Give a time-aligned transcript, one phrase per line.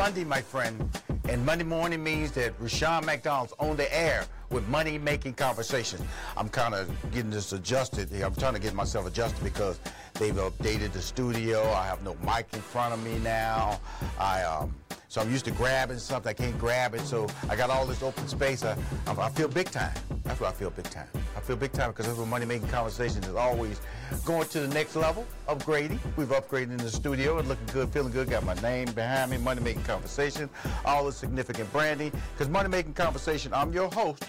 [0.00, 0.98] Monday, my friend.
[1.28, 6.00] And Monday morning means that Rushion McDonald's on the air with money making conversations.
[6.38, 8.24] I'm kind of getting this adjusted here.
[8.24, 9.78] I'm trying to get myself adjusted because
[10.20, 11.62] they've updated the studio.
[11.72, 13.80] I have no mic in front of me now.
[14.18, 14.74] I um,
[15.08, 16.30] so I'm used to grabbing something.
[16.30, 17.00] I can't grab it.
[17.00, 18.62] So I got all this open space.
[18.62, 18.76] I,
[19.06, 19.92] I, I feel big time.
[20.22, 21.08] That's what I feel big time.
[21.36, 23.80] I feel big time because that's what money making conversations is always
[24.26, 25.98] going to the next level, upgrading.
[26.16, 28.28] We've upgraded in the studio and looking good, feeling good.
[28.28, 30.50] Got my name behind me, money making conversation,
[30.84, 32.12] all the significant branding.
[32.34, 34.24] Because money making conversation, I'm your host,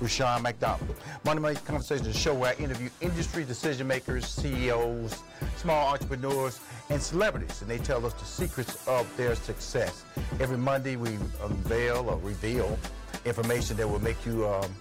[0.00, 0.94] Rushion McDonald.
[1.24, 5.22] Money making conversation is a show where I interview industry decision makers, CEOs,
[5.56, 10.04] small entrepreneurs, and celebrities, and they tell us the secrets of their success.
[10.40, 12.78] Every Monday, we unveil or reveal
[13.24, 14.74] information that will make you um,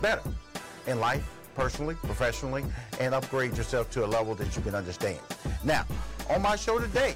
[0.00, 0.22] better
[0.86, 2.64] in life, personally, professionally,
[3.00, 5.18] and upgrade yourself to a level that you can understand.
[5.64, 5.86] Now,
[6.28, 7.14] on my show today,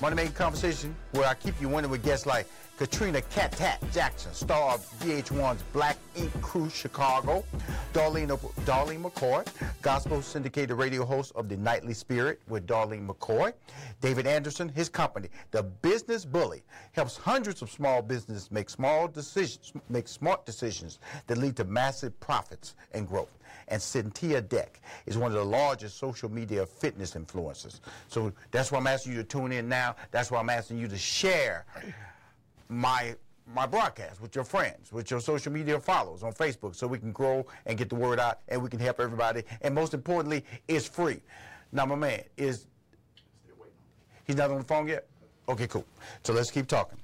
[0.00, 2.46] Money Making Conversation, where I keep you winning with guests like
[2.78, 7.44] Katrina Cat Tat Jackson, star of VH1's Black Ink Crew Chicago,
[7.92, 9.44] Darlene, Darlene McCoy,
[9.82, 13.52] gospel syndicated radio host of The Nightly Spirit with Darlene McCoy,
[14.00, 16.62] David Anderson, his company, The Business Bully,
[16.92, 22.18] helps hundreds of small businesses make small decisions, make smart decisions that lead to massive
[22.20, 23.28] profits and growth
[23.70, 27.80] and Santia Deck is one of the largest social media fitness influencers.
[28.08, 29.96] So that's why I'm asking you to tune in now.
[30.10, 31.66] That's why I'm asking you to share
[32.68, 33.14] my
[33.54, 37.12] my broadcast with your friends, with your social media followers on Facebook, so we can
[37.12, 39.42] grow and get the word out, and we can help everybody.
[39.62, 41.20] And most importantly, it's free.
[41.72, 42.66] Now, my man is
[44.26, 45.06] he's not on the phone yet.
[45.48, 45.86] Okay, cool.
[46.24, 46.98] So let's keep talking,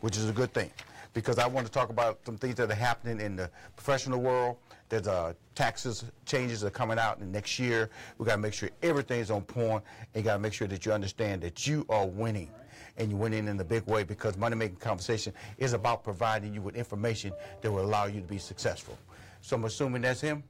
[0.00, 0.70] which is a good thing,
[1.14, 4.56] because I want to talk about some things that are happening in the professional world.
[4.88, 7.90] There's uh, taxes changes are coming out in the next year.
[8.16, 10.92] We got to make sure everything's on point, and got to make sure that you
[10.92, 12.50] understand that you are winning
[12.98, 16.52] and you went in in a big way because money making conversation is about providing
[16.52, 17.32] you with information
[17.62, 18.98] that will allow you to be successful.
[19.40, 20.42] So I'm assuming that's him.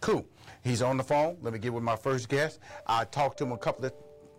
[0.00, 0.26] Cool.
[0.62, 1.38] He's on the phone.
[1.40, 2.58] Let me get with my first guest.
[2.86, 3.92] I talked to him a couple of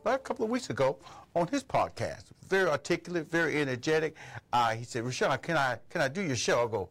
[0.06, 1.00] a couple of weeks ago
[1.36, 2.26] on his podcast.
[2.48, 4.16] Very articulate, very energetic.
[4.54, 6.90] Uh, he said, "Rushion, can I can I do your show?" I go,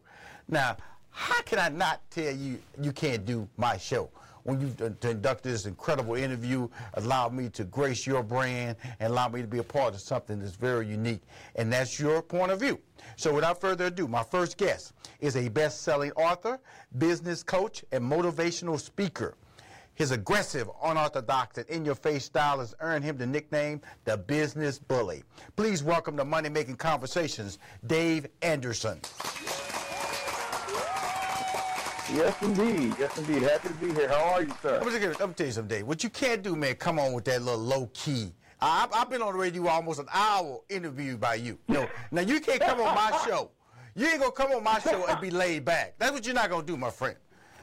[0.49, 0.75] "Now,
[1.11, 4.09] how can I not tell you you can't do my show?"
[4.45, 9.41] When you conducted this incredible interview, allowed me to grace your brand and allowed me
[9.41, 11.23] to be a part of something that's very unique.
[11.55, 12.79] And that's your point of view.
[13.17, 16.59] So without further ado, my first guest is a best-selling author,
[16.99, 19.35] business coach, and motivational speaker.
[19.95, 25.23] His aggressive, unorthodox, and in-your-face style has earned him the nickname the Business Bully.
[25.55, 28.99] Please welcome to Money Making Conversations, Dave Anderson.
[32.13, 32.93] Yes, indeed.
[32.99, 33.41] Yes, indeed.
[33.43, 34.07] Happy to be here.
[34.07, 34.79] How are you, sir?
[34.81, 35.77] I'm I'm gonna tell you something.
[35.77, 35.87] Dave.
[35.87, 38.31] What you can't do, man, come on with that little low key.
[38.61, 41.57] I've, I've been on the radio almost an hour interviewed by you.
[41.67, 43.51] you know, now you can't come on my show.
[43.95, 45.95] You ain't gonna come on my show and be laid back.
[45.97, 47.15] That's what you're not gonna do, my friend.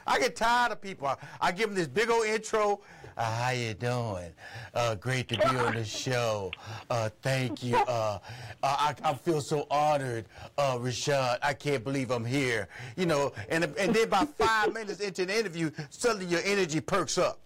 [0.05, 1.07] I get tired of people.
[1.07, 2.81] I, I give them this big old intro.
[3.17, 4.31] Uh, how you doing?
[4.73, 6.51] Uh, great to be on the show.
[6.89, 7.75] Uh, thank you.
[7.75, 8.19] Uh,
[8.63, 10.25] I, I feel so honored,
[10.57, 11.37] uh, Rashad.
[11.41, 12.67] I can't believe I'm here.
[12.95, 17.17] You know, and and then about five minutes into the interview, suddenly your energy perks
[17.17, 17.39] up.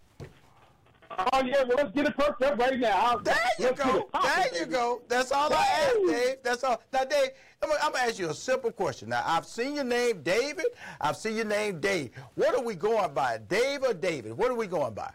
[1.33, 3.17] Oh yeah, well let's get it perked up right now.
[3.17, 4.09] There you go.
[4.21, 5.01] There you go.
[5.07, 6.35] That's all I ask, Dave.
[6.43, 6.81] That's all.
[6.93, 7.29] Now, Dave,
[7.61, 9.09] I'm gonna, I'm gonna ask you a simple question.
[9.09, 10.67] Now, I've seen your name, David.
[11.01, 12.11] I've seen your name, Dave.
[12.35, 14.33] What are we going by, Dave or David?
[14.33, 15.11] What are we going by?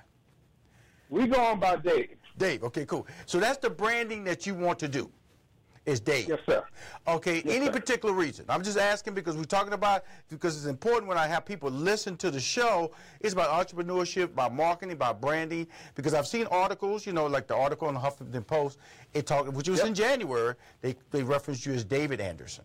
[1.12, 2.16] We go on by Dave.
[2.38, 2.64] Dave.
[2.64, 3.06] Okay, cool.
[3.26, 5.10] So that's the branding that you want to do.
[5.84, 6.28] Is Dave?
[6.28, 6.64] Yes, sir.
[7.06, 7.42] Okay.
[7.44, 7.72] any sir.
[7.72, 8.46] particular reason?
[8.48, 12.16] I'm just asking because we're talking about because it's important when I have people listen
[12.18, 12.92] to the show.
[13.20, 15.66] It's about entrepreneurship, about marketing, about branding.
[15.94, 18.78] Because I've seen articles, you know, like the article in the Huffington Post.
[19.12, 19.88] It talked, which was Yep.
[19.88, 20.54] in January.
[20.80, 22.64] They they referenced you as David Anderson,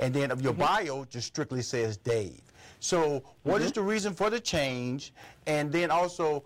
[0.00, 0.62] and then of your Mm-hmm.
[0.62, 2.40] bio just strictly says Dave.
[2.80, 3.80] So what is Mm-hmm.
[3.80, 5.12] the reason for the change?
[5.46, 6.42] And then also,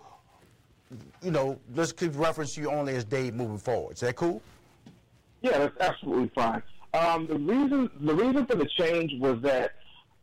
[1.21, 3.93] you know, let's keep reference you only as Dave moving forward.
[3.93, 4.41] Is that cool?
[5.41, 6.61] Yeah, that's absolutely fine.
[6.93, 9.73] Um, the reason the reason for the change was that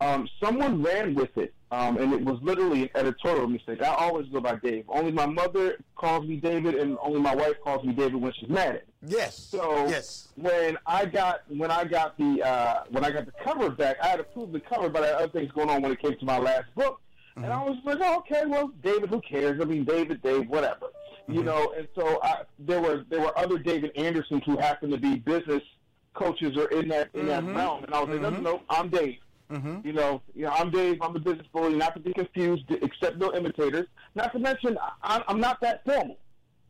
[0.00, 3.82] um, someone ran with it, um, and it was literally an editorial mistake.
[3.82, 4.84] I always go by Dave.
[4.88, 8.48] Only my mother calls me David, and only my wife calls me David when she's
[8.48, 8.92] mad at me.
[9.06, 9.36] Yes.
[9.36, 10.28] So yes.
[10.34, 14.08] when I got when I got the uh, when I got the cover back, I
[14.08, 16.24] had approved the cover, but I had other things going on when it came to
[16.24, 17.00] my last book,
[17.36, 19.60] and I was like, oh, okay, well, David, who cares?
[19.60, 20.86] I mean, David, Dave, whatever,
[21.28, 21.46] you mm-hmm.
[21.46, 21.74] know.
[21.76, 25.62] And so I, there were there were other David Andersons who happened to be business
[26.14, 27.56] coaches or in that in that mm-hmm.
[27.56, 28.44] realm, and I was like, no, no, mm-hmm.
[28.44, 29.18] no, I'm Dave.
[29.84, 30.98] You know, you know, I'm Dave.
[31.00, 31.76] I'm the business bully.
[31.76, 33.86] Not to be confused, except no imitators.
[34.16, 36.18] Not to mention, I, I'm not that formal.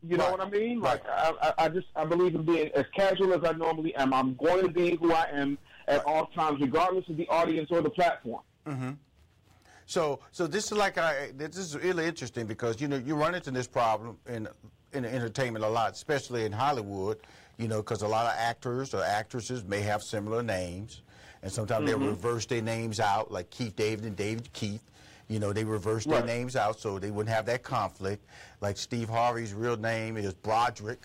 [0.02, 0.38] You know Right.
[0.38, 0.80] what I mean?
[0.80, 4.12] Like I, I, I just I believe in being as casual as I normally am.
[4.12, 5.56] I'm going to be who I am
[5.88, 8.42] at all times, regardless of the audience or the platform.
[9.86, 11.30] So, so this is like I.
[11.36, 14.48] This is really interesting because you know you run into this problem in
[14.92, 17.18] in entertainment a lot, especially in Hollywood.
[17.56, 21.02] You know, because a lot of actors or actresses may have similar names,
[21.42, 22.08] and sometimes they mm-hmm.
[22.08, 24.82] reverse their names out, like Keith David and David Keith.
[25.28, 28.24] You know, they reverse their names out so they wouldn't have that conflict.
[28.60, 31.02] Like Steve Harvey's real name is Broderick.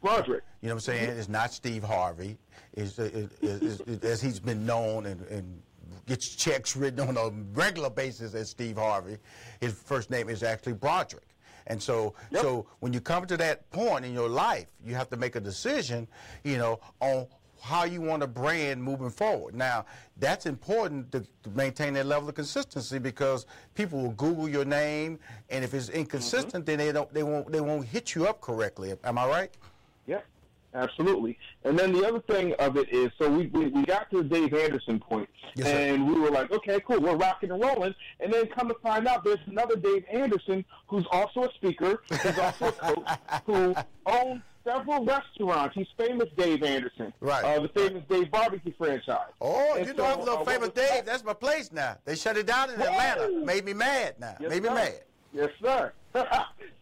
[0.00, 0.44] Broderick.
[0.60, 1.08] You know what I'm saying?
[1.08, 1.18] Mm-hmm.
[1.18, 2.36] It's not Steve Harvey.
[2.74, 5.62] It's, it, it, it- as he's been known and, and
[6.06, 9.18] gets checks written on a regular basis as Steve Harvey.
[9.60, 11.28] His first name is actually Broderick.
[11.66, 12.42] And so, Yep.
[12.42, 15.40] so when you come to that point in your life, you have to make a
[15.40, 16.06] decision,
[16.42, 17.26] you know, on
[17.64, 19.54] how you want to brand moving forward.
[19.54, 19.86] Now,
[20.18, 25.18] that's important to, to maintain that level of consistency because people will Google your name,
[25.48, 26.00] and if it's mm-hmm.
[26.00, 28.92] inconsistent, then they don't, they won't, they won't hit you up correctly.
[29.02, 29.50] Am I right?
[30.06, 30.26] Yep,
[30.74, 31.38] absolutely.
[31.64, 34.24] And then the other thing of it is, so we, we, we got to the
[34.24, 37.94] Dave Anderson point, Yes, and we were like, okay, cool, we're rocking and rolling.
[38.20, 42.38] And then come to find out, there's another Dave Anderson who's also a speaker, who's
[42.38, 43.08] also a coach,
[43.46, 43.74] who
[44.06, 45.74] owns several restaurants.
[45.74, 47.44] He's famous Dave Anderson, Right.
[47.44, 49.30] Uh, the famous Dave Barbecue franchise.
[49.40, 50.88] Oh, And you so, know, I'm a little uh, famous Dave.
[50.88, 51.06] that?
[51.06, 51.98] That's my place now.
[52.04, 53.30] They shut it down in Atlanta.
[53.44, 54.36] Made me mad now.
[54.40, 54.74] Yes, Made me sir.
[54.74, 54.94] mad.
[55.32, 55.92] Yes, sir.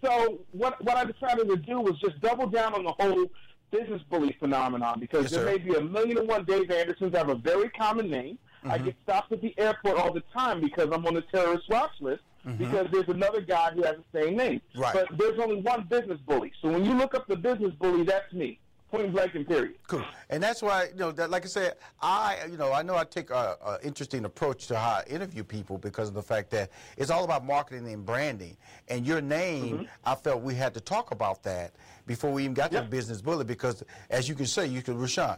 [0.05, 3.31] so what what I decided to do was just double down on the whole
[3.73, 5.51] business bully phenomenon because Yes, there sir.
[5.53, 8.39] may be a million and one Dave Andersons that have a very common name.
[8.65, 8.85] I Mm-hmm.
[8.85, 12.23] get stopped at the airport all the time because I'm on the terrorist watch list
[12.59, 14.61] because there's another guy who has the same name.
[14.75, 14.81] Mm-hmm.
[14.81, 14.95] Right.
[14.95, 16.53] But there's only one business bully.
[16.63, 18.61] So when you look up the business bully, that's me.
[18.93, 19.77] Point blank and period.
[19.89, 20.05] Cool.
[20.29, 23.05] And that's why, you know, that, like I said, I, you know, I know I
[23.05, 26.71] take a, a interesting approach to how I interview people because of the fact that
[26.99, 28.55] it's all about marketing and branding.
[28.89, 29.84] And your name, Mm-hmm.
[30.05, 31.72] I felt we had to talk about that
[32.06, 32.84] before we even got to Yep.
[32.84, 35.37] the business bully because, as you can say, you can, Rushion,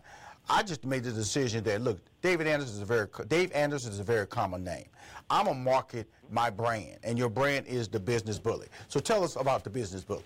[0.51, 4.01] I just made the decision that look, David Anderson is a very Dave Anderson is
[4.01, 4.87] a very common name.
[5.31, 8.67] I'm gonna market my brand, and your brand is the business bully.
[8.89, 10.25] So tell us about the business bully.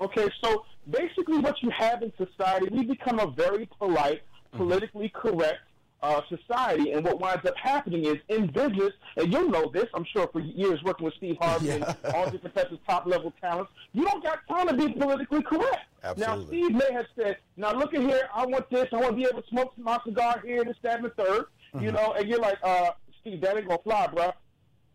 [0.00, 4.22] Okay, so basically, what you have in society, we become a very polite,
[4.52, 5.60] politically correct
[6.02, 10.04] uh, society, and what winds up happening is in business, and you'll know this, I'm
[10.04, 11.84] sure, for years working with Steve Harvey and
[12.14, 15.86] all different types of top level talents, you don't got time to be politically correct.
[16.04, 16.36] Absolutely.
[16.36, 19.16] Now, Steve may have said, "Now look at here, I want this, I want to
[19.16, 21.46] be able to smoke my cigar here, this, that, and the 3rd
[21.80, 24.32] You know, and you're like, uh, Steve, that ain't gonna fly, bro.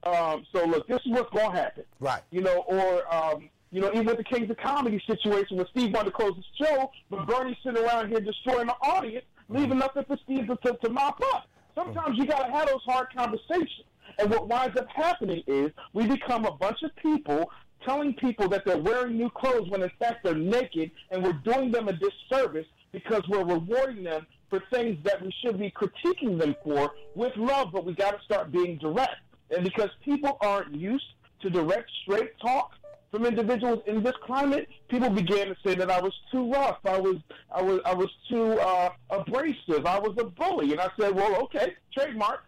[0.04, 1.84] Um, so look, this is what's gonna happen.
[2.00, 2.22] Right.
[2.32, 5.94] You know, or um, you know, even with the Kings of Comedy situation where Steve
[5.94, 9.80] wanted to close the show, but Bernie's sitting around here destroying the audience, leaving mm-hmm.
[9.80, 11.48] nothing for Steve to, to, to mop up.
[11.74, 13.86] Sometimes you gotta have those hard conversations.
[14.20, 17.50] And what winds up happening is we become a bunch of people
[17.86, 21.72] telling people that they're wearing new clothes when in fact they're naked, and we're doing
[21.72, 26.56] them a disservice because we're rewarding them for things that we should be critiquing them
[26.64, 29.16] for with love, but we got to start being direct.
[29.50, 31.06] And because people aren't used
[31.42, 32.72] to direct, straight talk
[33.12, 36.98] from individuals in this climate, people began to say that I was too rough, I
[36.98, 37.18] was,
[37.54, 40.72] I was, I was too uh, abrasive, I was a bully.
[40.72, 42.46] And I said, well, okay, trademark.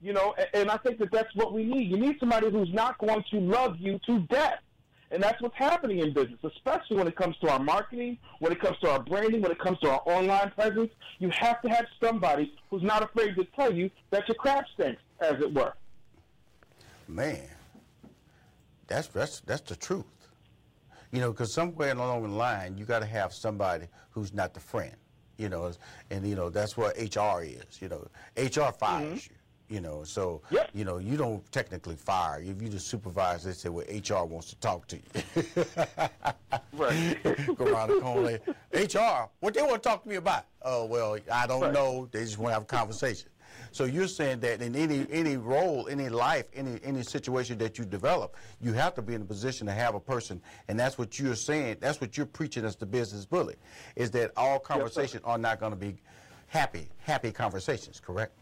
[0.00, 1.90] You know, and, and I think that that's what we need.
[1.90, 4.60] You need somebody who's not going to love you to death.
[5.10, 8.60] And that's what's happening in business, especially when it comes to our marketing, when it
[8.60, 10.90] comes to our branding, when it comes to our online presence.
[11.18, 15.00] You have to have somebody who's not afraid to tell you that your crap stinks,
[15.20, 15.72] as it were.
[17.06, 17.48] Man,
[18.94, 20.04] that's that's that's the truth.
[21.10, 24.60] You know, because somewhere along the line, you got to have somebody who's not the
[24.60, 24.94] friend.
[25.36, 25.72] You know,
[26.10, 27.80] and you know that's what HR is.
[27.80, 29.34] You know, HR fires mm-hmm.
[29.34, 29.38] you.
[29.66, 30.70] You know, so yep.
[30.74, 32.40] you know you don't technically fire.
[32.40, 35.64] If you just supervise, they say, "Well, HR wants to talk to you."
[36.74, 37.16] right.
[37.56, 38.38] Go around the corner.
[38.72, 40.44] HR, what they want to talk to me about?
[40.62, 41.72] Oh well, I don't right.
[41.72, 42.08] know.
[42.12, 43.28] They just want to have a conversation.
[43.74, 47.84] So you're saying that in any any role, any life, any any situation that you
[47.84, 51.18] develop, you have to be in a position to have a person, and that's what
[51.18, 51.78] you're saying.
[51.80, 53.56] That's what you're preaching as the business bully,
[53.96, 55.96] is that all conversations yes, are not going to be
[56.46, 57.98] happy happy conversations.
[57.98, 58.32] Correct?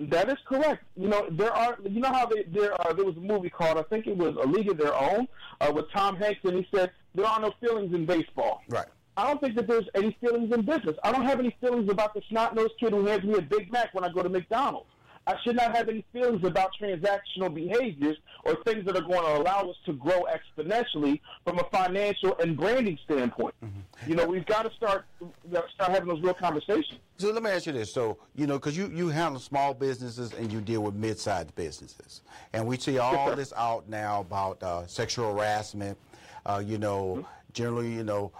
[0.00, 0.82] That is correct.
[0.96, 1.78] You know, there are.
[1.88, 2.94] You know how they, there are.
[2.94, 5.28] There was a movie called I think it was A League of Their Own
[5.60, 8.62] uh, with Tom Hanks, and he said there are no feelings in baseball.
[8.68, 8.88] Right.
[9.16, 10.96] I don't think that there's any feelings in business.
[11.04, 13.94] I don't have any feelings about the snot-nosed kid who hands me a Big Mac
[13.94, 14.88] when I go to McDonald's.
[15.26, 19.40] I should not have any feelings about transactional behaviors or things that are going to
[19.40, 23.54] allow us to grow exponentially from a financial and branding standpoint.
[23.64, 24.10] Mm-hmm.
[24.10, 25.06] You know, we've got to start
[25.48, 26.98] start having those real conversations.
[27.16, 30.34] So let me ask you this: so you know, because you you handle small businesses
[30.34, 32.20] and you deal with mid-sized businesses,
[32.52, 35.96] and we see all this out now about uh, sexual harassment.
[36.44, 37.26] Uh, you know, mm-hmm.
[37.54, 38.30] generally, you know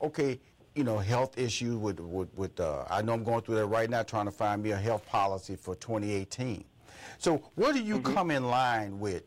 [0.00, 0.40] okay,
[0.74, 3.90] you know, health issues with, with, with uh, I know I'm going through that right
[3.90, 6.64] now trying to find me a health policy for 2018.
[7.18, 8.14] So where do you mm -hmm.
[8.14, 9.24] come in line with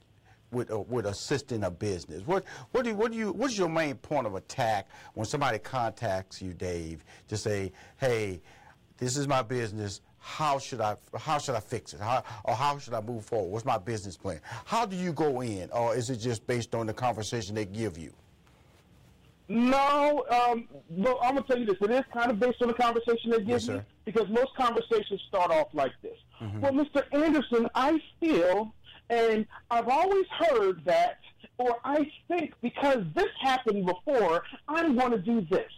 [0.52, 2.26] with uh, with assisting a business?
[2.26, 5.60] What what do you, what do you what's your main point of attack when somebody
[5.60, 8.42] contacts you, Dave, to say, hey,
[8.98, 10.02] this is my business.
[10.20, 12.00] How should I how should I fix it?
[12.00, 13.52] How, or how should I move forward?
[13.52, 14.40] What's my business plan?
[14.66, 17.98] How do you go in, or is it just based on the conversation they give
[17.98, 18.14] you?
[19.50, 21.76] No, um, well, I'm gonna tell you this.
[21.82, 25.22] It is kind of based on the conversation they give yes, me because most conversations
[25.28, 26.18] start off like this.
[26.42, 26.62] Mm-hmm.
[26.62, 27.04] Well, Mr.
[27.12, 28.74] Anderson, I feel,
[29.10, 31.20] and I've always heard that,
[31.58, 35.72] or I think because this happened before, I'm going to do this,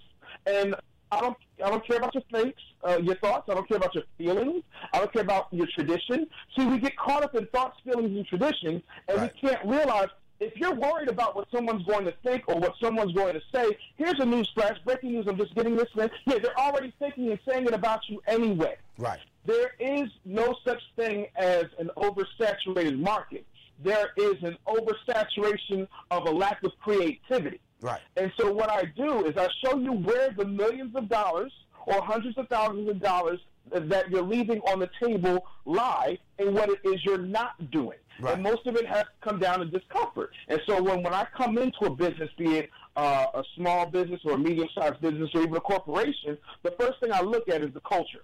[0.46, 0.76] and
[1.12, 1.38] I don't.
[1.64, 3.48] I don't care about your thinks, uh, your thoughts.
[3.50, 4.64] I don't care about your feelings.
[4.94, 6.28] I don't care about your tradition.
[6.56, 9.32] See, we get caught up in thoughts, feelings, and traditions, and right.
[9.34, 13.14] we can't realize if you're worried about what someone's going to think or what someone's
[13.14, 15.28] going to say, here's a news flash, breaking news.
[15.28, 15.88] I'm just getting this.
[15.96, 16.10] Thing.
[16.26, 18.78] Yeah, they're already thinking and saying it about you anyway.
[18.98, 19.20] Right.
[19.46, 23.46] There is no such thing as an oversaturated market.
[23.84, 27.60] There is an oversaturation of a lack of creativity.
[27.82, 28.02] Right.
[28.18, 31.52] And so what I do is I show you where the millions of dollars
[31.86, 33.40] or hundreds of thousands of dollars
[33.72, 37.98] that you're leaving on the table lie and what it is you're not doing.
[38.20, 38.34] Right.
[38.34, 40.32] And most of it has come down to discomfort.
[40.48, 44.22] And so when, when I come into a business, be it uh, a small business
[44.24, 47.74] or a medium-sized business or even a corporation, the first thing I look at is
[47.74, 48.24] the culture.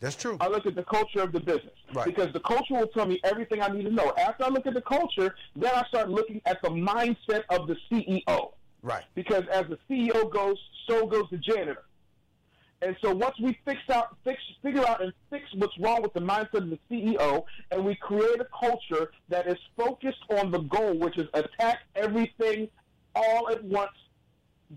[0.00, 0.36] That's true.
[0.40, 2.04] I look at the culture of the business right.
[2.04, 4.12] because the culture will tell me everything I need to know.
[4.18, 7.76] After I look at the culture, then I start looking at the mindset of the
[7.90, 8.52] CEO.
[8.82, 9.04] Right.
[9.14, 11.84] Because as the CEO goes, so goes the janitor.
[12.82, 16.20] And so once we fix out, fix, figure out and fix what's wrong with the
[16.20, 20.98] mindset of the CEO, and we create a culture that is focused on the goal,
[20.98, 22.68] which is attack everything
[23.14, 23.92] all at once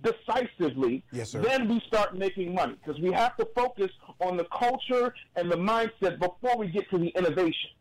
[0.01, 3.91] decisively, yes, then we start making money because we have to focus
[4.22, 7.72] on the culture and the mindset before we get to the innovation.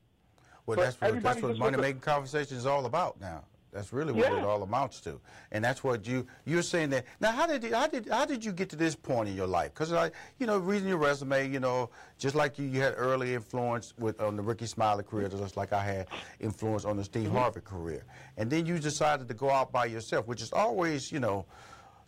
[0.67, 3.45] Well, but that's what, that's what money making conversation is all about now.
[3.79, 4.39] That's really what yeah.
[4.39, 5.21] it all amounts to,
[5.53, 7.05] and that's what you you're saying that.
[7.21, 9.73] Now, how did how did how did you get to this point in your life?
[9.73, 13.35] Because I, you know, reading your resume, you know, just like you, you had early
[13.35, 16.09] influence with on the Rickey Smiley career, just like I had
[16.41, 17.37] influence on the Steve mm-hmm.
[17.37, 18.03] Harvey career,
[18.37, 21.47] and then you decided to go out by yourself, which is always, you know,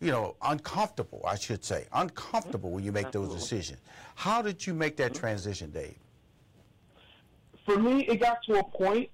[0.01, 1.23] you know, uncomfortable.
[1.25, 3.79] I should say, uncomfortable when you make those decisions.
[4.17, 5.95] How did you make that transition, Dave?
[7.65, 9.09] For me, it got to a point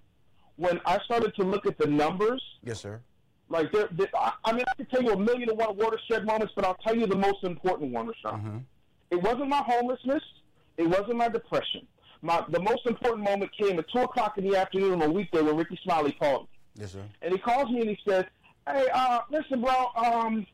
[0.57, 2.43] when I started to look at the numbers.
[2.63, 3.01] Yes, sir.
[3.49, 3.89] Like, there,
[4.45, 6.97] I mean, I could tell you a million and one watershed moments, but I'll tell
[6.97, 8.31] you the most important one, Rushion.
[8.31, 8.59] Mm-hmm.
[9.11, 10.23] It wasn't my homelessness.
[10.77, 11.87] It wasn't my depression.
[12.23, 15.43] My the most important moment came at two o'clock in the afternoon on a weekday
[15.43, 16.83] when Rickey Smiley called me.
[16.83, 17.03] Yes, sir.
[17.23, 18.25] And he calls me and he says,
[18.67, 19.91] "Hey, uh, listen, bro.
[19.97, 20.47] Um,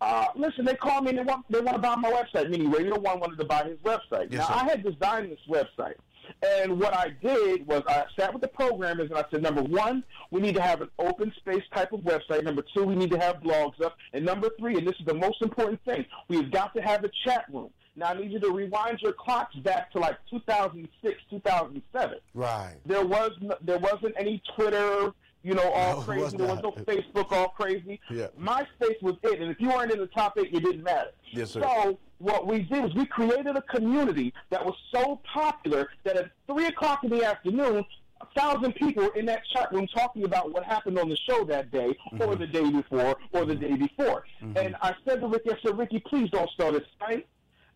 [0.00, 2.50] uh, listen, they called me and they want they want to buy my website.
[2.50, 4.26] Meaning Radio One wanted to buy his website.
[4.30, 4.54] Yes, now sir.
[4.54, 5.94] I had designed this website
[6.42, 10.04] And what I did was I sat with the programmers and I said, number one,
[10.30, 12.44] we need to have an open space type of website.
[12.44, 13.96] Number two, we need to have blogs up.
[14.12, 17.10] And number three, and this is the most important thing, we've got to have a
[17.24, 17.70] chat room.
[17.94, 22.18] Now I need you to rewind your clocks back to like 2006, 2007.
[22.34, 22.76] Right.
[22.86, 25.12] There was no, there wasn't any Twitter,
[25.42, 26.22] you know, all No, crazy.
[26.24, 26.70] was there was no.
[26.84, 28.00] Facebook, all crazy.
[28.10, 28.28] Yeah.
[28.40, 31.10] MySpace was it, and if you weren't in the top eight, it didn't matter.
[31.32, 31.60] Yes, sir.
[31.60, 36.30] So what we did was we created a community that was so popular that at
[36.46, 37.84] three o'clock in the afternoon.
[38.20, 41.42] A thousand people were in that chat room talking about what happened on the show
[41.46, 42.22] that day, Mm-hmm.
[42.22, 44.24] or the day before, or the day before.
[44.40, 47.26] And I said to Rickey, I said, Rickey, please don't start a site.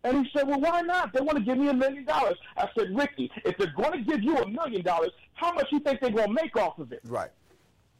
[0.05, 1.11] And he said, Well, why not?
[1.11, 2.37] They want to give me a million dollars.
[2.55, 5.79] I said, Rickey, if they're going to give you a million dollars, how much you
[5.81, 7.01] think they're going to make off of it?
[7.03, 7.31] Right.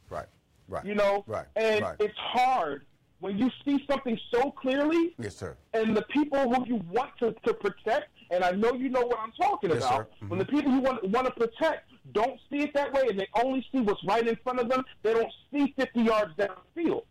[0.08, 0.26] Right.
[0.68, 0.86] Right.
[0.86, 1.24] You know?
[1.26, 1.46] Right.
[1.56, 1.96] And right.
[2.00, 2.86] it's hard
[3.20, 5.56] when you see something so clearly yes, sir.
[5.74, 9.18] and the people who you want to, to protect, and I know you know what
[9.18, 10.28] I'm talking Yes, about, mm-hmm.
[10.28, 13.28] when the people you want, want to protect don't see it that way and they
[13.42, 17.02] only see what's right in front of them, they don't see 50 yards downfield.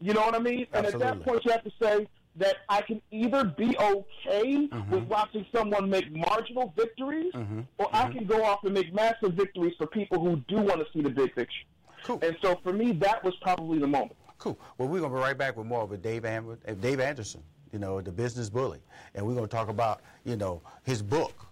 [0.00, 0.66] You know what I mean?
[0.72, 2.06] And at that point, you have to say
[2.36, 4.90] that I can either be okay Mm-hmm.
[4.92, 7.32] with watching someone make marginal victories,
[7.78, 10.86] or I can go off and make massive victories for people who do want to
[10.92, 11.64] see the big picture.
[12.04, 12.18] Cool.
[12.22, 14.16] And so for me, that was probably the moment.
[14.38, 14.58] Cool.
[14.78, 17.42] Well, we're gonna be right back with more with Dave Am- uh, Dave Anderson,
[17.72, 18.80] you know, the business bully,
[19.14, 21.46] and we're gonna talk about you know his book,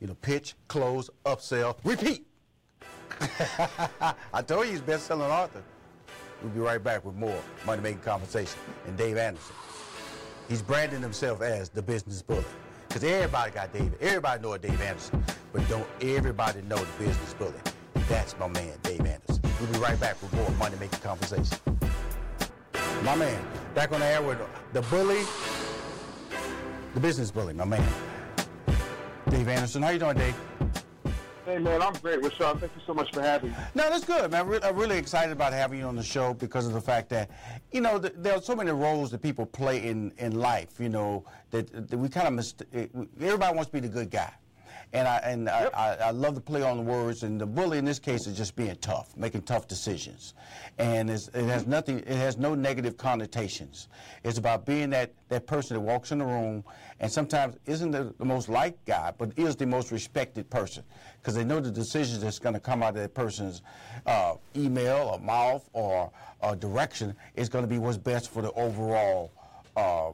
[0.00, 2.24] you know, pitch, close, upsell, repeat.
[4.32, 5.62] I told you he's best-selling author.
[6.42, 9.56] We'll be right back with more money making conversation and Dave Anderson.
[10.48, 12.44] He's branding himself as the business bully.
[12.86, 13.92] Because everybody got Dave.
[14.00, 15.22] Everybody know Dave Anderson.
[15.52, 17.52] But don't everybody know the business bully.
[18.08, 19.37] That's my man, Dave Anderson.
[19.60, 21.58] We'll be right back with more money making conversation.
[23.02, 23.42] My man,
[23.74, 24.38] back on the air with
[24.72, 25.22] the bully,
[26.94, 27.84] the business bully, my man.
[29.30, 29.82] Dave Anderson.
[29.82, 30.34] How you doing, Dave?
[31.44, 32.58] Hey, man, I'm great, Rushion.
[32.58, 33.56] Thank you so much for having me.
[33.74, 34.46] No, that's good, man.
[34.62, 37.30] I'm really excited about having you on the show because of the fact that,
[37.72, 40.88] you know, th- there are so many roles that people play in, in life, you
[40.88, 44.32] know, that, that we kind of, mist- everybody wants to be the good guy.
[44.92, 47.22] And I and I, I, I love to play on the words.
[47.22, 50.34] And the bully in this case is just being tough, making tough decisions,
[50.78, 51.98] and it's, it has nothing.
[51.98, 53.88] It has no negative connotations.
[54.24, 56.64] It's about being that that person that walks in the room
[57.00, 60.82] and sometimes isn't the, the most liked guy, but is the most respected person
[61.20, 63.62] because they know the decisions that's going to come out of that person's
[64.06, 66.10] uh, email or mouth or
[66.42, 69.30] uh, direction is going to be what's best for the overall.
[69.76, 70.10] Uh,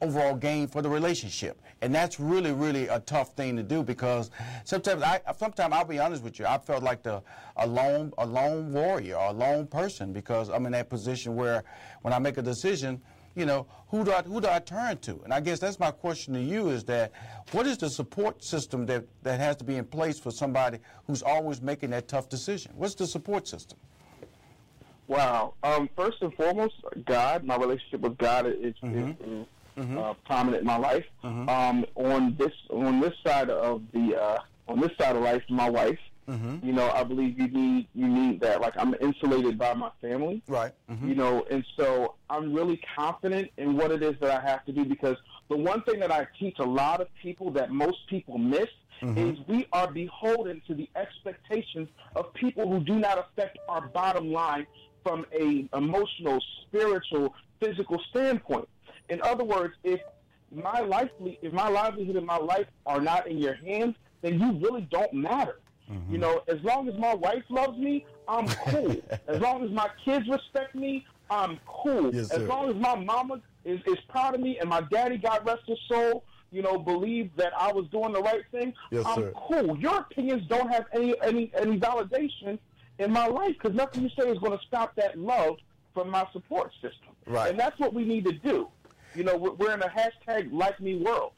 [0.00, 1.60] overall gain for the relationship.
[1.82, 4.30] And that's really, really a tough thing to do because
[4.64, 7.22] sometimes I sometimes I'll be honest with you, I felt like the
[7.56, 11.64] a lone a lone warrior or a lone person because I'm in that position where
[12.02, 13.00] when I make a decision,
[13.34, 15.20] you know, who do I who do I turn to?
[15.24, 17.12] And I guess that's my question to you is that
[17.52, 21.22] what is the support system that, that has to be in place for somebody who's
[21.22, 22.72] always making that tough decision?
[22.74, 23.78] What's the support system?
[25.08, 25.54] Wow.
[25.62, 27.44] Um, first and foremost, God.
[27.44, 31.04] My relationship with God is, is, is uh, prominent in my life.
[31.22, 35.68] Um, on this on this side of the uh, on this side of life, my
[35.70, 35.98] wife.
[36.64, 38.60] You know, I believe you need you need that.
[38.60, 40.42] Like I'm insulated by my family.
[40.48, 40.72] Right.
[40.88, 44.72] You know, and so I'm really confident in what it is that I have to
[44.72, 45.16] do because
[45.48, 48.66] the one thing that I teach a lot of people that most people miss
[49.02, 51.86] is we are beholden to the expectations
[52.16, 54.66] of people who do not affect our bottom line
[55.04, 58.68] from a emotional, spiritual, physical standpoint.
[59.08, 60.00] In other words, if
[60.52, 64.52] my life, if my livelihood and my life are not in your hands, then you
[64.52, 65.60] really don't matter.
[65.90, 66.12] Mm-hmm.
[66.12, 68.96] You know, as long as my wife loves me, I'm cool.
[69.28, 72.14] as long as my kids respect me, I'm cool.
[72.14, 75.46] Yes, as long as my mama is, is proud of me and my daddy, God
[75.46, 79.16] rest his soul, you know, believed that I was doing the right thing, Yes, I'm
[79.16, 79.32] sir.
[79.36, 79.76] cool.
[79.78, 82.58] Your opinions don't have any any any validation
[82.98, 85.56] in my life because nothing you say is going to stop that love
[85.92, 87.14] from my support system.
[87.26, 87.50] Right.
[87.50, 88.68] And that's what we need to do.
[89.16, 91.32] You know, we're, we're in a hashtag like me world,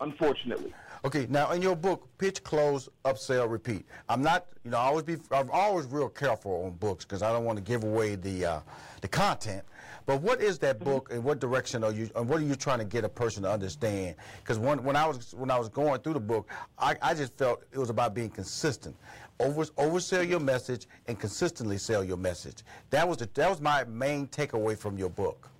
[0.00, 0.72] unfortunately.
[1.04, 3.84] Okay, now in your book, pitch, close, upsell, repeat.
[4.08, 7.32] I'm not, you know, I always be, I'm always real careful on books because I
[7.32, 8.60] don't want to give away the uh,
[9.02, 9.64] the content.
[10.06, 12.78] But what is that book, and what direction are you, and what are you trying
[12.78, 14.16] to get a person to understand?
[14.42, 17.36] Because when, when I was when I was going through the book, I, I just
[17.36, 18.94] felt it was about being consistent.
[19.40, 22.62] Over, oversell your message and consistently sell your message.
[22.90, 25.50] That was the, that was my main takeaway from your book.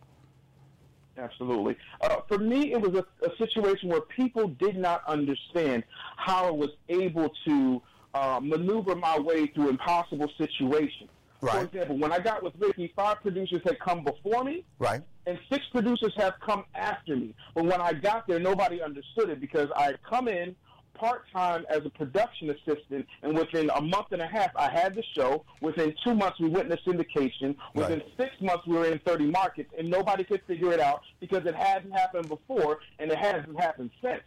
[1.16, 1.76] Absolutely.
[2.00, 5.84] Uh, for me, it was a, a situation where people did not understand
[6.16, 7.82] how I was able to
[8.14, 11.10] uh, maneuver my way through impossible situations.
[11.40, 11.56] Right.
[11.56, 15.02] For example, when I got with Rickey, five producers had come before me, Right.
[15.26, 17.34] and six producers have come after me.
[17.54, 20.56] But when I got there, nobody understood it because I had come in
[20.94, 24.94] part time as a production assistant, and within a month and a half, I had
[24.94, 25.44] the show.
[25.60, 27.56] Within two months, we went into syndication.
[27.74, 28.12] Within Right.
[28.16, 31.54] six months, we were in 30 markets, and nobody could figure it out because it
[31.54, 34.22] hadn't happened before, and it hasn't happened since.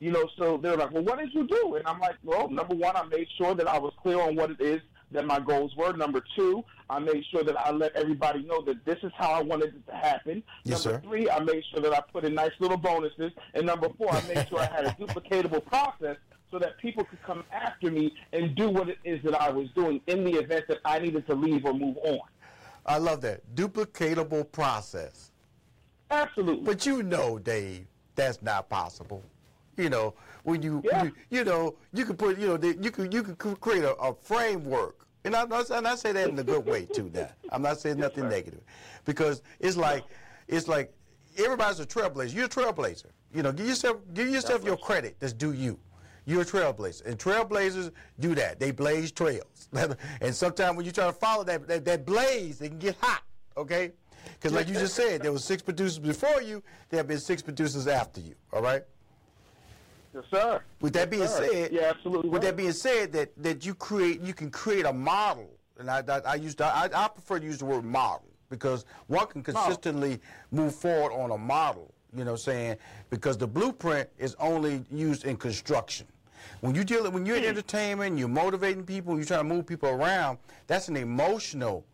[0.00, 1.74] You know, so they're like, well, what did you do?
[1.74, 4.50] And I'm like, well, number one, I made sure that I was clear on what
[4.50, 5.92] it is that my goals were.
[5.92, 9.42] Number two, I made sure that I let everybody know that this is how I
[9.42, 10.42] wanted it to happen.
[10.64, 11.08] Yes, number sir.
[11.08, 13.32] three, I made sure that I put in nice little bonuses.
[13.54, 16.16] And number four, I made sure I had a duplicatable process
[16.50, 19.68] so that people could come after me and do what it is that I was
[19.74, 22.20] doing in the event that I needed to leave or move on.
[22.86, 25.30] I love that duplicatable process.
[26.10, 26.64] Absolutely.
[26.64, 29.22] But you know, Dave, that's not possible.
[29.76, 31.04] You know, when you, Yeah.
[31.04, 34.14] you, you know, you can put, you know, you can you can create a, a
[34.14, 37.10] framework, and I, and I say that in a good way too.
[37.12, 38.30] Now, I'm not saying nothing sir.
[38.30, 38.60] negative,
[39.04, 40.04] because it's like,
[40.46, 40.92] it's like
[41.36, 42.34] everybody's a trailblazer.
[42.34, 43.06] You're a trailblazer.
[43.34, 45.16] You know, give yourself give yourself your credit.
[45.20, 45.78] That's due you.
[46.24, 48.60] You're a trailblazer, and trailblazers do that.
[48.60, 49.68] They blaze trails,
[50.20, 53.22] and sometimes when you try to follow that that, that blaze, it can get hot.
[53.56, 53.92] Okay.
[54.34, 56.62] Because like you just said, there was six producers before you.
[56.90, 58.34] There have been six producers after you.
[58.52, 58.82] All right.
[60.14, 60.62] Yes, sir.
[60.80, 61.48] With that being sir.
[61.50, 62.30] said, yeah, absolutely.
[62.30, 62.50] With right.
[62.50, 66.20] that being said, that that you create, you can create a model, and I I,
[66.20, 70.20] I used to, I, I prefer to use the word model because one can consistently
[70.50, 71.92] move forward on a model.
[72.16, 72.76] You know, what I'm saying
[73.10, 76.06] because the blueprint is only used in construction.
[76.60, 79.88] When you deal when you're in entertainment, you're motivating people, you're trying to move people
[79.88, 80.38] around.
[80.66, 81.84] That's an emotional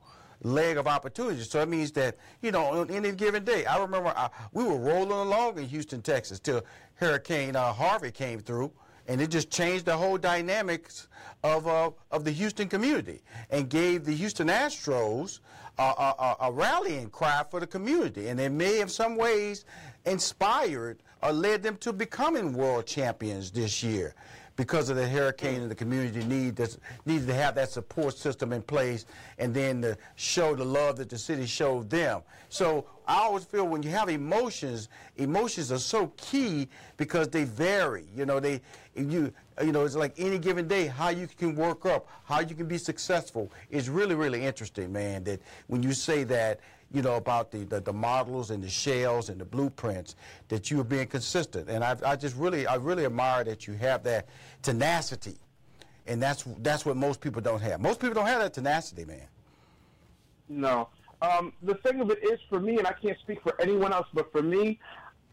[0.44, 1.42] leg of opportunity.
[1.42, 4.76] So it means that, you know, on any given day, I remember I, we were
[4.76, 6.62] rolling along in Houston, Texas, till
[6.94, 8.70] Hurricane uh, Harvey came through,
[9.09, 11.09] and it just changed the whole dynamics
[11.42, 15.40] of, uh, of the Houston community and gave the Houston Astros
[15.78, 18.28] a, a, a- rallying cry for the community.
[18.28, 19.64] And it may, in some ways,
[20.04, 24.14] inspired or led them to becoming world champions this year
[24.56, 28.52] because of the hurricane and the community need that's, needed to have that support system
[28.52, 29.04] in place
[29.38, 32.22] and then to show the love that the city showed them.
[32.48, 38.04] So I always feel when you have emotions, emotions are so key because they vary.
[38.14, 38.60] You know, they
[38.94, 42.54] you you know it's like any given day how you can work up, how you
[42.54, 45.24] can be successful is really really interesting, man.
[45.24, 46.60] That when you say that
[46.94, 50.14] you know, about the, the, the models and the shells and the blueprints,
[50.48, 51.68] that you are being consistent.
[51.68, 54.28] And I, I just really, I really admire that you have that
[54.62, 55.35] tenacity.
[56.07, 57.80] And that's, that's what most people don't have.
[57.80, 59.26] Most people don't have that tenacity, man.
[60.48, 60.88] No.
[61.20, 64.07] Um, the thing of it is, for me, and I can't speak for anyone else,
[64.14, 64.78] but for me,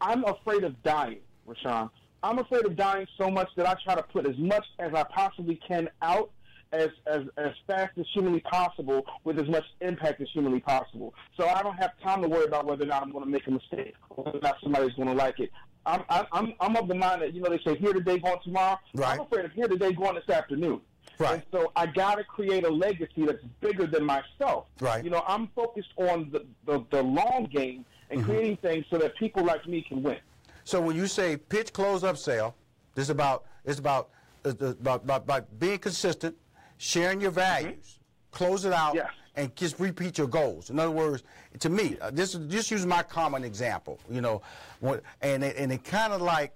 [0.00, 1.90] I'm afraid of dying, Rushion.
[2.24, 5.04] I'm afraid of dying so much that I try to put as much as I
[5.04, 6.30] possibly can out
[6.72, 11.14] as, as, as fast as humanly possible with as much impact as humanly possible.
[11.36, 13.46] So I don't have time to worry about whether or not I'm going to make
[13.46, 15.50] a mistake or whether or not somebody's going to like it.
[15.84, 18.40] I'm, I'm- I'm, I'm of the mind that, you know, they say here today, gone
[18.42, 18.78] tomorrow.
[18.94, 19.14] Right.
[19.18, 20.80] I'm afraid of here today, gone this afternoon.
[21.18, 21.34] Right.
[21.34, 24.66] And so I got to create a legacy that's bigger than myself.
[24.80, 25.04] Right.
[25.04, 28.30] You know, I'm focused on the, the, the long game and Mm-hmm.
[28.30, 30.18] creating things so that people like me can win.
[30.64, 32.54] So when you say pitch, close, up, sale,
[32.94, 34.10] this is about, it's about,
[34.44, 36.36] it's about, about, about being consistent,
[36.82, 38.00] sharing your values,
[38.32, 39.08] close it out, Yes.
[39.36, 40.68] and just repeat your goals.
[40.68, 41.22] In other words,
[41.60, 44.42] to me, uh, this is just use my common example, you know,
[44.80, 46.52] what, and it, and it kind of like,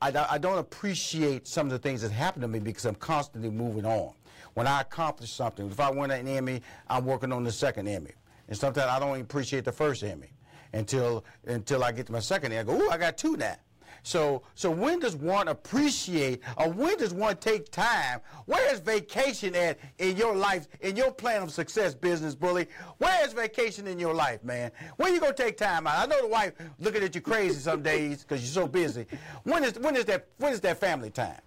[0.00, 2.96] I, don't- I don't appreciate some of the things that happen to me because I'm
[2.96, 4.12] constantly moving on.
[4.54, 8.10] When I accomplish something, if I win an Emmy, I'm working on the second Emmy.
[8.48, 10.32] And sometimes I don't appreciate the first Emmy
[10.72, 12.58] until until I get to my second Emmy.
[12.58, 13.56] I go, ooh, I got two now.
[14.02, 18.20] So, so when does one appreciate, or when does one take time?
[18.46, 22.66] Where is vacation at in your life, in your plan of success, business bully?
[22.98, 24.72] Where is vacation in your life, man?
[24.96, 25.98] When you gonna take time out?
[25.98, 29.06] I know the wife looking at you crazy some days because you're so busy.
[29.44, 31.40] When is when is that when is that family time?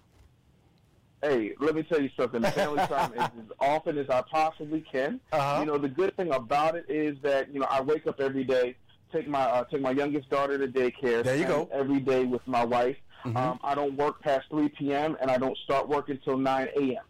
[1.22, 2.42] Hey, let me tell you something.
[2.42, 5.18] Family time is as often as I possibly can.
[5.32, 5.60] Uh-huh.
[5.60, 8.44] You know, the good thing about it is that you know I wake up every
[8.44, 8.76] day,
[9.12, 11.22] take my uh, take my youngest daughter to daycare.
[11.24, 11.66] There you go.
[11.66, 11.80] Mm-hmm.
[11.80, 12.96] Every day with my wife.
[13.24, 15.16] Um, I don't work past 3 p.m.
[15.20, 17.02] and I don't start work until 9 a.m.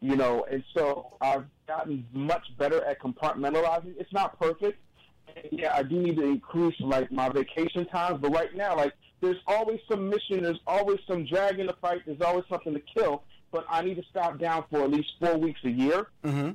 [0.00, 3.94] You know, and so I've gotten much better at compartmentalizing.
[3.98, 4.78] It's not perfect.
[5.34, 8.92] And yeah, I do need to increase like my vacation times, but right now, like
[9.20, 12.82] there's always some mission, there's always some drag in the fight, there's always something to
[12.94, 13.24] kill.
[13.50, 16.50] But I need to stop down for at least four weeks a year Mm-hmm.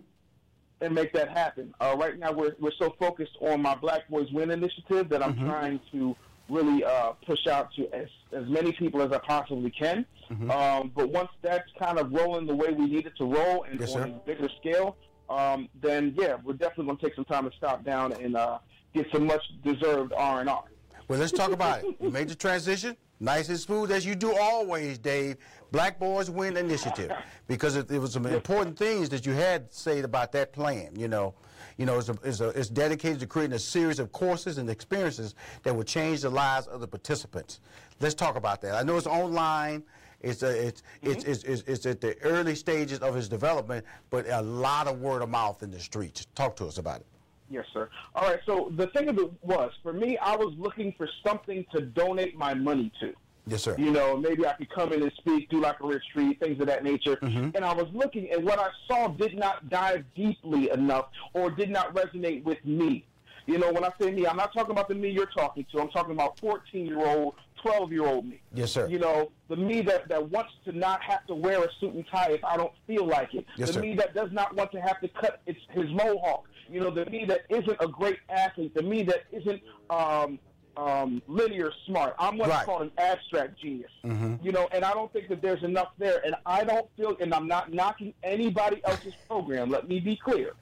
[0.82, 1.74] And make that happen.
[1.80, 5.34] Uh, right now, we're we're so focused on my Black Boys Win initiative that I'm
[5.36, 5.46] Mm-hmm.
[5.50, 6.16] trying to
[6.50, 10.06] really uh, push out to as as many people as I possibly can.
[10.32, 10.50] Mm-hmm.
[10.52, 13.80] Um, but once that's kind of rolling the way we need it to roll and
[13.80, 14.08] Yes, on sir.
[14.08, 14.96] a bigger scale,
[15.30, 18.60] um, then yeah, we're definitely going to take some time to stop down and uh,
[18.94, 20.64] get some much deserved R and R.
[21.08, 21.96] Well, let's talk about it.
[22.00, 25.38] You made the transition, nice and smooth as you do always, Dave.
[25.72, 27.12] Black Boys Win Initiative,
[27.48, 30.92] because it, it was some important things that you had said about that plan.
[30.96, 31.34] You know,
[31.78, 34.70] you know, it's, a, it's, a, it's dedicated to creating a series of courses and
[34.70, 37.60] experiences that will change the lives of the participants.
[38.00, 38.76] Let's talk about that.
[38.76, 39.84] I know it's online.
[40.22, 41.12] It's, a, it's, mm-hmm.
[41.12, 45.00] it's, it's, it's, it's, at the early stages of its development, but a lot of
[45.00, 46.28] word of mouth in the streets.
[46.36, 47.06] Talk to us about it.
[47.50, 47.90] Yes, sir.
[48.14, 48.40] All right.
[48.46, 52.38] So the thing of it was, for me, I was looking for something to donate
[52.38, 53.14] my money to.
[53.50, 53.76] Yes, sir.
[53.78, 56.68] You know, maybe I could come in and speak, do like a retreat, things of
[56.68, 57.18] that nature.
[57.18, 57.56] Mm-hmm.
[57.56, 61.70] And I was looking, and what I saw did not dive deeply enough or did
[61.70, 63.06] not resonate with me.
[63.48, 65.82] You know, when I say me, I'm not talking about the me you're talking to.
[65.82, 67.34] I'm talking about 14 year old,
[67.64, 68.40] 12 year old me.
[68.54, 68.88] Yes, sir.
[68.88, 72.06] You know, the me that, that wants to not have to wear a suit and
[72.14, 73.48] tie if I don't feel like it.
[73.58, 73.82] Yes, the sir.
[73.82, 76.46] me that does not want to have to cut its, his mohawk.
[76.70, 78.76] You know, the me that isn't a great athlete.
[78.76, 80.38] The me that isn't um,
[80.80, 82.16] um, linear smart.
[82.18, 82.66] I'm what's right.
[82.66, 83.92] called an abstract genius.
[84.06, 84.36] Mm-hmm.
[84.42, 86.22] You know, and I don't think that there's enough there.
[86.26, 89.70] And I don't feel, and I'm not knocking anybody else's program.
[89.70, 90.54] Let me be clear.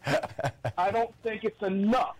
[0.78, 2.16] I don't think it's enough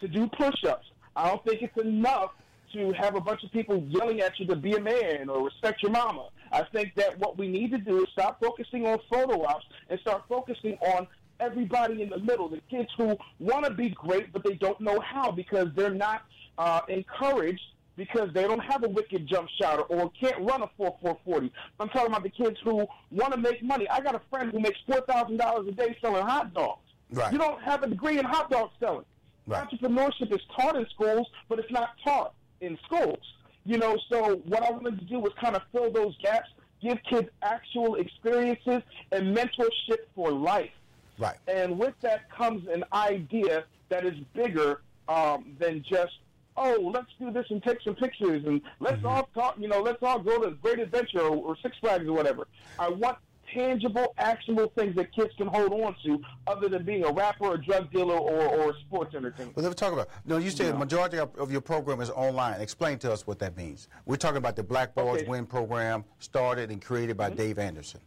[0.00, 0.86] to do push-ups.
[1.14, 2.32] I don't think it's enough
[2.72, 5.82] to have a bunch of people yelling at you to be a man or respect
[5.82, 6.28] your mama.
[6.52, 9.98] I think that what we need to do is stop focusing on photo ops and
[10.00, 11.06] start focusing on
[11.40, 14.98] everybody in the middle, the kids who want to be great but they don't know
[15.00, 16.22] how because they're not
[16.58, 17.62] uh, encouraged
[17.96, 21.52] because they don't have a wicked jump shot or can't run a 4 440.
[21.80, 23.88] I'm talking about the kids who want to make money.
[23.88, 26.80] I got a friend who makes $4,000 a day selling hot dogs.
[27.10, 27.32] Right.
[27.32, 29.04] You don't have a degree in hot dog selling.
[29.46, 29.66] Right.
[29.68, 33.18] Entrepreneurship is taught in schools, but it's not taught in schools.
[33.64, 36.48] You know, so what I wanted to do was kind of fill those gaps,
[36.80, 40.70] give kids actual experiences and mentorship for life.
[41.18, 41.36] Right.
[41.48, 46.12] And with that comes an idea that is bigger um, than just,
[46.58, 49.06] oh, let's do this and take some pictures and let's mm-hmm.
[49.06, 52.12] all talk, you know, let's all go to Great Adventure or, or Six Flags or
[52.12, 52.46] whatever.
[52.78, 53.18] I want
[53.52, 57.64] tangible, actionable things that kids can hold on to other than being a rapper, a
[57.64, 59.50] drug dealer, or, or a sports entertainer.
[59.54, 60.08] Well, let's talk about.
[60.24, 60.72] No, you said yeah.
[60.72, 62.60] the majority of, of, your program is online.
[62.60, 63.88] Explain to us what that means.
[64.06, 65.30] We're talking about the Black Boys okay.
[65.30, 67.36] Win program, started and created by mm-hmm.
[67.36, 68.00] Dave Anderson.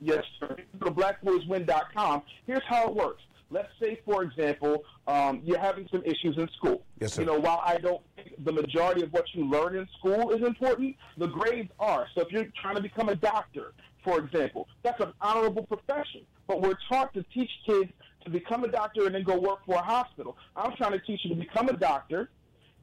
[0.00, 0.56] Yes, sir.
[0.80, 2.22] Go to blackboyswin.com.
[2.46, 3.22] Here's how it works.
[3.52, 6.82] Let's say, for example, um, you're having some issues in school.
[7.00, 7.22] Yes, sir.
[7.22, 10.42] You know, while I don't think the majority of what you learn in school is
[10.42, 12.06] important, the grades are.
[12.14, 16.22] So if you're trying to become a doctor, for example, that's an honorable profession.
[16.46, 17.90] But we're taught to teach kids
[18.24, 20.36] to become a doctor and then go work for a hospital.
[20.56, 22.30] I'm trying to teach you to become a doctor,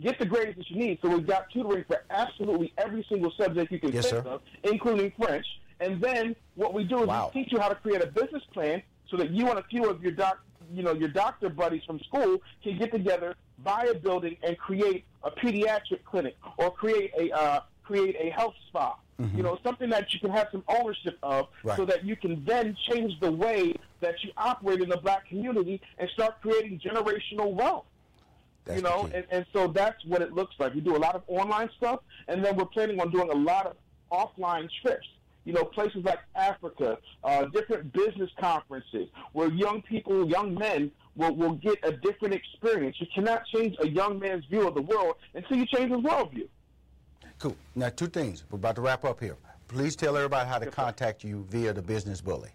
[0.01, 0.99] get the grades that you need.
[1.01, 4.29] So we've got tutoring for absolutely every single subject you can yes, think sir.
[4.29, 5.45] of, including French.
[5.79, 7.31] And then what we do is wow.
[7.33, 9.89] we teach you how to create a business plan so that you and a few
[9.89, 10.39] of your doc,
[10.73, 15.05] you know, your doctor buddies from school can get together, buy a building, and create
[15.23, 18.95] a pediatric clinic or create a uh, create a health spa.
[19.19, 19.37] Mm-hmm.
[19.37, 21.75] You know, something that you can have some ownership of, right.
[21.75, 25.81] so that you can then change the way that you operate in the black community
[25.97, 27.85] and start creating generational wealth.
[28.63, 30.73] That's you know, and, and so that's what it looks like.
[30.73, 33.65] We do a lot of online stuff, and then we're planning on doing a lot
[33.65, 33.75] of
[34.11, 35.07] offline trips
[35.49, 41.35] you know, places like Africa, uh, different business conferences where young people, young men will,
[41.35, 42.97] will get a different experience.
[42.99, 46.47] You cannot change a young man's view of the world until you change his worldview.
[47.39, 47.55] Cool.
[47.73, 48.43] Now, two things.
[48.51, 49.37] We're about to wrap up here.
[49.67, 52.51] Please tell everybody how to contact you via the Business Bully.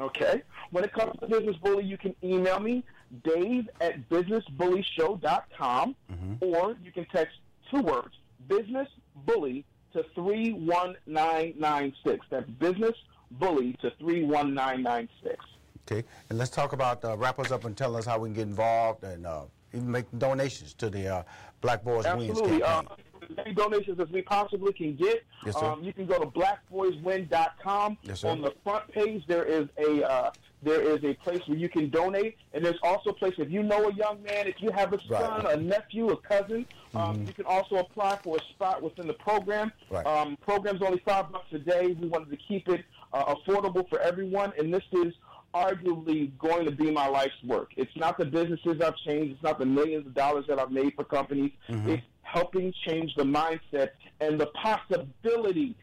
[0.00, 0.42] Okay.
[0.70, 2.84] When it comes to Business Bully, you can email me,
[3.22, 5.94] Dave at businessbullyshow.com,
[6.40, 7.36] or you can text
[7.70, 8.14] two words,
[8.48, 8.88] Business
[9.26, 12.26] Bully to 31996.
[12.30, 12.94] That's Business
[13.32, 15.44] Bully to 31996.
[15.90, 16.06] Okay.
[16.30, 18.42] And let's talk about, uh, wrap us up and tell us how we can get
[18.42, 21.22] involved and uh, even make donations to the uh,
[21.60, 22.62] Black Boys Wins Absolutely.
[22.62, 22.96] Uh, campaign.
[23.22, 25.24] as many donations as we possibly can get.
[25.44, 25.66] Yes, sir.
[25.66, 27.98] Um, you can go to blackboyswin.com.
[28.02, 28.28] Yes, sir.
[28.28, 30.30] On the front page, there is a uh,
[30.66, 33.62] there is a place where you can donate, and there's also a place if you
[33.62, 35.22] know a young man, if you have a Right.
[35.22, 39.12] son, a nephew, a cousin, um, you can also apply for a spot within the
[39.14, 39.70] program.
[39.90, 40.04] Right.
[40.04, 41.96] Um, program's only five bucks a day.
[42.00, 45.14] We wanted to keep it uh, affordable for everyone, and this is
[45.54, 47.70] arguably going to be my life's work.
[47.76, 49.34] It's not the businesses I've changed.
[49.34, 51.52] It's not the millions of dollars that I've made for companies.
[51.68, 55.74] It's helping change the mindset and the possibilities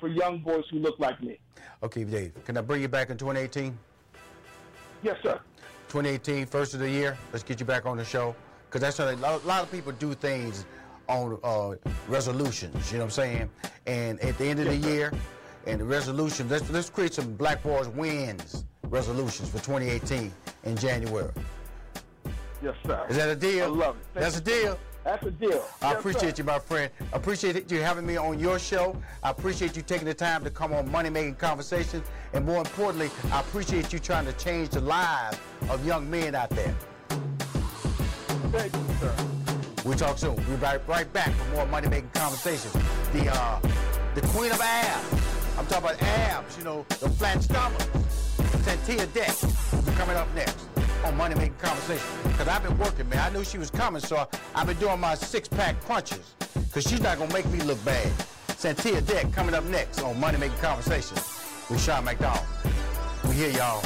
[0.00, 1.38] for young boys who look like me.
[1.82, 2.32] Okay, Dave.
[2.44, 3.78] Can I bring you back in 2018?
[5.02, 5.40] Yes, sir.
[5.88, 7.18] 2018, first of the year.
[7.32, 8.34] Let's get you back on the show.
[8.66, 10.64] Because that's how a lot, a lot of people do things
[11.08, 11.74] on uh,
[12.08, 13.50] resolutions, you know what I'm saying?
[13.86, 15.12] And at the end of the year,
[15.66, 20.32] and the resolution, let's, let's create some Black Boys wins resolutions for 2018
[20.64, 21.32] in January.
[22.62, 23.06] Yes, sir.
[23.08, 23.64] Is that a deal?
[23.64, 24.06] I love it.
[24.14, 24.78] Thank That's a deal.
[25.04, 25.64] That's a deal.
[25.80, 26.42] I Yes, appreciate sir.
[26.42, 26.90] you, my friend.
[27.12, 28.96] Appreciate you having me on your show.
[29.22, 32.06] I appreciate you taking the time to come on Money Making Conversations.
[32.32, 35.38] And more importantly, I appreciate you trying to change the lives
[35.68, 36.74] of young men out there.
[38.52, 39.14] Thank you, sir.
[39.84, 40.36] We'll talk soon.
[40.36, 42.72] We'll be right, right back for more Money Making Conversations.
[43.12, 43.60] The, uh,
[44.14, 45.58] the queen of abs.
[45.58, 47.80] I'm talking about abs, you know, the flat stomach.
[48.62, 49.34] Santia Deck
[49.96, 50.71] coming up next
[51.04, 52.06] on Money Making Conversation.
[52.24, 53.18] Because I've been working, man.
[53.18, 56.34] I knew she was coming, so I've been doing my six pack punches.
[56.54, 58.06] Because she's not going to make me look bad.
[58.48, 62.46] Santia Deck coming up next on Money Making Conversation with Rushion McDonald.
[63.24, 63.82] We here, y'all.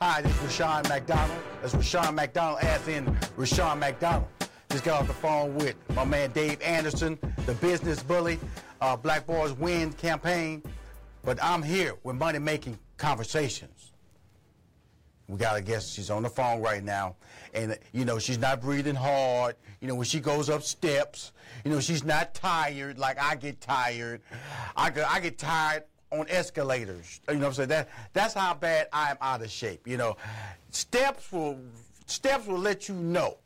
[0.00, 1.38] Hi, this is Rushion McDonald.
[1.62, 4.26] That's Rushion McDonald, as in Rushion McDonald.
[4.70, 8.38] Just got off the phone with my man Dave Anderson, the business bully,
[8.80, 10.62] uh, Black Boys Win campaign.
[11.24, 13.92] But I'm here with money making conversations.
[15.28, 15.92] We got a guest.
[15.94, 17.16] She's on the phone right now,
[17.52, 19.56] and you know she's not breathing hard.
[19.80, 21.32] You know when she goes up steps,
[21.64, 24.20] you know she's not tired like I get tired.
[24.76, 27.20] I get, I get tired on escalators.
[27.28, 27.68] You know what I'm saying?
[27.70, 29.88] That that's how bad I am out of shape.
[29.88, 30.16] You know,
[30.70, 31.58] steps will
[32.06, 33.38] steps will let you know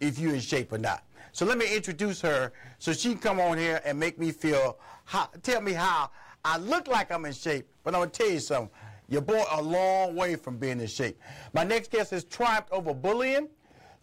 [0.00, 1.04] if you're in shape or not.
[1.32, 4.78] So let me introduce her so she can come on here and make me feel
[5.04, 6.10] how, tell me how
[6.44, 7.66] I look like I'm in shape.
[7.82, 8.70] But I'm gonna tell you something.
[9.08, 11.18] Your boy a long way from being in shape.
[11.54, 13.48] My next guest has triumphed over bullying,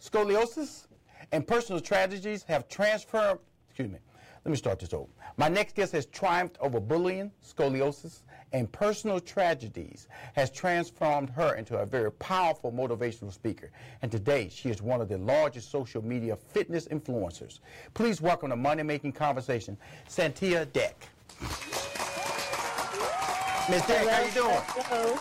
[0.00, 0.86] scoliosis,
[1.32, 3.40] and personal tragedies have transformed.
[3.68, 3.98] Excuse me.
[4.44, 5.08] Let me start this over.
[5.36, 11.78] My next guest has triumphed over bullying, scoliosis, and personal tragedies, has transformed her into
[11.78, 13.70] a very powerful motivational speaker.
[14.02, 17.60] And today, she is one of the largest social media fitness influencers.
[17.94, 19.76] Please welcome to Money Making Conversation,
[20.08, 21.08] Santia Deck.
[23.68, 24.56] Miss Deck, how you doing?
[24.66, 25.18] Hello.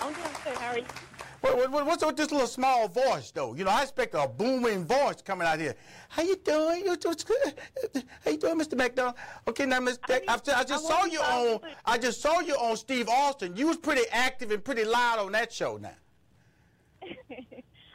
[0.00, 0.56] I'm doing good.
[0.56, 1.09] How are you?
[1.40, 3.54] What, what, what- what's with this little small voice, though?
[3.54, 5.74] You know, I expect a booming voice coming out here.
[6.08, 6.84] How you doing?
[6.84, 8.04] You doing good?
[8.24, 8.76] How you doing, Mr.
[8.76, 9.14] McDonald?
[9.48, 11.60] Okay, now, Miss Deck, I, I just I saw you on.
[11.84, 13.56] I just saw you on Steve Austin.
[13.56, 15.78] You was pretty active and pretty loud on that show.
[15.78, 15.92] Now.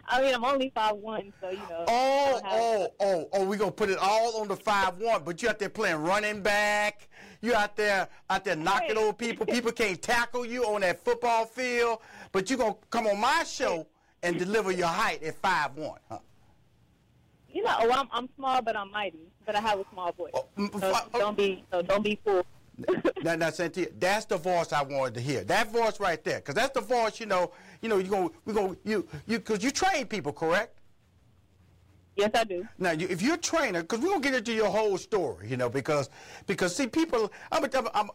[0.08, 1.86] I mean, I'm only five one, so you know.
[1.88, 5.41] Oh, I oh, oh, oh, we gonna put it all on the five one, but
[5.41, 7.08] you out there playing running back.
[7.41, 8.97] You out there out there knocking Right.
[8.97, 9.47] over people.
[9.47, 11.99] People can't tackle you on that football field,
[12.36, 13.88] but you gonna come on my show
[14.21, 15.98] and deliver your height at five one.
[16.10, 16.19] Huh?
[17.50, 19.19] You know, oh, I'm I'm small, but I'm mighty.
[19.45, 20.32] But I have a small voice.
[20.34, 21.17] Oh, mm, So oh.
[21.17, 22.45] don't be so don't be fooled.
[23.24, 25.45] Now, now, Santia, that's the voice I wanted to hear.
[25.45, 27.21] That voice right there, because that's the voice.
[27.21, 30.78] You know, you know, you go, we go, you, you, because you train people, correct?
[32.15, 32.67] Yes, I do.
[32.78, 35.69] Now, if you're a trainer, because we're gonna get into your whole story, you know,
[35.69, 36.10] because
[36.47, 38.10] because see, people, I'm because I'm,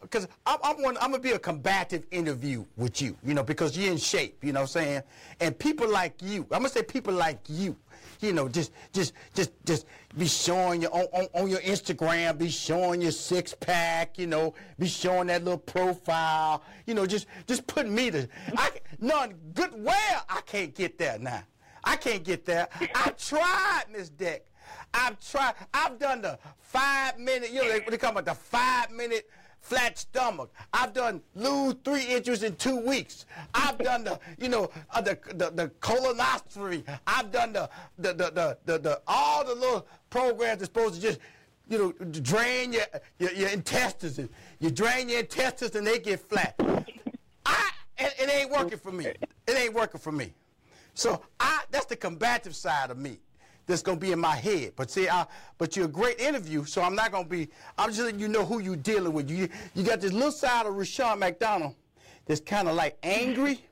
[0.46, 3.90] I'm, I'm, one, I'm gonna be a combative interview with you, you know, because you're
[3.90, 5.02] in shape, you know what I'm saying,
[5.40, 7.76] and people like you, I'm gonna say people like you,
[8.20, 9.86] you know, just just just just
[10.16, 14.54] be showing your on, on, on your Instagram, be showing your six pack, you know,
[14.78, 19.72] be showing that little profile, you know, just just put me to, I none good
[19.74, 21.42] well I can't get there now.
[21.84, 22.68] I can't get there.
[22.94, 24.44] I tried, Miss Deck.
[24.92, 25.54] I've tried.
[25.72, 29.28] I've done the five minute, you know, they, they it the five minute
[29.60, 30.52] flat stomach.
[30.72, 33.26] I've done lose three inches in two weeks.
[33.54, 36.84] I've done the, you know, uh, the, the the colonoscopy.
[37.06, 41.00] I've done the the, the the the the all the little programs that's supposed to
[41.00, 41.20] just
[41.68, 42.82] you know, drain your,
[43.20, 44.18] your, your intestines.
[44.58, 46.56] You drain your intestines and they get flat.
[47.46, 49.06] I, it, it ain't working for me.
[49.06, 50.34] It ain't working for me.
[51.00, 53.20] So I, that's the combative side of me
[53.66, 54.74] that's gonna be in my head.
[54.76, 57.48] But see, I, but you're a great interview, so I'm not gonna be.
[57.78, 59.30] I'm just letting you know who you're dealing with.
[59.30, 61.74] You, you got this little side of Rushion McDonald
[62.26, 63.64] that's kind of like angry,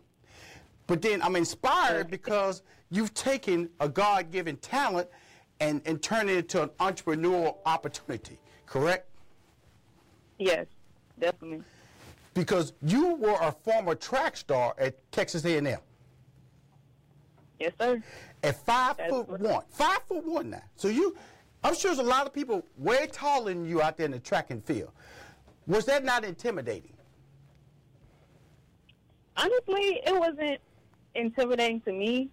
[0.87, 5.07] but then I'm inspired because you've taken a God-given talent
[5.61, 8.41] and and turned it into an entrepreneurial opportunity.
[8.65, 9.07] Correct?
[10.39, 10.65] Yes,
[11.21, 11.63] definitely.
[12.33, 15.79] Because you were a former track star at Texas A&M.
[17.59, 18.03] Yes, sir.
[18.43, 19.63] at five That's foot one.
[19.71, 20.63] Five foot one now.
[20.77, 21.17] So you,
[21.65, 24.21] I'm sure there's a lot of people way taller than you out there in the
[24.21, 24.91] track and field.
[25.67, 26.93] Was that not intimidating?
[29.37, 30.61] Honestly, it wasn't
[31.15, 32.29] intimidating to me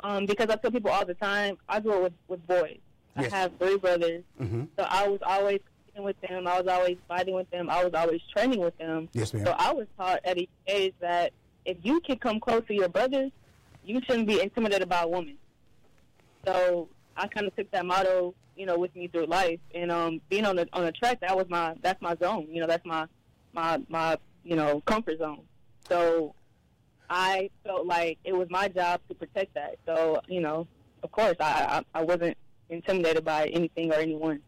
[0.00, 2.78] um, because I tell people all the time I grew up with, with boys.
[3.18, 3.32] Yes.
[3.32, 4.68] I have three brothers, Mhm.
[4.76, 5.60] so I was always
[5.94, 6.46] competing with them.
[6.46, 7.68] I was always fighting with them.
[7.70, 9.08] I was always training with them.
[9.12, 9.44] Yes, ma'am.
[9.46, 11.32] So I was taught at a age that
[11.66, 13.30] if you can come close to your brothers,
[13.84, 15.36] you shouldn't be intimidated by a woman.
[16.46, 19.60] So I kind of took that motto, you know, with me through life.
[19.74, 22.48] And um, being on the on the track, that was my that's my zone.
[22.50, 23.06] You know, that's my
[23.52, 25.42] my my you know comfort zone.
[25.88, 26.34] So
[27.10, 29.76] I felt like it was my job to protect that.
[29.86, 30.66] So you know,
[31.02, 32.36] of course, I I, I wasn't
[32.70, 34.40] intimidated by anything or anyone.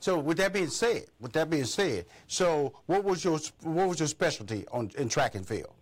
[0.00, 3.98] So with that being said, with that being said, so what was your what was
[3.98, 5.72] your specialty on in track and field?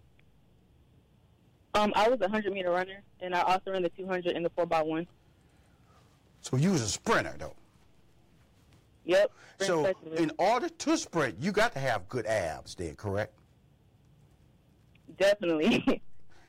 [1.77, 4.45] Um, I was a hundred meter runner, and I also ran the two hundred and
[4.45, 5.07] the four by one.
[6.41, 7.55] So you was a sprinter though.
[9.05, 9.31] Yep.
[9.61, 10.23] So specialist.
[10.23, 13.33] in order to sprint, you got to have good abs, then, correct?
[15.19, 16.03] definitely.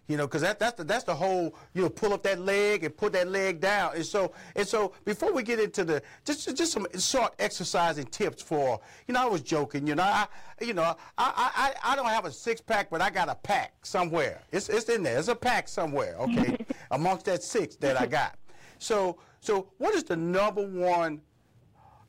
[0.07, 2.85] You know, because that, that's the that's the whole you know pull up that leg
[2.85, 3.95] and put that leg down.
[3.95, 8.41] And so and so before we get into the just just some short exercising tips
[8.41, 9.85] for you know I was joking.
[9.85, 10.27] You know I
[10.61, 13.35] you know I I, I I don't have a six pack, but I got a
[13.35, 14.41] pack somewhere.
[14.51, 15.19] It's it's in there.
[15.19, 16.15] It's a pack somewhere.
[16.19, 16.57] Okay,
[16.91, 18.37] amongst that six that I got.
[18.79, 21.21] So so what is the number one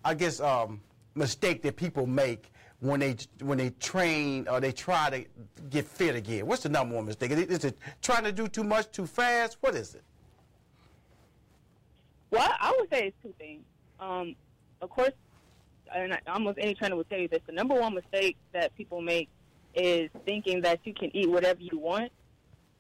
[0.05, 0.81] I guess um,
[1.15, 5.25] mistake that people make when they when they train or they try to
[5.71, 6.47] get fit again?
[6.47, 7.31] What's the number one mistake?
[7.33, 9.57] Is it, is it trying to do too much too fast?
[9.61, 10.03] What is it?
[12.31, 13.63] Well, I would say it's two things.
[13.99, 14.37] Um,
[14.81, 15.13] of course,
[15.95, 17.41] and I- almost any trainer will tell you this.
[17.47, 19.29] The number one mistake that people make
[19.75, 22.13] is thinking that you can eat whatever you want,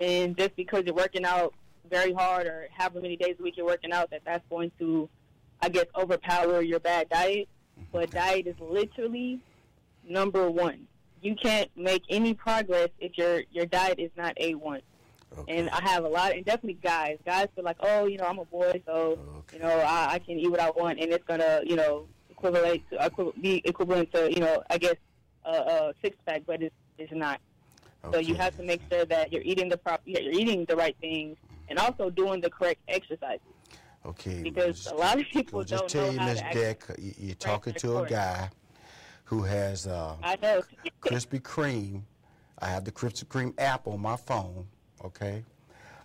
[0.00, 1.54] and just because you're working out
[1.90, 5.08] very hard or however many days a week you're working out, that that's going to,
[5.62, 7.48] I guess, overpower your bad diet.
[7.92, 9.40] But diet is literally
[10.08, 10.86] number one.
[11.20, 14.80] You can't make any progress if your your diet is not a one.
[15.46, 17.18] And I have a lot, and definitely guys.
[17.26, 19.18] Guys feel like, oh, you know, I'm a boy, so
[19.52, 22.82] you know, I, I can eat what I want, and it's gonna, you know, equivalent
[22.90, 24.94] to, be equivalent to, you know, I guess
[25.44, 27.40] a, a six pack, but it's it's not.
[28.12, 30.96] So you have to make sure that you're eating the proper, you're eating the right
[31.00, 31.36] things,
[31.68, 33.40] and also doing the correct exercise.
[34.06, 34.42] Okay.
[34.42, 36.52] because well, a lot of just- people just don't tell know you, how Miss to
[36.52, 38.08] Deck, you, you're talking to a sport.
[38.08, 38.50] guy
[39.28, 40.62] who has uh, I know.
[41.02, 42.00] Krispy Kreme.
[42.60, 44.66] I have the Krispy Kreme app on my phone.
[45.04, 45.44] Okay.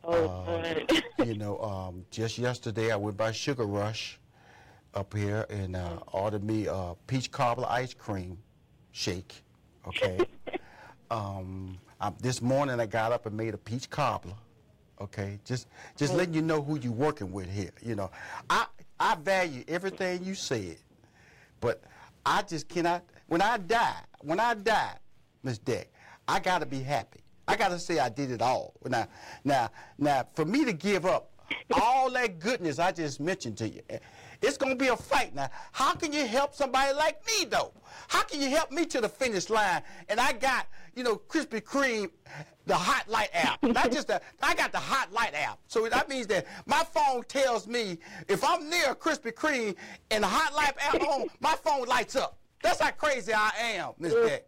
[0.04, 4.20] oh, Uh, you know, um, just yesterday I went by Sugar Rush
[4.94, 8.38] up here and uh, ordered me a peach cobbler ice cream
[8.92, 9.42] shake.
[9.88, 10.20] Okay.
[11.10, 14.36] um, I, this morning I got up and made a peach cobbler.
[15.00, 17.72] Okay, just just letting you know who you're working with here.
[17.82, 18.12] You know,
[18.50, 18.66] I
[19.00, 20.76] I value everything you said,
[21.62, 21.82] but
[22.26, 23.04] I just cannot.
[23.28, 24.98] When I die, when I die,
[25.44, 25.90] Miss Deck,
[26.28, 27.22] I gotta be happy.
[27.48, 28.74] I gotta say I did it all.
[28.86, 29.08] Now,
[29.44, 31.32] now, now, for me to give up
[31.74, 34.00] all that goodness I just mentioned to you, eh,
[34.42, 35.34] it's gonna be a fight.
[35.34, 37.74] Now, how can you help somebody like me though?
[38.08, 39.82] How can you help me to the finish line?
[40.10, 42.10] And I got, you know, Krispy Kreme,
[42.66, 43.64] the Hot Light app.
[43.64, 45.60] Not just the, I got the Hot Light app.
[45.68, 47.98] So that means that my phone tells me
[48.28, 49.76] if I'm near Krispy Kreme
[50.12, 52.38] and the Hot Light app on, my phone lights up.
[52.64, 54.48] That's how crazy I am, Miss Deck.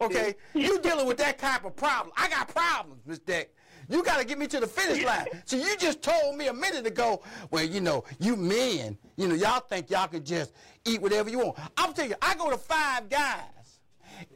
[0.00, 2.12] Okay, you dealing with that type of problem.
[2.16, 3.50] I got problems, Miss Deck.
[3.88, 5.26] You got to get me to the finish line.
[5.44, 9.34] So you just told me a minute ago, well, you know, you men, you know,
[9.34, 10.52] y'all think y'all can just
[10.86, 11.58] eat whatever you want.
[11.76, 13.80] I'm telling you, I go to Five Guys,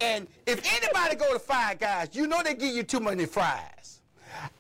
[0.01, 4.01] and if anybody go to Five Guys, you know they give you too many fries.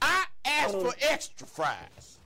[0.00, 0.94] I ask for oh.
[1.00, 2.18] extra fries.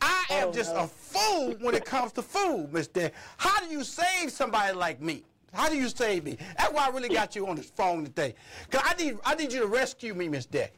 [0.00, 3.12] I am Oh, just a fool when it comes to food, Miss Deck.
[3.36, 5.24] How do you save somebody like me?
[5.54, 6.36] How do you save me?
[6.58, 8.34] That's why I really got you on this phone today.
[8.70, 10.72] Cause I need I need you to rescue me, Miss Deck.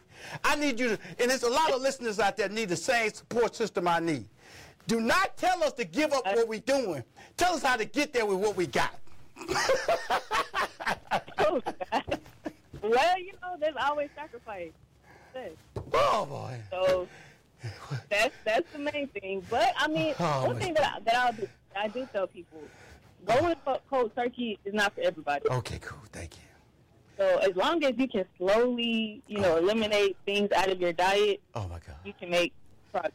[0.44, 3.10] I need you to, and there's a lot of listeners out there need the same
[3.12, 4.26] support system I need.
[4.86, 7.02] Do not tell us to give up what we're doing.
[7.36, 8.94] Tell us how to get there with what we got.
[11.38, 11.60] Oh,
[12.82, 14.70] well, you know, there's always sacrifice.
[15.92, 16.58] Oh boy.
[16.70, 17.06] So
[18.08, 19.44] that's that's the main thing.
[19.50, 22.60] But I mean, Oh, one thing that I, that I'll do, I do tell people,
[23.26, 23.56] going
[23.90, 25.48] cold turkey is not for everybody.
[25.50, 25.98] Okay, cool.
[26.12, 26.42] Thank you.
[27.18, 31.40] So as long as you can slowly, you know, eliminate things out of your diet,
[31.54, 31.96] Oh my God.
[32.04, 32.52] you can make
[32.92, 33.12] progress.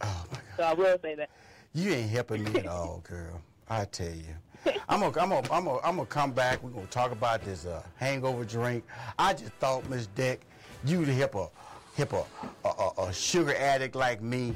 [0.00, 0.42] Oh my God.
[0.56, 1.30] So I will say that.
[1.72, 3.40] You ain't helping me at all, girl.
[3.68, 4.72] I tell you.
[4.88, 6.60] I'm gonna, I'm gonna, I'm gonna, I'm gonna come back.
[6.62, 8.84] We're gonna talk about this uh, hangover drink.
[9.18, 10.40] I just thought, Miss Deck,
[10.84, 11.48] you'd help a,
[11.96, 12.24] help a,
[12.64, 14.54] a, a, a sugar addict like me,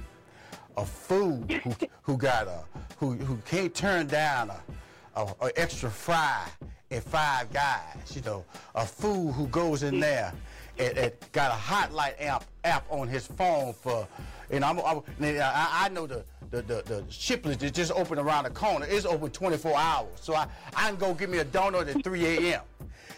[0.77, 2.65] a fool who, who got a,
[2.99, 4.61] who, who can't turn down a,
[5.29, 6.47] a, a extra fry
[6.91, 8.15] at Five Guys.
[8.15, 8.45] You know,
[8.75, 10.33] a fool who goes in there
[10.79, 14.07] and, and got a hot light app app on his phone for,
[14.51, 18.45] and I'm, I'm I, I know the the the, the Shipley's is just open around
[18.45, 18.87] the corner.
[18.89, 22.27] It's open 24 hours, so I I can go get me a donut at 3
[22.27, 22.63] a.m.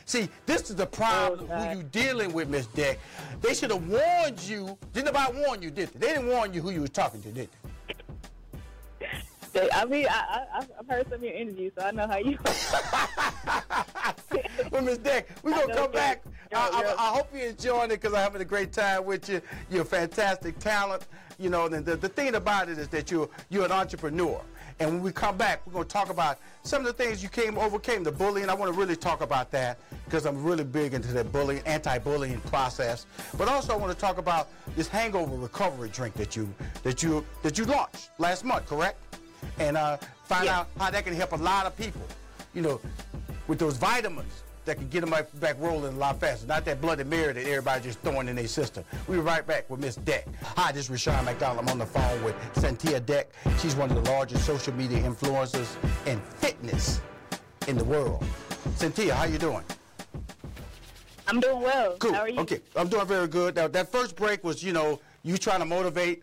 [0.05, 2.99] See, this is the problem Oh, who you dealing with, Miss Deck.
[3.41, 4.77] They should have warned you.
[4.93, 5.99] Didn't nobody warn you, did they?
[6.09, 7.71] They didn't warn you who you was talking to, did they?
[9.55, 12.39] I mean, I, I, I've heard some of your interviews, so I know how you.
[14.71, 16.25] well, Miss Deck, we're gonna come that.
[16.25, 16.35] back.
[16.55, 19.41] I, I, I, hope you're enjoying it because I'm having a great time with you.
[19.71, 21.07] You're a fantastic talent.
[21.39, 24.41] You know, and the, the thing about it is that you're you're an entrepreneur.
[24.79, 27.29] And when we come back, we're going to talk about some of the things you
[27.29, 28.49] came overcame, the bullying.
[28.49, 32.41] I want to really talk about that because I'm really big into the bullying, anti-bullying
[32.43, 33.07] process.
[33.37, 37.25] But also I want to talk about this hangover recovery drink that you that you
[37.43, 39.12] that you launched last month, correct?
[39.59, 40.61] And uh, find yeah.
[40.61, 42.03] out how that can help a lot of people.
[42.55, 42.81] You know,
[43.49, 46.47] with those vitamins that can get them back, back rolling a lot faster.
[46.47, 48.85] Not that Bloody Mary that everybody just throwing in their system.
[49.09, 50.27] We'll be right back with Miss Deck.
[50.57, 51.61] Hi, this is Rushion McDonald.
[51.61, 53.31] I'm on the phone with Santia Deck.
[53.59, 55.77] She's one of the largest social media influencers
[56.07, 57.01] in fitness
[57.67, 58.25] in the world.
[58.77, 59.65] Santia, how you doing?
[61.27, 61.97] I'm doing well.
[61.99, 62.13] Cool.
[62.13, 62.41] How are you?
[62.41, 63.57] Okay, I'm doing very good.
[63.57, 66.23] Now, that first break was, you know, you trying to motivate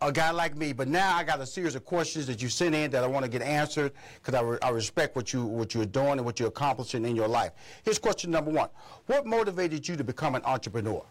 [0.00, 0.72] a guy like me.
[0.72, 3.24] But now I got a series of questions that you sent in that I want
[3.24, 6.38] to get answered because I, re I respect what you what you're doing and what
[6.38, 7.52] you're accomplishing in your life.
[7.84, 8.68] Here's question number one:
[9.06, 11.02] What motivated you to become an entrepreneur?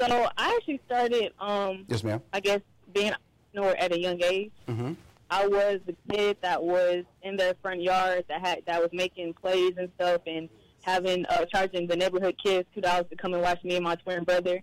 [0.00, 1.32] So I actually started.
[1.38, 2.20] Um, yes, ma'am.
[2.32, 2.60] I guess
[2.92, 3.16] being an
[3.54, 4.52] entrepreneur at a young age.
[4.68, 4.96] Mm -hmm.
[5.30, 9.34] I was the kid that was in their front yard that had that was making
[9.34, 10.48] plays and stuff and
[10.82, 13.96] having uh, charging the neighborhood kids two dollars to come and watch me and my
[13.96, 14.62] twin brother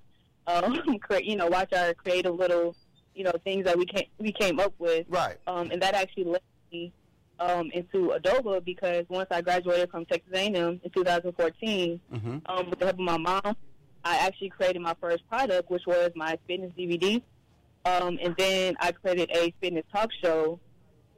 [0.50, 0.82] um,
[1.24, 2.76] you know, watch our creative little,
[3.14, 5.06] you know, things that we came we came up with.
[5.10, 5.38] Right.
[5.47, 6.41] Um, and that actually led
[6.72, 6.91] me
[7.39, 12.38] um, into adulthood because once I graduated from Texas A&M in 2014, mm-hmm.
[12.45, 13.56] um, with the help of my mom,
[14.04, 17.22] I actually created my first product, which was my fitness DVD.
[17.86, 20.60] Um, and then I created a fitness talk show.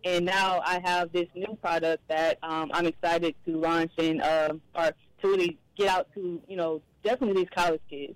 [0.04, 4.54] And now I have this new product that um, I'm excited to launch and uh,
[4.74, 8.16] or to really get out to, you know, definitely these college kids.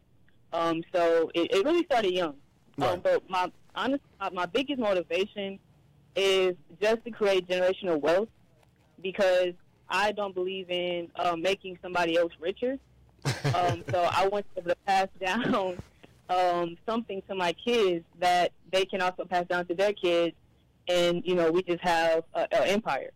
[0.56, 2.30] Um, so it, it really started young.
[2.30, 2.36] Um,
[2.78, 2.92] right.
[2.92, 5.60] Um, but my honest, uh, my biggest motivation
[6.16, 8.30] is just to create generational wealth
[9.02, 9.54] because
[9.90, 12.78] I don't believe in uh, making somebody else richer.
[13.26, 15.78] um, so I want to pass down
[16.30, 20.36] um, something to my kids that they can also pass down to their kids,
[20.88, 23.12] and you know we just have an empire.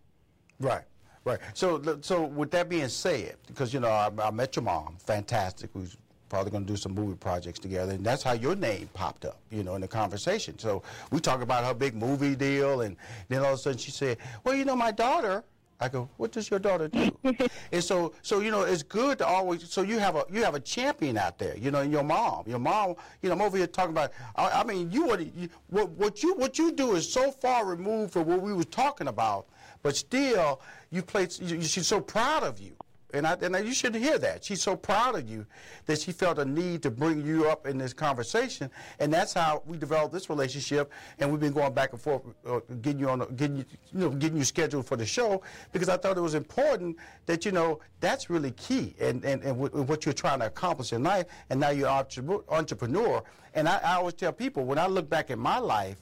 [0.60, 0.84] Right.
[1.26, 1.40] Right.
[1.54, 5.70] So, so with that being said, because you know I, I met your mom, fantastic,
[5.74, 5.96] who's
[6.30, 7.94] probably going to do some movie projects together.
[7.94, 10.58] And that's how your name popped up, you know, in the conversation.
[10.60, 12.96] So we talk about her big movie deal, and
[13.28, 15.44] then all of a sudden she said, well, you know, my daughter,
[15.82, 17.10] I go, what does your daughter do?
[17.72, 19.70] and so, so you know, it's good to always.
[19.70, 22.44] So you have a you have a champion out there, you know, your mom.
[22.48, 24.12] Your mom, you know, I'm over here talking about.
[24.36, 27.66] I, I mean, you what you, what what you what you do is so far
[27.66, 29.48] removed from what we were talking about,
[29.82, 30.60] but still,
[30.92, 31.30] you play.
[31.40, 32.76] You, she's so proud of you.
[33.14, 34.44] And, I, and you shouldn't hear that.
[34.44, 35.46] She's so proud of you
[35.86, 38.70] that she felt a need to bring you up in this conversation.
[39.00, 40.92] And that's how we developed this relationship.
[41.18, 44.10] And we've been going back and forth, uh, getting you on, getting you, you know,
[44.10, 45.42] getting you scheduled for the show
[45.72, 49.58] because I thought it was important that, you know, that's really key and, and, and
[49.58, 51.26] what you're trying to accomplish in life.
[51.50, 53.24] And now you're an entrepreneur.
[53.56, 55.98] And I, I always tell people, when I look back at my life,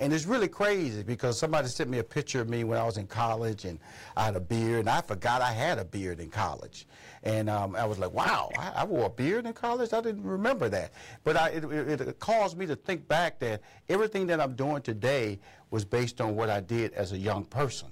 [0.00, 2.98] and it's really crazy because somebody sent me a picture of me when I was
[2.98, 3.80] in college and
[4.16, 6.86] I had a beard and I forgot I had a beard in college.
[7.24, 9.92] And um, I was like, wow, I, I, wore a beard in college?
[9.92, 10.92] I didn't remember that.
[11.24, 14.82] But I, it, it, it caused me to think back that everything that I'm doing
[14.82, 15.40] today
[15.70, 17.88] was based on what I did as a young person.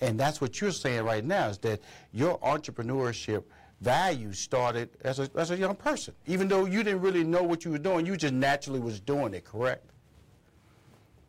[0.00, 1.80] And that's what you're saying right now is that
[2.12, 3.44] your entrepreneurship
[3.80, 6.14] value started as a, as a young person.
[6.26, 9.34] Even though you didn't really know what you were doing, you just naturally was doing
[9.34, 9.86] it, correct?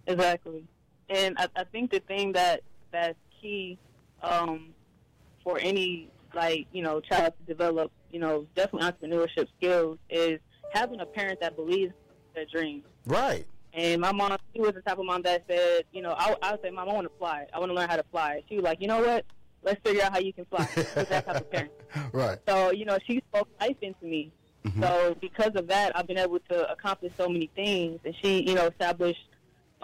[0.07, 0.65] Exactly,
[1.09, 3.77] and I, I think the thing that that's key
[4.21, 4.73] um,
[5.43, 10.39] for any like you know child to develop you know definitely entrepreneurship skills is
[10.73, 11.93] having a parent that believes
[12.33, 12.83] their dreams.
[13.05, 13.47] Right.
[13.73, 16.51] And my mom, she was the type of mom that said, you know, I, I
[16.51, 17.45] would say, Mom, I want to fly.
[17.53, 18.41] I want to learn how to fly.
[18.47, 19.25] She was like, you know what?
[19.63, 20.65] Let's figure out how you can fly.
[20.95, 21.71] That type of parent.
[22.13, 22.37] Right.
[22.47, 24.31] So, you know, she spoke life into me.
[24.65, 24.83] Mm-hmm.
[24.83, 27.99] So because of that, I've been able to accomplish so many things.
[28.05, 29.27] And she, you know, established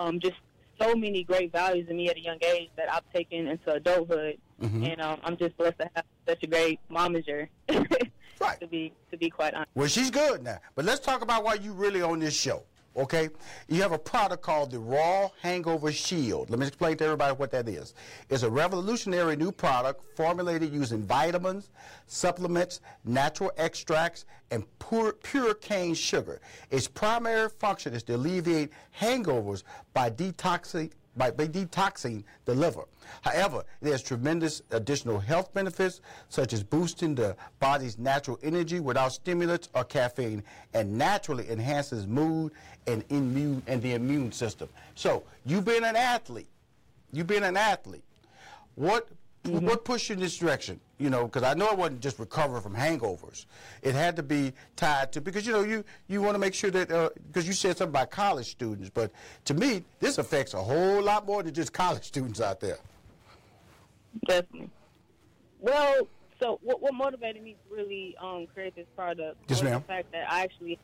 [0.02, 0.36] um, just
[0.80, 4.38] so many great values in me at a young age that I've taken into adulthood,
[4.62, 4.84] mm-hmm.
[4.84, 7.48] and um, I'm just blessed to have such a great momager.
[8.40, 8.60] right.
[8.60, 9.72] To be to be quite honest.
[9.76, 12.64] Well, she's good now, but let's talk about why you really on this show.
[12.96, 13.30] Okay,
[13.70, 16.50] you have a product called the Raw Hangover Shield.
[16.50, 17.94] Let me explain to everybody what that is.
[18.30, 21.70] It's a revolutionary new product formulated using vitamins,
[22.08, 26.42] supplements, natural extracts, and pure, pure cane sugar.
[26.70, 29.64] Its primary function is to alleviate hangovers
[29.94, 32.84] by detoxing, by, by detoxing the liver.
[33.22, 39.70] However, has tremendous additional health benefits, such as boosting the body's natural energy without stimulants
[39.74, 42.52] or caffeine, and naturally enhances mood
[42.88, 44.70] and immune and the immune system.
[44.96, 46.48] So, you've been an athlete,
[47.14, 48.04] You've been an athlete,
[48.76, 49.08] what
[49.44, 49.66] Mm-hmm.
[49.66, 50.80] What pushed you in this direction?
[51.00, 53.48] You know, because I know it wasn't just recover from hangovers.
[53.82, 56.70] It had to be tied to because you know you you want to make sure
[56.70, 59.12] that because uh, you said something about college students, but
[59.46, 62.78] to me this affects a whole lot more than just college students out there.
[64.28, 64.70] Definitely.
[65.60, 66.08] Well,
[66.40, 69.82] so what, what motivated me to really um, create this product yes, was ma'am.
[69.82, 70.78] the fact that I actually,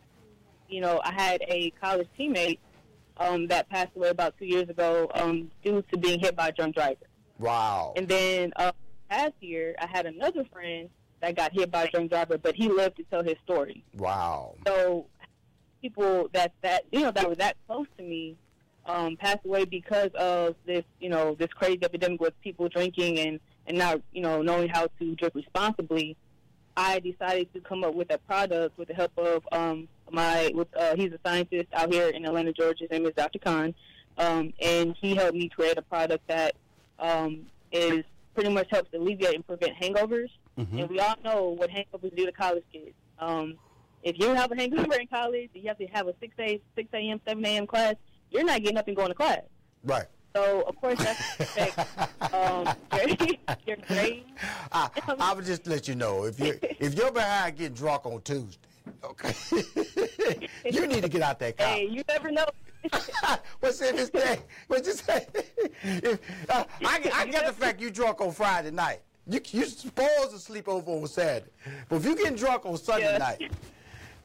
[0.70, 2.60] you know, I had a college teammate
[3.18, 6.52] um, that passed away about two years ago um, due to being hit by a
[6.52, 7.06] drunk driver.
[7.40, 7.94] Wow.
[7.96, 8.72] And then uh,
[9.10, 10.90] last year, I had another friend
[11.22, 13.84] that got hit by a drunk driver, but he lived to tell his story.
[13.96, 14.56] Wow.
[14.66, 15.08] So
[15.82, 18.36] people that that you know that were that close to me
[18.86, 23.40] um, passed away because of this you know this crazy epidemic with people drinking and
[23.66, 26.16] and not you know knowing how to drink responsibly.
[26.78, 30.68] I decided to come up with a product with the help of um, my with
[30.78, 32.84] uh, he's a scientist out here in Atlanta, Georgia.
[32.84, 33.40] His name is Dr.
[33.40, 33.74] Khan,
[34.20, 36.56] um, and he helped me create a product that
[37.00, 38.06] um, is
[38.36, 40.30] pretty much helps alleviate and prevent hangovers.
[40.56, 40.78] Mm-hmm.
[40.78, 42.94] And we all know what hangovers do to college kids.
[43.18, 43.56] Um,
[44.04, 46.90] if you have a hangover in college, you have to have a 6 a 6
[46.94, 47.20] a.m.
[47.28, 47.66] 7 a.m.
[47.66, 47.96] class.
[48.30, 49.42] You're not getting up and going to class.
[49.84, 50.06] Right.
[50.36, 54.26] So of course that's affect um, your, your grades.
[54.72, 58.22] I, I would just let you know if you if you're behind getting drunk on
[58.22, 58.58] Tuesday,
[59.04, 59.34] okay,
[60.66, 61.68] you need to get out that car.
[61.68, 62.46] Hey, you never know.
[63.60, 64.40] What's in this day?
[64.68, 65.26] What you say?
[65.84, 66.20] If,
[66.50, 69.02] uh, I, I get the fact you drunk on Friday night.
[69.30, 71.52] You you supposed to sleep over on Saturday,
[71.90, 73.18] but if you getting drunk on Sunday Yeah.
[73.18, 73.52] night,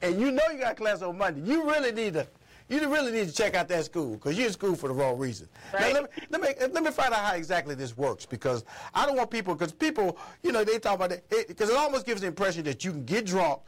[0.00, 2.26] and you know you got class on Monday, you really need to.
[2.72, 5.18] You really need to check out that school because you're in school for the wrong
[5.18, 5.46] reason.
[5.74, 5.92] Right.
[5.92, 8.64] Now, let, me, let, me, let me find out how exactly this works because
[8.94, 12.06] I don't want people, because people, you know, they talk about it, because it, almost
[12.06, 13.60] gives the impression that you can get drunk,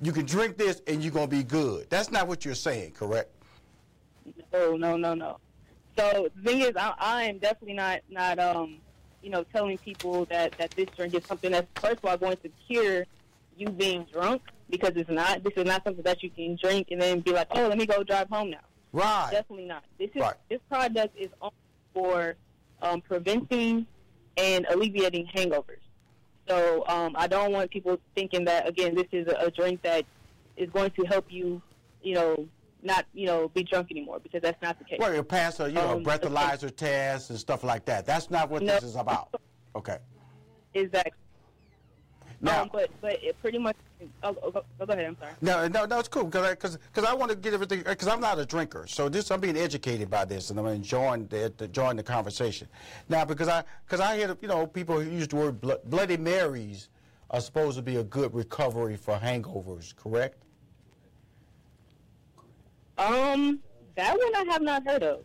[0.00, 1.90] you can drink this, and you're going to be good.
[1.90, 3.30] That's not what you're saying, correct?
[4.52, 5.38] No, no, no, no.
[5.98, 8.76] So the thing is, I, I am definitely not not um,
[9.22, 12.36] you know, telling people that that this drink is something that's first of all going
[12.38, 13.06] to cure
[13.56, 15.42] you being drunk because it's not.
[15.44, 17.86] This is not something that you can drink and then be like, oh, let me
[17.86, 18.60] go drive home now.
[18.92, 19.28] Right.
[19.30, 19.84] Definitely not.
[19.98, 20.34] This is Right.
[20.48, 21.54] this product is only
[21.92, 22.34] for
[22.82, 23.86] um, preventing
[24.36, 25.80] and alleviating hangovers.
[26.48, 30.04] So um, I don't want people thinking that again, this is a, a drink that
[30.56, 31.60] is going to help you,
[32.02, 32.46] you know,
[32.82, 34.98] not you know be drunk anymore because that's not the case.
[35.00, 38.06] Well, you'll pass a you know Um, breathalyzer test and stuff like that.
[38.06, 38.74] That's not what No.
[38.74, 39.34] this is about.
[39.74, 39.98] Okay.
[40.74, 41.12] Exactly.
[42.46, 43.74] Now, um, but but it pretty much.
[44.22, 45.06] Oh, oh, go, oh, go ahead.
[45.06, 45.32] I'm sorry.
[45.40, 48.20] no, no, no, it's cool because because because I want to get everything because I'm
[48.20, 51.64] not a drinker, so this I'm being educated by this and I'm enjoying the, the
[51.64, 52.68] enjoying the conversation.
[53.08, 56.16] Now, because I because I hear you know people who use the word blo- Bloody
[56.16, 56.88] Marys
[57.30, 60.44] are supposed to be a good recovery for hangovers, correct?
[62.96, 63.60] Um,
[63.96, 65.24] that one I have not heard of.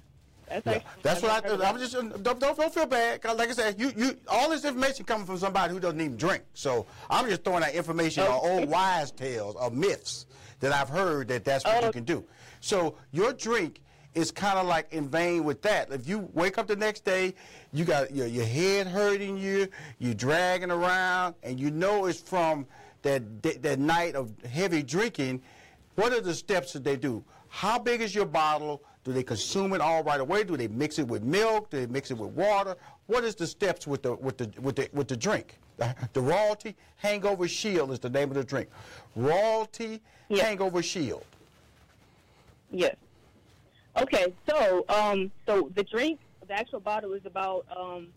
[0.52, 1.70] That's Yeah, that's what I.
[1.70, 3.22] I'm just um, don't, don't don't feel bad.
[3.22, 6.18] 'cause like I said, you you all this information coming from somebody who doesn't even
[6.18, 6.44] drink.
[6.54, 8.50] So I'm just throwing that information on Okay.
[8.60, 10.26] old wise tales or myths
[10.60, 11.92] that I've heard that that's what you Oh.
[11.92, 12.24] can do.
[12.60, 13.80] So your drink
[14.14, 15.90] is kind of like in vain with that.
[15.92, 17.34] If you wake up the next day,
[17.72, 22.68] you got your your head hurting you, you're dragging around, and you know it's from
[23.04, 25.42] that that that night of heavy drinking.
[25.96, 27.24] What are the steps that they do?
[27.50, 28.82] How big is your bottle?
[29.04, 30.44] Do they consume it all right away?
[30.44, 31.70] Do they mix it with milk?
[31.72, 32.76] Do they mix it with water?
[33.08, 35.58] What is the steps with the with the with the with the drink?
[36.14, 38.70] The, Royalty Hangover Shield is the name of the drink.
[39.16, 40.00] Royalty
[40.30, 40.44] Yeah.
[40.46, 41.26] Hangover Shield.
[42.70, 42.96] Yes.
[44.00, 48.10] Okay, so um, so the drink, the actual bottle is about um,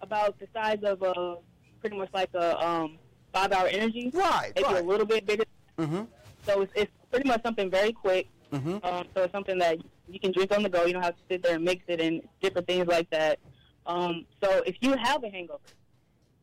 [0.00, 1.36] about the size of a
[1.80, 2.98] pretty much like a um,
[3.32, 4.10] five hour energy.
[4.12, 4.84] Right, Maybe right.
[4.84, 5.44] a little bit bigger.
[5.78, 6.02] Mm-hmm.
[6.44, 8.26] So it's, it's pretty much something very quick.
[8.52, 8.84] Mhm.
[8.84, 9.78] Um, so it's something that
[10.12, 10.84] you can drink on the go.
[10.84, 13.38] You don't have to sit there and mix it and different things like that.
[13.86, 15.60] Um, so if you have a hangover,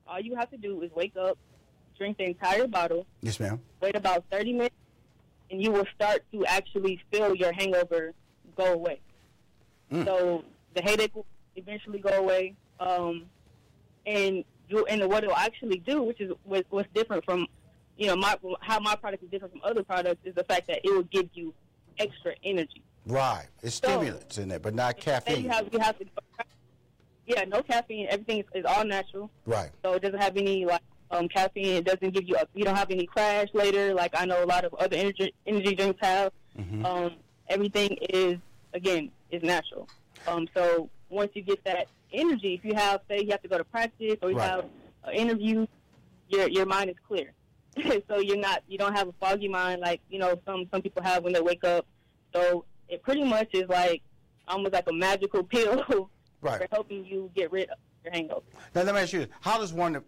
[0.07, 1.37] all you have to do is wake up,
[1.97, 3.61] drink the entire bottle, Yes, ma'am.
[3.79, 4.75] wait about 30 minutes,
[5.51, 8.13] and you will start to actually feel your hangover
[8.57, 8.99] go away.
[9.91, 10.05] Mm.
[10.05, 10.43] So
[10.73, 12.55] the headache will eventually go away.
[12.79, 13.25] Um,
[14.05, 17.45] and you and what it'll actually do, which is what, what's different from,
[17.97, 20.79] you know, my how my product is different from other products, is the fact that
[20.83, 21.53] it will give you
[21.99, 22.83] extra energy.
[23.09, 23.47] Right.
[23.63, 25.43] It's So- stimulants in there, but not caffeine.
[25.43, 26.05] you have you have to,
[27.25, 28.07] yeah, no caffeine.
[28.09, 29.29] Everything is, is all natural.
[29.45, 29.69] right.
[29.83, 30.81] So it doesn't have any like
[31.11, 31.75] um, caffeine.
[31.77, 34.45] It doesn't give you a, you don't have any crash later like I know a
[34.45, 36.31] lot of other energy energy drinks have.
[36.57, 36.85] Mm-hmm.
[36.85, 37.15] Um,
[37.47, 38.37] everything is
[38.73, 39.87] again is natural.
[40.27, 43.57] Um, so once you get that energy, if you have say you have to go
[43.57, 44.49] to practice or you Right.
[44.49, 44.65] have
[45.05, 45.65] an interview,
[46.27, 47.33] your your mind is clear.
[48.07, 51.01] so you're not you don't have a foggy mind like you know some some people
[51.01, 51.85] have when they wake up.
[52.35, 54.01] So it pretty much is like
[54.47, 56.09] almost like a magical pill
[56.41, 56.61] Right.
[56.61, 58.45] for helping you get rid of your hangover.
[58.73, 60.01] Now let me ask you: How does one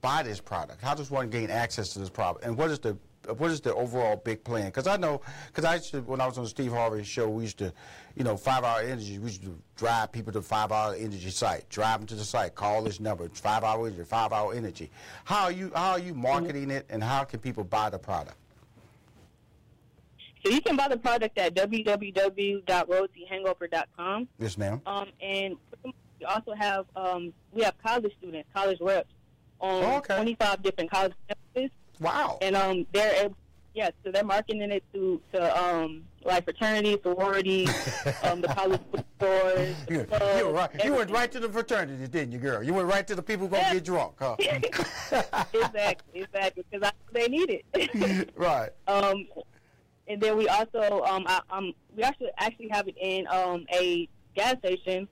[0.00, 0.82] buy this product?
[0.82, 2.44] How does one gain access to this product?
[2.44, 2.96] And what is the
[3.36, 4.66] what is the overall big plan?
[4.66, 7.28] Because I know, because I used to, when I was on the Steve Harvey show,
[7.28, 7.72] we used to,
[8.16, 11.68] you know, Five Hour Energy, we used to drive people to Five Hour Energy site,
[11.68, 14.90] drive them to the site, call this number, Five Hour Energy, Five Hour Energy.
[15.24, 16.22] How are you, how are you mm-hmm.
[16.22, 18.36] marketing it, and how can people buy the product?
[20.44, 24.28] So you can buy the product at www.royaltyhangover.com.
[24.38, 24.80] Yes, ma'am.
[24.86, 25.92] Um, and we
[26.26, 29.08] also have um, we have college students, college reps
[29.60, 30.14] on Oh, okay.
[30.16, 31.70] 25 different college campuses,
[32.00, 32.38] Wow.
[32.42, 33.36] and um, they're able,
[33.74, 37.70] yeah, so they're marketing it to to um, like fraternities, sororities,
[38.24, 39.76] um, the college bookstores.
[39.88, 40.84] You, clubs, you, were right.
[40.84, 42.62] you went right to the fraternities, didn't you, girl?
[42.64, 44.34] You went right to the people who gonna get drunk, huh?
[44.40, 48.30] exactly, exactly, because they need it.
[48.36, 48.70] right.
[48.88, 49.28] Um,
[50.08, 54.08] and then we also um, I, um we actually actually have it in um a
[54.34, 55.08] gas station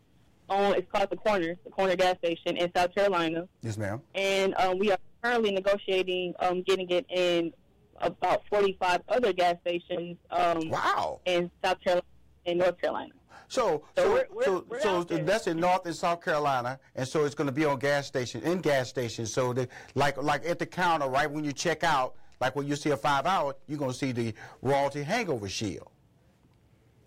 [0.48, 4.00] on it's called the Corner, the Corner gas station in South Carolina, Yes, ma'am.
[4.14, 7.52] and um, we are currently negotiating um getting it in
[8.00, 11.20] about 45 other gas stations um Wow.
[11.26, 12.06] in South Carolina
[12.46, 13.12] and North Carolina.
[13.48, 17.06] So, So so, we're- we're- so, we're so that's in North and South Carolina, and
[17.06, 19.32] so it's going to be on gas station, in gas stations.
[19.34, 19.66] So, the,
[19.96, 22.96] like, like at the counter, right when you check out, like when you see a
[22.96, 25.88] five hour, you're going to see the royalty hangover shield.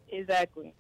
[0.10, 0.74] Exactly.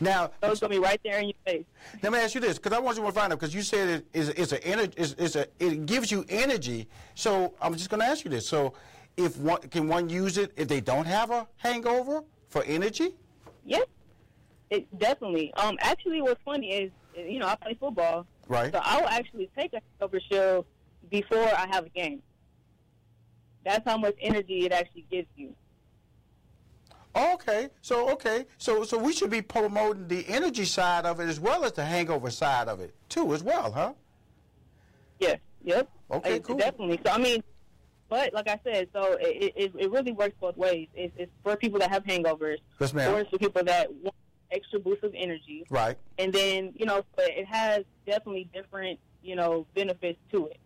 [0.00, 1.64] Now, So it's gonna be right there in your face.
[2.02, 3.88] let me ask you this, because I want you to find out, because you said
[3.88, 6.88] it is it's a energy, it's, it's a it gives you energy.
[7.14, 8.48] So I'm just going to ask you this.
[8.48, 8.74] So,
[9.16, 13.14] if one can one use it if they don't have a hangover for energy?
[13.64, 13.86] Yes,
[14.70, 15.52] it definitely.
[15.54, 18.72] Um, actually, what's funny is, you know, I play football, Right.
[18.72, 20.66] So I will actually take a hangover shield
[21.10, 22.22] before I have a game.
[23.64, 25.54] That's how much energy it actually gives you.
[27.14, 31.38] Okay, so okay, so so we should be promoting the energy side of it as
[31.38, 33.92] well as the hangover side of it too, as well, huh?
[35.18, 35.38] Yes.
[35.62, 35.88] Yep.
[36.10, 36.56] Okay, cool.
[36.56, 37.00] Definitely.
[37.04, 37.42] So I mean,
[38.08, 40.88] but like I said, so it it, it really works both ways.
[40.94, 43.14] It's, it's for people that have hangovers, Yes, ma'am.
[43.14, 44.14] or it's for people that want
[44.50, 45.66] extra boost of energy.
[45.70, 45.96] Right.
[46.18, 50.58] and then you know but it has definitely different you know benefits to it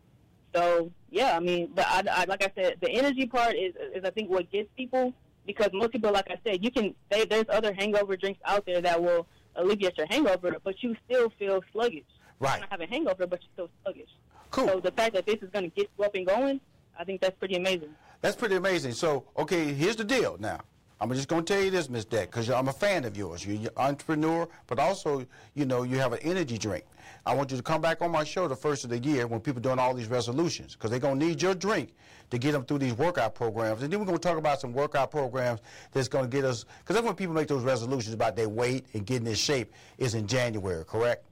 [0.57, 4.05] so yeah i mean but I, I like i said the energy part is is
[4.05, 5.13] i think what gets people
[5.47, 8.81] because most people like i said you can they, there's other hangover drinks out there
[8.81, 9.27] that will
[9.57, 12.05] alleviate your hangover but you still feel sluggish
[12.39, 12.61] Right.
[12.61, 14.11] you have a hangover but you're still sluggish
[14.51, 14.69] Cool.
[14.69, 16.61] so the fact that this is going to get you up and going
[16.99, 17.91] i think that's pretty amazing
[18.23, 18.93] That's pretty amazing.
[18.93, 20.61] So, okay, here's the deal now.
[20.99, 23.45] I'm just going to tell you this, Miss Deck, because I'm a fan of yours.
[23.45, 26.85] You're an entrepreneur, but also, you know, you have an energy drink.
[27.27, 29.41] I want you to come back on my show the first of the year when
[29.41, 31.93] people are doing all these resolutions, because they're going to need your drink
[32.31, 33.83] to get them through these workout programs.
[33.83, 35.61] And then we're going to talk about some workout programs
[35.93, 38.87] that's going to get us, because that's when people make those resolutions about their weight
[38.95, 41.27] and getting in shape is in January, correct?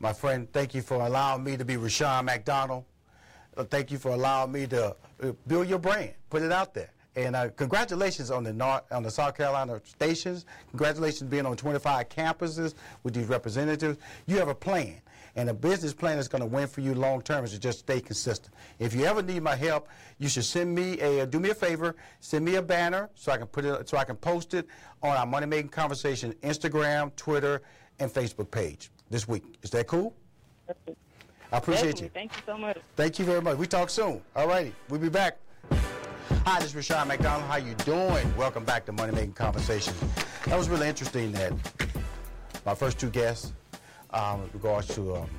[0.00, 2.84] My friend, thank you for allowing me to be Rushion McDonald.
[3.56, 6.90] Uh, thank you for allowing me to uh, build your brand, put it out there.
[7.16, 10.44] And uh, congratulations on the North, on the South Carolina stations.
[10.70, 13.98] Congratulations being on 25 campuses with these representatives.
[14.26, 15.00] You have a plan,
[15.34, 17.80] and a business plan that's going to win for you long term is to just
[17.80, 18.54] stay consistent.
[18.78, 19.88] If you ever need my help,
[20.18, 23.38] you should send me a do me a favor, send me a banner so I
[23.38, 24.66] can put it so I can post it
[25.02, 27.62] on our Money Making Conversation Instagram, Twitter,
[27.98, 29.44] and Facebook page this week.
[29.62, 30.14] Is that cool?
[31.50, 32.04] I appreciate Definitely.
[32.04, 32.10] you.
[32.10, 32.78] Thank you so much.
[32.94, 33.56] Thank you very much.
[33.56, 34.20] We talk soon.
[34.36, 34.74] All righty.
[34.88, 35.38] We'll be back.
[36.28, 37.48] Hi, this is Rushion McDonald.
[37.50, 38.36] How you doing?
[38.36, 39.98] Welcome back to Money Making Conversations.
[40.44, 41.54] That was really interesting that
[42.66, 43.54] my first two guests,
[44.10, 45.30] um, with regards to um,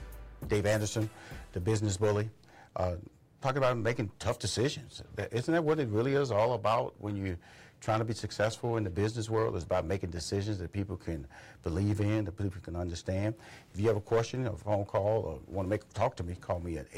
[0.48, 1.08] Dave Anderson,
[1.54, 2.32] the business bully,
[2.76, 2.96] uh,
[3.40, 5.04] talking about making tough decisions.
[5.32, 7.38] Isn't that what it really is all about when you're
[7.82, 9.56] trying to be successful in the business world?
[9.56, 11.26] is about making decisions that people can
[11.64, 13.34] believe in, that people can understand.
[13.74, 16.36] If you have a question, a phone call, or want to make talk to me,
[16.36, 16.92] call me at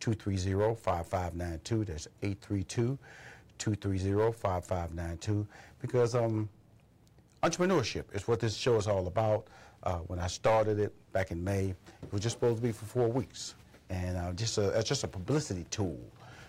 [0.00, 1.86] 832-230-5592.
[1.86, 2.08] That's
[3.58, 5.46] 832-230-5592
[5.80, 6.48] because um,
[7.42, 9.48] entrepreneurship is what this show is all about.
[9.82, 12.86] Uh, when I started it back in May, it was just supposed to be for
[12.86, 13.54] four weeks,
[13.90, 16.00] and uh, just a, it's just a publicity tool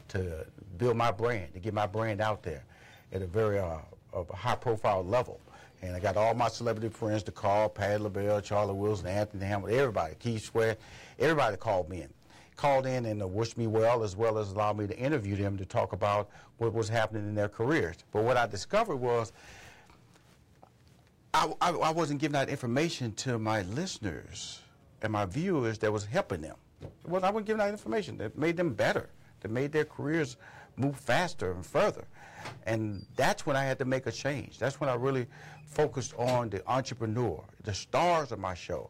[0.08, 0.46] to
[0.78, 2.64] build my brand, to get my brand out there
[3.12, 3.78] at a very uh,
[4.14, 5.40] a high-profile level.
[5.82, 9.78] And I got all my celebrity friends to call, Pat LaBelle, Charlie Wilson, Anthony Hamilton,
[9.78, 10.80] everybody, Keith Sweat,
[11.20, 12.10] everybody called me in
[12.58, 15.58] called in and uh, wished me well, as well as allowed me to interview them
[15.58, 17.96] to talk about what was happening in their careers.
[18.12, 19.32] But what I discovered was
[21.34, 24.60] I, I, I wasn't giving out information to my listeners
[25.04, 26.56] and my viewers that was helping them.
[27.06, 29.10] Well, I wasn't giving out information that made them better,
[29.42, 30.38] that made their careers
[30.76, 32.06] move faster and further.
[32.66, 34.60] And that's when I had to make a change.
[34.60, 35.28] That's when I really
[35.66, 38.90] focused on the entrepreneur, the stars of my show.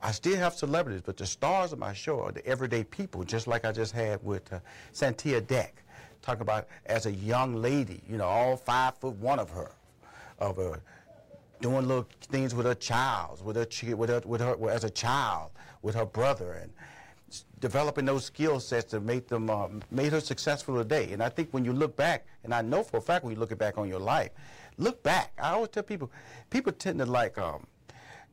[0.00, 3.46] I still have celebrities, but the stars of my show are the everyday people, just
[3.46, 4.60] like I just had with uh,
[4.94, 5.82] Santia Deck,
[6.22, 9.72] talking about as a young lady, you know, all five foot one of her,
[10.38, 10.80] of her,
[11.60, 15.50] doing little things with her child, with her, with her, with her, as a child,
[15.82, 16.72] with her brother, and
[17.60, 21.12] developing those skill sets to make them uh, made her successful today.
[21.12, 23.40] And I think when you look back, and I know for a fact when you
[23.40, 24.30] look back on your life,
[24.76, 25.32] look back.
[25.40, 26.10] I always tell people,
[26.50, 27.66] people tend to like um,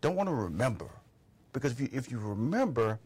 [0.01, 0.89] don't want to remember
[1.53, 2.99] because if you, if you remember,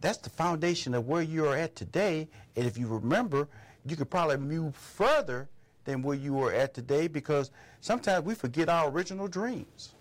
[0.00, 2.28] that's the foundation of where you're at today.
[2.56, 3.48] And if you remember,
[3.84, 5.48] you could probably move further
[5.84, 7.50] than where you were at today because
[7.80, 9.94] sometimes we forget our original dreams.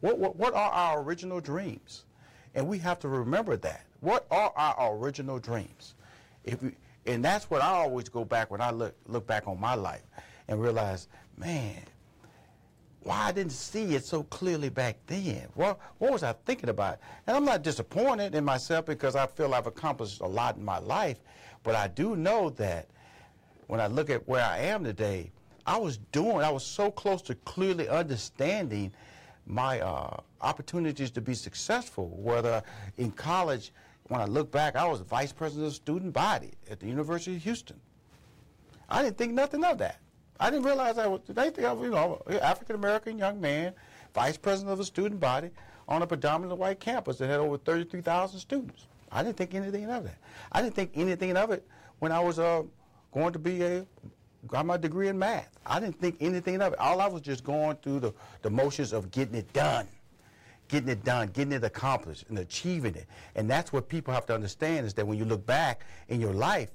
[0.00, 2.04] What, what, what are our original dreams?
[2.54, 3.84] And we have to remember that.
[4.00, 5.94] What are our original dreams?
[6.44, 6.72] If we,
[7.06, 10.04] and that's what I always go back when I look, look back on my life
[10.46, 11.82] and realize, man,
[13.02, 15.48] why I didn't see it so clearly back then.
[15.54, 16.98] What, what was I thinking about?
[17.26, 20.78] And I'm not disappointed in myself because I feel I've accomplished a lot in my
[20.78, 21.18] life,
[21.62, 22.88] but I do know that
[23.66, 25.30] when I look at where I am today,
[25.66, 28.92] I was doing, I was so close to clearly understanding
[29.46, 32.62] my uh, opportunities to be successful, whether
[32.96, 33.72] in college,
[34.08, 37.36] when I look back, I was vice president of the student body at the University
[37.36, 37.78] of Houston.
[38.88, 40.00] I didn't think nothing of that.
[40.40, 43.74] I didn't realize I was, they think I was, you know, African American young man,
[44.14, 45.50] vice president of a student body
[45.88, 48.86] on a predominantly white campus that had over 33,000 students.
[49.10, 50.18] I didn't think anything of that.
[50.52, 51.66] I didn't think anything of it
[51.98, 52.62] when I was uh,
[53.12, 53.86] going to be a,
[54.46, 55.58] got my degree in math.
[55.66, 56.78] I didn't think anything of it.
[56.78, 59.88] All I was just going through the, the motions of getting it done,
[60.68, 63.06] getting it done, getting it accomplished, and achieving it.
[63.34, 66.32] And that's what people have to understand is that when you look back in your
[66.32, 66.70] life,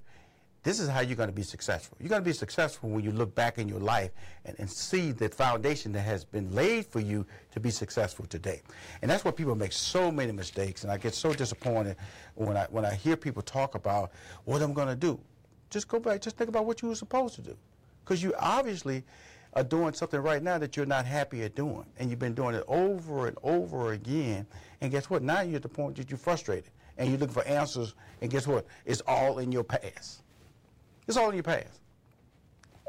[0.64, 1.98] this is how you're going to be successful.
[2.00, 4.12] You're going to be successful when you look back in your life
[4.46, 8.62] and, and see the foundation that has been laid for you to be successful today.
[9.02, 10.84] And that's where people make so many mistakes.
[10.84, 11.98] And I get so disappointed
[12.36, 14.12] when I, when I hear people talk about
[14.46, 15.20] what I'm going to do.
[15.70, 17.58] Just go back, just think about what you were supposed to do.
[18.04, 19.04] Because you obviously
[19.56, 21.86] are doing something right now that you're not happy at doing.
[22.00, 24.46] And you've been doing it over and over again.
[24.82, 25.22] And guess what?
[25.22, 26.72] Now you're at the point that you're frustrated.
[26.98, 27.96] And you're looking for answers.
[28.22, 28.66] And guess what?
[28.86, 30.24] It's all in your past.
[31.08, 31.80] It's all in your past.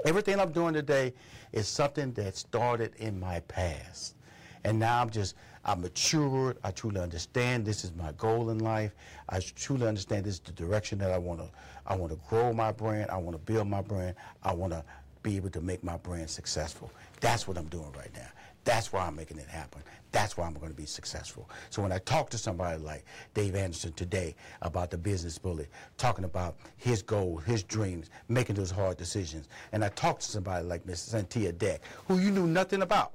[0.05, 1.15] Everything I'm doing today
[1.53, 4.17] is something that started in my past.
[4.65, 5.35] And now I'm just,
[5.65, 6.59] I'm matured.
[6.65, 8.95] I truly understand this is my goal in life.
[9.29, 11.49] I truly understand this is the direction that I want to,
[11.87, 13.11] I want to grow my brand.
[13.11, 14.15] I want to build my brand.
[14.43, 14.85] I want to
[15.25, 16.93] be able to make my brand successful.
[17.21, 18.29] That's what I'm doing right now.
[18.63, 19.83] That's why I'm making it happen.
[20.13, 21.51] That's why I'm going to be successful.
[21.71, 23.05] So when I talk to somebody like
[23.35, 25.67] Dave Anderson today about the business bully,
[25.99, 30.65] talking about his goals, his dreams, making those hard decisions, and I talk to somebody
[30.65, 33.15] like Miss Santia Deck, who you knew nothing about,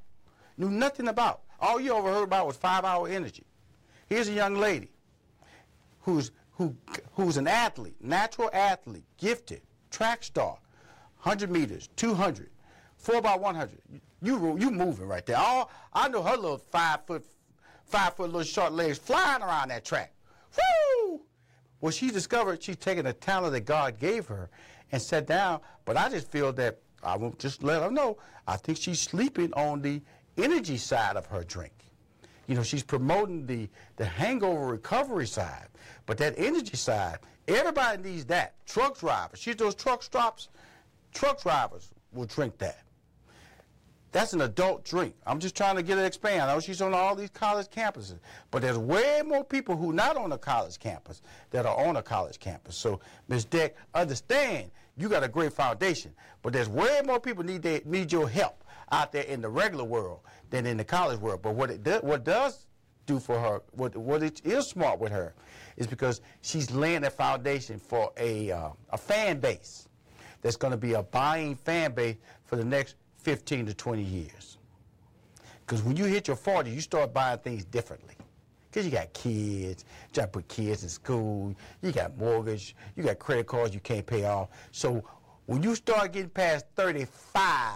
[0.57, 1.41] knew nothing about.
[1.59, 3.43] All you ever heard about was five-hour energy.
[4.07, 4.89] Here's a young lady
[6.01, 6.75] who's who
[7.13, 10.57] who's an athlete, natural athlete, gifted, track star,
[11.21, 12.49] 100 meters, 200,
[12.97, 13.77] 4 by 100.
[14.21, 15.37] You you moving right there.
[15.37, 17.25] All I know her little five foot,
[17.85, 20.13] five foot little short legs flying around that track.
[20.57, 21.21] Woo!
[21.81, 24.49] Well, she discovered she's taking the talent that God gave her
[24.91, 25.61] and sat down.
[25.85, 28.17] But I just feel that I won't just let her know.
[28.47, 30.01] I think she's sleeping on the
[30.37, 31.73] energy side of her drink.
[32.47, 35.67] You know, she's promoting the, the hangover recovery side.
[36.05, 38.55] But that energy side, everybody needs that.
[38.65, 40.49] Truck drivers, she's those truck stops,
[41.13, 42.79] truck drivers will drink that.
[44.11, 45.13] That's an adult drink.
[45.27, 46.41] I'm just trying to get it expand.
[46.41, 48.17] I know she's on all these college campuses,
[48.49, 52.01] but there's way more people who not on a college campus that are on a
[52.01, 52.75] college campus.
[52.75, 53.45] So, Ms.
[53.45, 58.11] Deck, understand you got a great foundation, but there's way more people need they, need
[58.11, 61.41] your help out there in the regular world than in the college world.
[61.43, 62.65] But what it do, what does
[63.05, 65.33] do for her, what what it is smart with her,
[65.77, 69.88] is because she's laying a foundation for a uh, a fan base
[70.41, 72.15] that's going to be a buying fan base
[72.45, 74.57] for the next 15 to 20 years.
[75.65, 78.15] Because when you hit your 40, you start buying things differently.
[78.69, 83.03] Because you got kids, you got to put kids in school, you got mortgage, you
[83.03, 84.49] got credit cards you can't pay off.
[84.71, 85.03] So
[85.47, 87.73] when you start getting past 35,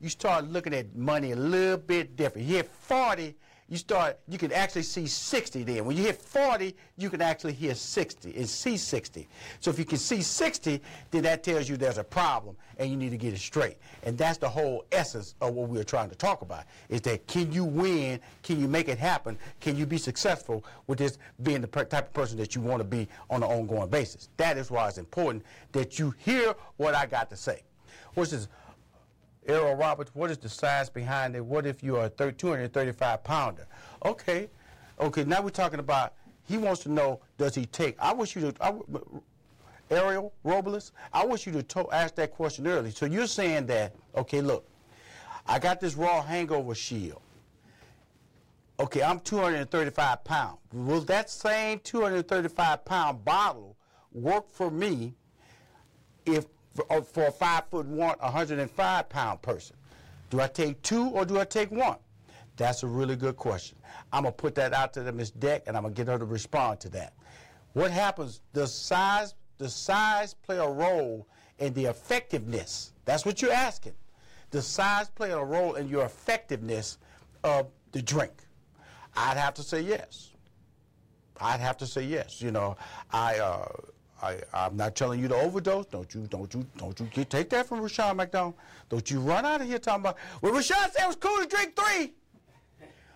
[0.00, 2.48] you start looking at money a little bit different.
[2.48, 3.36] You hit 40,
[3.72, 5.86] you start, you can actually see 60 then.
[5.86, 9.26] When you hit 40, you can actually hear 60 and see 60.
[9.60, 10.78] So if you can see 60,
[11.10, 13.78] then that tells you there's a problem and you need to get it straight.
[14.02, 17.50] And that's the whole essence of what we're trying to talk about, is that can
[17.50, 18.20] you win?
[18.42, 19.38] Can you make it happen?
[19.60, 22.84] Can you be successful with this being the type of person that you want to
[22.84, 24.28] be on an ongoing basis?
[24.36, 27.62] That is why it's important that you hear what I got to say.
[28.12, 28.48] Which is
[29.46, 31.44] Errol Roberts, what is the science behind it?
[31.44, 33.66] What if you are a 235 pounder?
[34.04, 34.48] Okay,
[35.00, 36.14] okay, now we're talking about,
[36.44, 38.74] he wants to know, does he take, I wish you to, I,
[39.90, 42.90] Ariel Robles, I wish you to ask that question early.
[42.90, 44.66] So you're saying that, okay, look,
[45.46, 47.20] I got this raw hangover shield.
[48.80, 50.58] Okay, I'm 235 pounds.
[50.72, 53.76] Will that same 235 pound bottle
[54.12, 55.14] work for me
[56.26, 59.76] if for, uh, for a five foot one, 105 pound person?
[60.30, 61.98] Do I take two or do I take one?
[62.56, 63.78] That's a really good question.
[64.12, 66.24] I'm gonna put that out to the Miss Deck, and I'm gonna get her to
[66.24, 67.14] respond to that.
[67.72, 68.40] What happens?
[68.52, 71.26] Does size does size play a role
[71.58, 72.92] in the effectiveness?
[73.04, 73.94] That's what you're asking.
[74.50, 76.98] Does size play a role in your effectiveness
[77.44, 78.32] of the drink?
[79.16, 80.30] I'd have to say yes.
[81.40, 82.40] I'd have to say yes.
[82.40, 82.76] You know,
[83.12, 83.38] I.
[83.38, 83.68] Uh,
[84.22, 85.86] I, I'm not telling you to overdose.
[85.86, 88.54] Don't you, don't you, don't you get, take that from Rushion McDonald.
[88.88, 91.46] Don't you run out of here talking about, well, Rushion said it was cool to
[91.46, 92.12] drink three.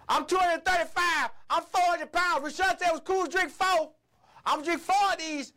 [0.08, 1.30] I'm 235.
[1.50, 2.42] I'm 400 pounds.
[2.42, 3.92] Rushion said it was cool to drink four.
[4.44, 5.52] I'm drink four of these.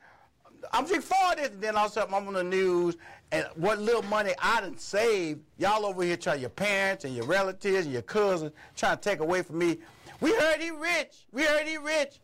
[0.72, 1.50] I'm drink four of this.
[1.50, 2.98] And then all of a sudden I'm on the news
[3.32, 7.26] and what little money I done saved, y'all over here trying, your parents and your
[7.26, 9.78] relatives and your cousins trying to take away from me.
[10.20, 11.26] We heard he rich.
[11.32, 12.20] We heard he rich.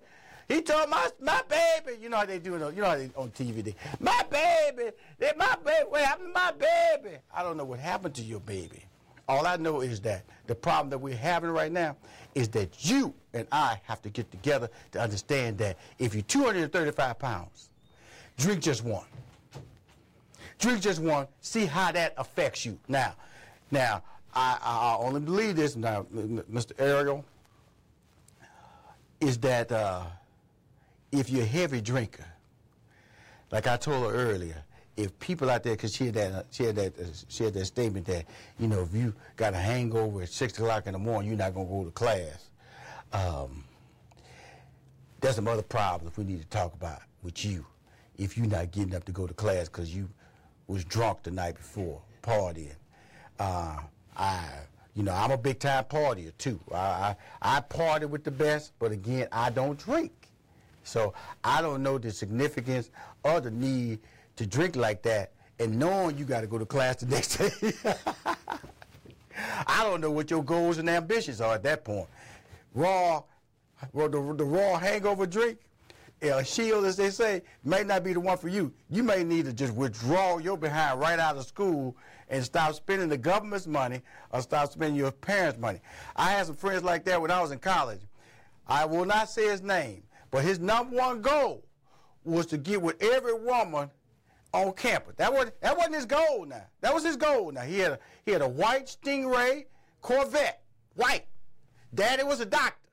[0.47, 3.09] He told my my baby, you know how they do it, you know how they
[3.15, 3.63] on TV.
[3.63, 7.17] They, my baby, they, my baby, what happened to my baby?
[7.33, 8.83] I don't know what happened to your baby.
[9.27, 11.97] All I know is that the problem that we're having right now
[12.35, 17.17] is that you and I have to get together to understand that if you're 235
[17.17, 17.69] pounds,
[18.37, 19.05] drink just one.
[20.59, 21.27] Drink just one.
[21.41, 22.77] See how that affects you.
[22.87, 23.15] Now,
[23.71, 24.03] now
[24.35, 26.73] I, I only believe this now, Mr.
[26.77, 27.25] Ariel,
[29.19, 29.71] is that.
[29.71, 30.03] Uh,
[31.19, 32.25] if you're a heavy drinker,
[33.51, 34.63] like I told her earlier,
[34.97, 37.65] if people out there, because she had that, she had that, uh, she had that
[37.65, 38.25] statement that,
[38.59, 41.53] you know, if you got a hangover at six o'clock in the morning, you're not
[41.53, 42.49] gonna go to class.
[43.11, 43.63] Um,
[45.19, 47.65] there's some other problems we need to talk about with you
[48.17, 50.09] if you're not getting up to go to class because you
[50.67, 52.75] was drunk the night before partying.
[53.39, 53.77] Uh,
[54.15, 54.47] I,
[54.95, 56.59] you know, I'm a big time partier too.
[56.71, 60.24] I, I, I party with the best, but again, I don't drink.
[60.85, 61.13] So
[61.43, 62.91] I don't know the significance
[63.23, 63.99] or the need
[64.37, 67.73] to drink like that and knowing you got to go to class the next day.
[69.67, 72.07] I don't know what your goals and ambitions are at that point.
[72.73, 73.23] Raw,
[73.93, 75.59] well, the, the raw hangover drink,
[76.21, 78.71] a shield, as they say, may not be the one for you.
[78.89, 81.95] You may need to just withdraw your behind right out of school
[82.29, 85.79] and stop spending the government's money or stop spending your parents' money.
[86.15, 88.01] I had some friends like that when I was in college.
[88.67, 90.03] I will not say his name,
[90.35, 91.63] but his number one goal
[92.25, 93.89] was to get with every woman
[94.51, 95.15] on campus.
[95.15, 96.65] That was that wasn't his goal now.
[96.81, 97.61] That was his goal now.
[97.61, 99.63] He had a he had a white Stingray
[100.01, 100.61] Corvette,
[100.95, 101.23] white.
[101.93, 102.89] Daddy was a doctor.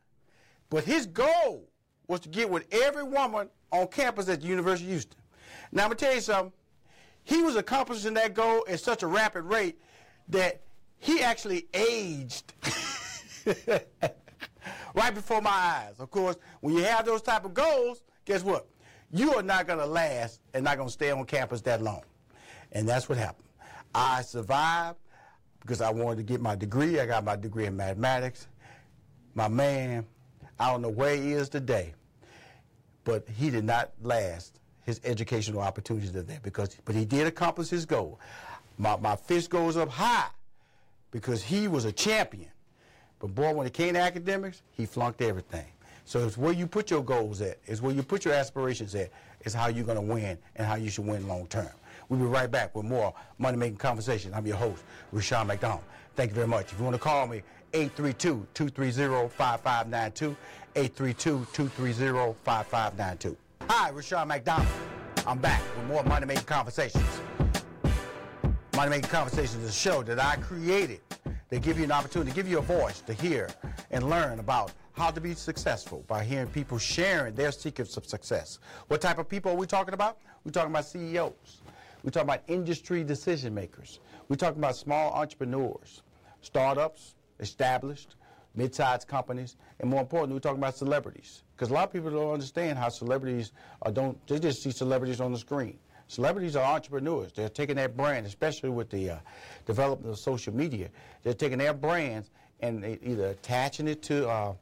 [0.71, 1.69] But his goal
[2.07, 5.19] was to get with every woman on campus at the University of Houston.
[5.73, 6.53] Now I'm gonna tell you something.
[7.25, 9.81] He was accomplishing that goal at such a rapid rate
[10.29, 10.63] that
[11.01, 12.53] he actually aged
[14.95, 15.95] right before my eyes.
[15.99, 18.67] Of course, when you have those type of goals, guess what?
[19.13, 22.03] You are not going to last and not going to stay on campus that long.
[22.73, 23.49] And that's what happened.
[23.95, 24.99] I survived
[25.61, 26.99] because I wanted to get my degree.
[26.99, 28.49] I got my degree in mathematics.
[29.35, 30.07] My man,
[30.59, 31.95] I don't know where he is today,
[33.05, 37.69] but he did not last his educational opportunities are there because, but he did accomplish
[37.69, 38.21] his goal.
[38.79, 40.29] My, my fist goes up high
[41.11, 42.51] because he was a champion.
[43.23, 45.67] But boy, when it came to academics, he flunked everything.
[46.05, 49.13] So it's where you put your goals at, it's where you put your aspirations at,
[49.43, 51.71] is how you're going to win and how you should win long term.
[52.09, 54.35] We'll be right back with more Money Making Conversation.
[54.35, 55.85] I'm your host, Rushion McDonald.
[56.17, 56.73] Thank you very much.
[56.73, 57.43] If you want to call me,
[57.75, 60.37] 832-230-5592,
[60.75, 63.37] 832-230-5592.
[63.69, 64.67] Hi, Rushion McDonald.
[65.29, 67.21] I'm back with more Money Making Conversations.
[68.75, 71.03] Money Making Conversations is a show that I created
[71.53, 73.47] they give you an opportunity, to give you a voice to hear
[73.91, 78.59] and learn about how to be successful by hearing people sharing their secrets of success.
[78.89, 80.17] What type of people are we talking about?
[80.47, 81.61] We're talking about CEOs.
[82.03, 84.01] We're talking about industry decision makers.
[84.31, 86.01] We're talking about small entrepreneurs,
[86.41, 88.17] startups, established,
[88.55, 91.43] mid-sized companies, and more importantly, we're talking about celebrities.
[91.55, 95.21] Because a lot of people don't understand how celebrities are don't they just see celebrities
[95.21, 95.79] on the screen.
[96.13, 97.33] Celebrities are entrepreneurs.
[97.33, 99.17] They're taking their brand, especially with the uh,
[99.65, 100.91] development of social media.
[101.23, 102.29] They're taking their brands
[102.61, 104.53] and either attaching it to uh,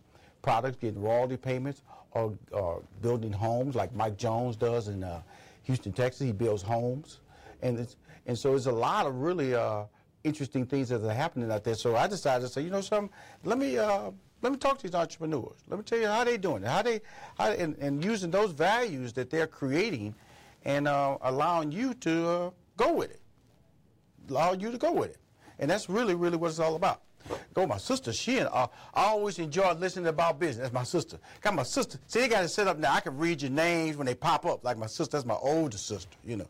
[0.42, 1.82] products, getting royalty payments,
[2.12, 5.22] or, or, building homes like Mike Jones does in uh,
[5.64, 6.24] Houston, Texas.
[6.24, 7.18] He builds homes,
[7.62, 7.84] and
[8.26, 9.84] and so there's a lot of really uh,
[10.22, 11.74] interesting things that are happening out there.
[11.74, 13.10] So I decided to say, you know, something.
[13.42, 15.58] Let me uh, let me talk to these entrepreneurs.
[15.68, 17.00] Let me tell you how they're doing it, how they,
[17.36, 20.14] how, and, and using those values that they're creating,
[20.64, 23.20] and uh, allowing you to uh, go with it,
[24.28, 25.18] allow you to go with it,
[25.58, 27.02] and that's really, really what it's all about.
[27.54, 28.12] Go, my sister.
[28.12, 30.64] She and uh, I always enjoy listening about business.
[30.64, 31.18] That's my sister.
[31.40, 31.98] Got my sister.
[32.06, 32.92] See, they got it set up now.
[32.92, 34.64] I can read your names when they pop up.
[34.64, 35.16] Like my sister.
[35.16, 36.16] That's my older sister.
[36.24, 36.46] You know,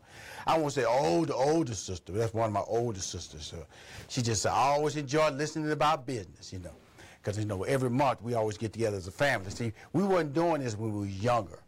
[0.47, 2.13] I won't say older, older sister.
[2.13, 3.45] That's one of my older sisters.
[3.45, 3.65] So
[4.07, 6.53] she just always enjoy listening about business.
[6.53, 6.73] You know,
[7.21, 9.51] because you know every month we always get together as a family.
[9.51, 11.59] See, we weren't doing this when we were younger.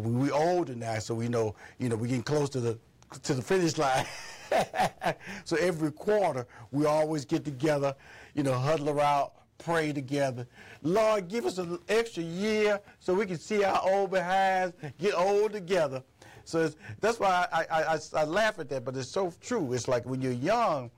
[0.00, 1.54] We we older now, so we know.
[1.78, 2.78] You know, we getting close to the
[3.22, 4.06] to the finish line.
[5.44, 7.94] so every quarter we always get together
[8.34, 10.46] you know, huddle around, pray together.
[10.82, 15.52] Lord, give us an extra year so we can see our old behinds get old
[15.52, 16.02] together.
[16.44, 16.70] So
[17.00, 19.72] that's why I, I, I, I, laugh at that, but it's so true.
[19.72, 20.90] It's like when you're young,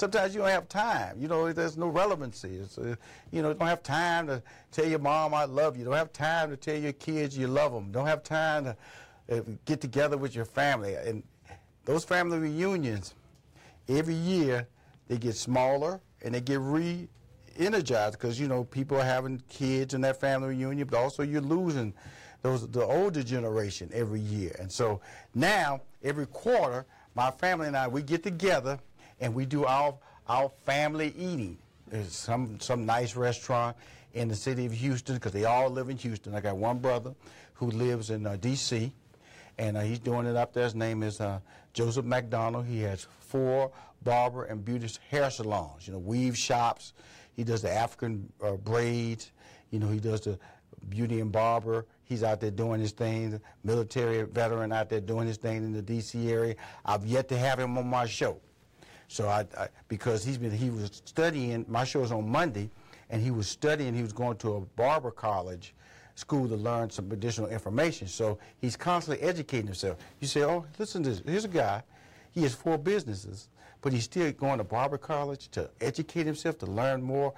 [0.00, 1.16] sometimes you don't have time.
[1.20, 2.60] You know, there's no relevancy.
[2.76, 2.96] Uh,
[3.30, 4.42] you know, you don't have time to
[4.72, 5.84] tell your mom I love you.
[5.84, 7.92] Don't have time to tell your kids you love them.
[7.92, 8.76] Don't have time to
[9.30, 10.94] uh, get together with your family.
[10.94, 11.22] And
[11.84, 13.14] those family reunions,
[13.88, 14.66] every year,
[15.06, 20.00] they get smaller and they get re-energized because you know people are having kids in
[20.00, 21.92] that family reunion, but also you're losing
[22.42, 24.56] those the older generation every year.
[24.58, 25.00] And so
[25.34, 28.78] now every quarter, my family and I we get together
[29.20, 29.94] and we do our
[30.28, 31.58] our family eating.
[31.88, 33.76] There's some some nice restaurant
[34.14, 36.34] in the city of Houston because they all live in Houston.
[36.34, 37.14] I got one brother
[37.54, 38.92] who lives in uh, D.C.
[39.58, 40.64] and uh, he's doing it up there.
[40.64, 41.40] His name is uh,
[41.72, 42.66] Joseph McDonald.
[42.66, 43.70] He has four
[44.02, 46.94] barber and beauty hair salons, you know, weave shops.
[47.34, 49.30] He does the African uh, braids.
[49.70, 50.38] You know, he does the
[50.88, 51.86] beauty and barber.
[52.04, 53.40] He's out there doing his thing.
[53.62, 56.30] Military veteran out there doing his thing in the D.C.
[56.30, 56.56] area.
[56.84, 58.40] I've yet to have him on my show.
[59.10, 61.64] So I, I because he's been he was studying.
[61.68, 62.70] My show is on Monday,
[63.10, 63.94] and he was studying.
[63.94, 65.74] He was going to a barber college
[66.14, 68.06] school to learn some additional information.
[68.06, 69.98] So he's constantly educating himself.
[70.20, 71.22] You say, oh, listen to this.
[71.24, 71.82] Here's a guy.
[72.32, 73.48] He has four businesses
[73.82, 77.32] but he's still going to barber college to educate himself, to learn more,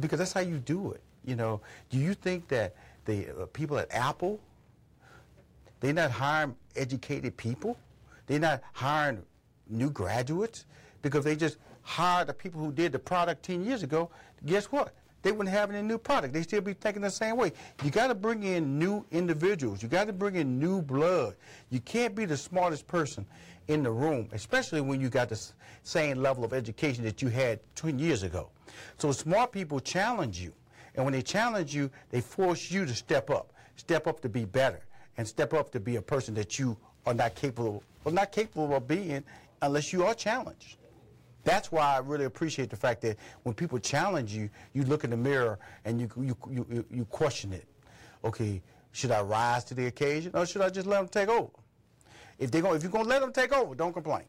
[0.00, 1.02] because that's how you do it.
[1.24, 1.60] You know,
[1.90, 4.40] do you think that the uh, people at Apple,
[5.80, 7.76] they're not hiring educated people?
[8.26, 9.22] They're not hiring
[9.68, 10.66] new graduates
[11.02, 14.10] because they just hired the people who did the product 10 years ago.
[14.46, 14.94] Guess what?
[15.22, 16.32] They wouldn't have any new product.
[16.32, 17.52] They still be thinking the same way.
[17.84, 19.82] You got to bring in new individuals.
[19.82, 21.36] You got to bring in new blood.
[21.70, 23.24] You can't be the smartest person
[23.68, 25.40] in the room, especially when you got the
[25.84, 28.48] same level of education that you had 20 years ago.
[28.98, 30.52] So smart people challenge you.
[30.94, 34.44] And when they challenge you, they force you to step up, step up to be
[34.44, 34.80] better,
[35.16, 36.76] and step up to be a person that you
[37.06, 39.22] are not capable, or not capable of being
[39.62, 40.76] unless you are challenged.
[41.44, 45.10] That's why I really appreciate the fact that when people challenge you, you look in
[45.10, 47.66] the mirror and you, you, you, you question it.
[48.24, 48.62] Okay,
[48.92, 51.50] should I rise to the occasion or should I just let them take over?
[52.38, 54.24] If they're going, if you're going to let them take over, don't complain.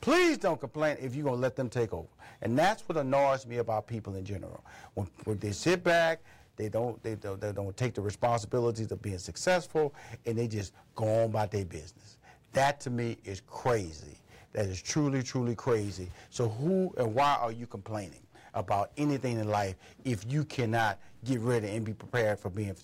[0.00, 2.08] Please don't complain if you're going to let them take over.
[2.42, 4.64] And that's what annoys me about people in general.
[4.94, 6.20] When, when they sit back,
[6.56, 9.94] they don't, they, don't, they don't take the responsibilities of being successful,
[10.26, 12.18] and they just go on about their business.
[12.52, 14.18] That to me is crazy.
[14.54, 16.08] That is truly, truly crazy.
[16.30, 18.22] So who and why are you complaining
[18.54, 19.74] about anything in life
[20.04, 22.74] if you cannot get ready and be prepared for being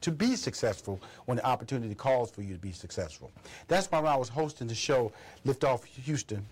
[0.00, 3.30] to be successful when the opportunity calls for you to be successful.
[3.66, 5.12] That's why when I was hosting the show
[5.44, 6.46] Lift Off Houston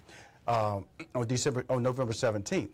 [0.46, 0.84] um,
[1.14, 2.68] on December on November 17th,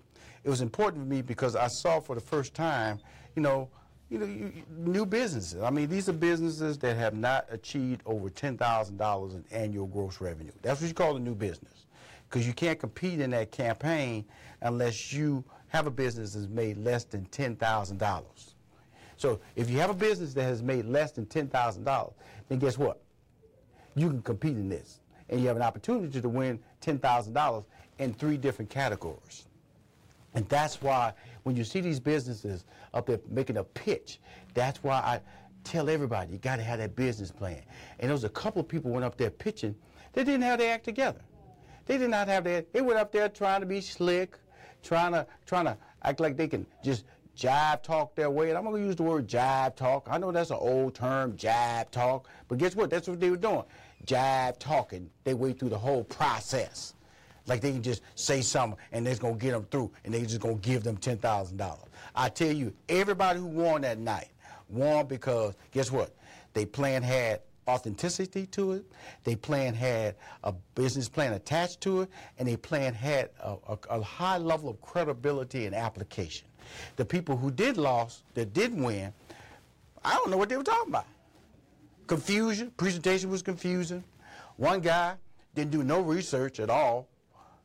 [0.45, 2.99] it was important for me because I saw for the first time,
[3.37, 3.69] you know,
[4.11, 5.63] you know, you, new businesses.
[5.63, 10.53] I mean, these are businesses that have not achieved over $10,000 in annual gross revenue.
[10.61, 11.87] That's what you call a new business.
[12.33, 14.25] Because you can't compete in that campaign
[14.63, 18.55] unless you have a business that's made less than $10,000.
[19.19, 22.13] So if you have a business that has made less than $10,000,
[22.49, 23.03] then guess what?
[23.97, 25.01] You can compete in this.
[25.29, 27.65] And you have an opportunity to win $10,000
[27.99, 29.47] in three different categories.
[30.33, 32.65] And that's why when you see these businesses
[32.95, 34.21] up there making a pitch,
[34.55, 35.21] that's why I
[35.65, 37.61] tell everybody you got to have that business plan.
[37.99, 39.75] And there was a couple of people went up there pitching.
[40.15, 41.21] They didn't have their act together.
[41.87, 42.73] They did not have that.
[42.73, 44.39] They went up there trying to be slick,
[44.83, 47.05] trying to trying to act like they can just
[47.37, 48.49] jive talk their way.
[48.49, 50.09] And I'm going to use the word jive talk.
[50.11, 52.29] I know that's an old term, jive talk.
[52.49, 52.91] But guess what?
[52.91, 53.65] That's what they were doing.
[54.07, 56.95] Jive talking their way through the whole process.
[57.47, 60.25] Like they can just say something and they're going to get them through and they're
[60.25, 61.79] just going to give them $10,000.
[62.15, 64.29] I tell you, everybody who won that night
[64.69, 66.15] won because guess what?
[66.55, 68.85] They plan had authenticity to it.
[69.25, 73.79] They plan had a business plan attached to it, and they plan had a, a,
[73.91, 76.47] a, high level of credibility and application.
[76.97, 79.13] The people who did lose, that did win,
[80.05, 81.07] I don't know what they were talking about.
[82.07, 84.03] Confusion, presentation was confusing.
[84.57, 85.15] One guy
[85.55, 87.09] didn't do no research at all.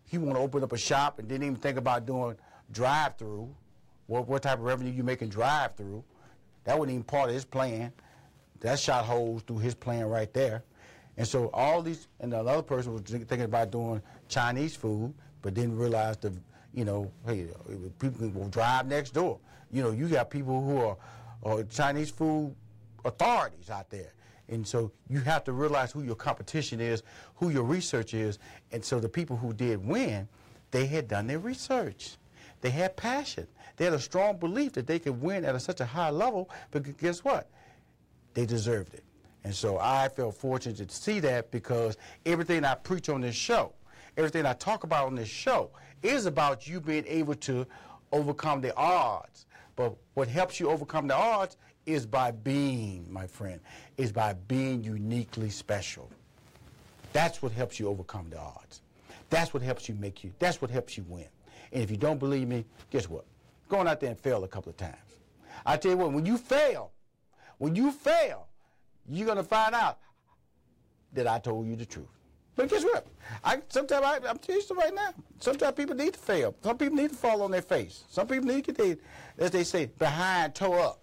[0.05, 2.35] He wanted to open up a shop and didn't even think about doing
[2.71, 3.53] drive-through.
[4.05, 6.03] What, what type of revenue you making drive-through?
[6.63, 7.91] That wasn't even part of his plan.
[8.61, 10.63] That shot holes through his plan right there.
[11.17, 15.53] And so all these, and the other person was thinking about doing Chinese food, but
[15.53, 16.33] didn't realize the,
[16.73, 17.47] you know, hey,
[17.99, 19.39] people will drive next door.
[19.71, 20.97] You know, you got people who are,
[21.43, 22.55] are Chinese food
[23.03, 24.13] authorities out there.
[24.49, 27.03] And so you have to realize who your competition is,
[27.35, 28.39] who your research is.
[28.71, 30.27] And so the people who did win,
[30.71, 32.17] they had done their research.
[32.61, 33.47] They had passion.
[33.75, 36.49] They had a strong belief that they could win at a, such a high level.
[36.71, 37.49] But guess what?
[38.37, 39.03] They deserved it.
[39.45, 43.73] And so I felt fortunate to see that because everything I preach on this show,
[44.15, 45.71] everything I talk about on this show,
[46.03, 47.65] is about you being able to
[48.11, 49.47] overcome the odds.
[49.75, 51.57] But what helps you overcome the odds
[51.87, 53.59] is by being, my friend,
[53.97, 56.07] is by being uniquely special.
[57.13, 58.81] That's what helps you overcome the odds.
[59.31, 61.25] That's what helps you make you, that's what helps you win.
[61.71, 63.25] And if you don't believe me, guess what?
[63.67, 64.95] Go on out there and fail a couple of times.
[65.65, 66.91] I tell you what, when you fail,
[67.57, 68.47] when you fail,
[69.07, 69.99] you're going to find out
[71.13, 72.07] that I told you the truth.
[72.55, 73.05] But guess what?
[73.43, 75.09] I sometimes I, I'm telling you right now.
[75.39, 76.55] Sometimes people need to fail.
[76.63, 78.03] Some people need to fall on their face.
[78.09, 78.97] Some people need to get their,
[79.37, 80.99] as they say, behind toe up.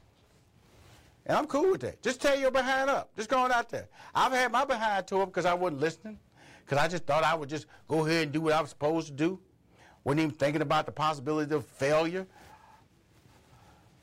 [1.27, 2.03] And I'm cool with that.
[2.03, 3.15] Just tear your behind up.
[3.17, 3.89] Just going out there.
[4.15, 6.19] I've had my behind toe up because I wasn't listening.
[6.65, 9.07] Because I just thought I would just go ahead and do what I was supposed
[9.07, 9.39] to do.
[10.03, 12.27] Wasn't even thinking about the possibility of failure.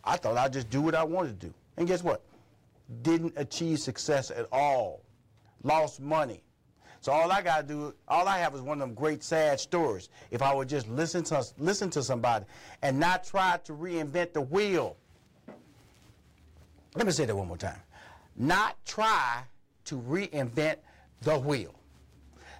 [0.04, 1.54] I thought I'd just do what I wanted to do.
[1.78, 2.24] And guess what?
[3.02, 5.04] Didn't achieve success at all,
[5.64, 6.44] lost money.
[7.02, 9.60] So all I got to do, all I have is one of them great sad
[9.60, 10.10] stories.
[10.30, 12.46] If I would just listen to listen to somebody
[12.84, 14.98] and not try to reinvent the wheel.
[16.96, 17.80] Let me say that one more time.
[18.36, 19.44] Not try
[19.86, 20.76] to reinvent
[21.22, 21.74] the wheel.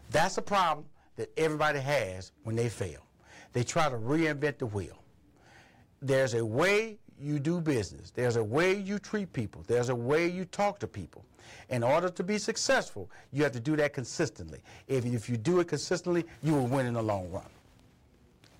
[0.10, 0.88] That's a problem
[1.18, 3.06] that everybody has when they fail.
[3.54, 5.04] They try to reinvent the wheel.
[6.02, 8.12] There's a way you do business.
[8.12, 9.64] There's a way you treat people.
[9.68, 11.24] There's a way you talk to people.
[11.70, 14.62] In order to be successful, you have to do that consistently.
[14.88, 17.50] If, if you do it consistently, you will win in the long run.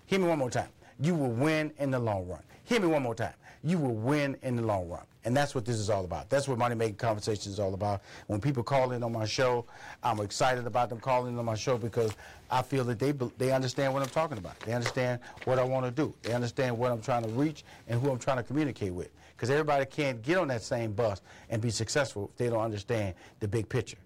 [0.06, 0.70] Hear me one more time.
[1.02, 2.44] You will win in the long run.
[2.64, 3.34] Hear me one more time.
[3.64, 5.04] You will win in the long run.
[5.24, 6.30] And that's what this is all about.
[6.30, 8.02] That's what Money Making Conversation is all about.
[8.28, 9.66] When people call in on my show,
[10.04, 12.12] I'm excited about them calling in on my show because
[12.50, 14.60] I feel that they, they understand what I'm talking about.
[14.62, 16.14] They understand what I want to do.
[16.24, 19.10] They understand what I'm trying to reach and who I'm trying to communicate with.
[19.36, 23.16] Because everybody can't get on that same bus and be successful if they don't understand
[23.40, 23.98] the big picture.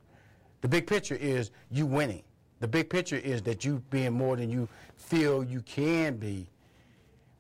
[0.62, 2.24] The big picture is you winning.
[2.60, 6.48] The big picture is that you being more than you feel you can be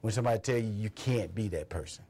[0.05, 2.03] when somebody tell you you can't be that person.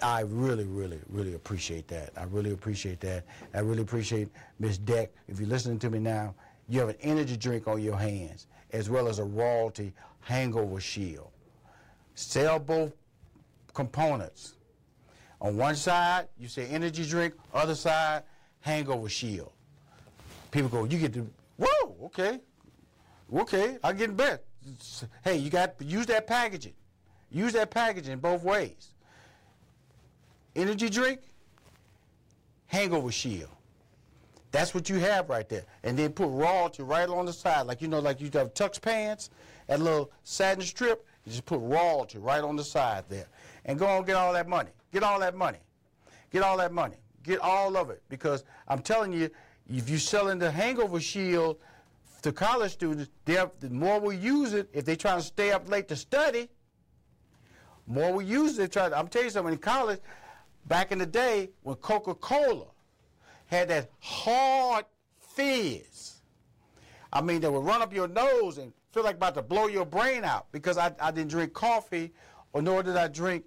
[0.00, 2.10] I really, really, really appreciate that.
[2.16, 3.24] I really appreciate that.
[3.52, 4.28] I really appreciate
[4.60, 5.10] Miss Deck.
[5.26, 6.32] If you're listening to me now,
[6.68, 11.32] you have an energy drink on your hands, as well as a royalty hangover shield.
[12.14, 12.92] Sell both
[13.72, 14.54] components.
[15.40, 18.22] On one side, you say energy drink, other side,
[18.60, 19.50] hangover shield.
[20.52, 21.26] People go, you get the,
[21.56, 22.38] whoa, okay,
[23.34, 24.38] okay, I get in bed.
[25.22, 26.74] Hey, you got use that packaging.
[27.30, 28.94] Use that packaging both ways
[30.56, 31.20] energy drink,
[32.66, 33.50] hangover shield.
[34.52, 35.64] That's what you have right there.
[35.82, 37.66] And then put royalty right along the side.
[37.66, 39.30] Like, you know, like you have tux pants,
[39.66, 43.26] that little satin strip, you just put royalty right on the side there.
[43.64, 44.70] And go and get all that money.
[44.92, 45.58] Get all that money.
[46.30, 46.96] Get all that money.
[47.24, 48.00] Get all of it.
[48.08, 49.28] Because I'm telling you,
[49.68, 51.56] if you're selling the hangover shield
[52.24, 55.88] to college students, the more we use it, if they try to stay up late
[55.88, 56.48] to study,
[57.86, 58.72] more we use it.
[58.72, 60.00] Try to, I'm telling you something, in college,
[60.66, 62.66] Back in the day, when Coca-Cola
[63.46, 64.86] had that hard
[65.18, 66.22] fizz,
[67.12, 69.84] I mean, they would run up your nose and feel like about to blow your
[69.84, 72.12] brain out because I, I didn't drink coffee,
[72.52, 73.44] or nor did I drink,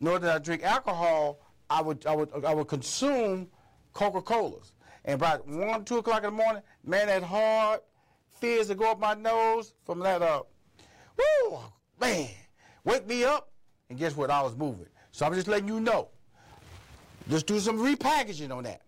[0.00, 1.40] nor did I drink alcohol.
[1.68, 3.48] I would, I would, I would consume
[3.92, 4.72] Coca-Colas.
[5.04, 7.80] And about one, two o'clock in the morning, man, that hard
[8.40, 10.42] fizz to go up my nose from that, uh,
[11.16, 11.58] woo,
[12.00, 12.28] man,
[12.84, 13.50] wake me up
[13.90, 14.30] and guess what?
[14.30, 14.86] I was moving.
[15.10, 16.08] So I'm just letting you know.
[17.28, 18.82] Let's do some repackaging on that.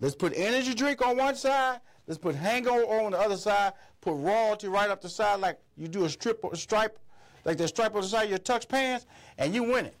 [0.00, 1.80] Let's put energy drink on one side.
[2.06, 3.72] Let's put hangover on the other side.
[4.00, 6.98] Put royalty right up the side like you do a strip a stripe,
[7.44, 9.06] like the stripe on the side of your tux pants,
[9.38, 9.96] and you win it.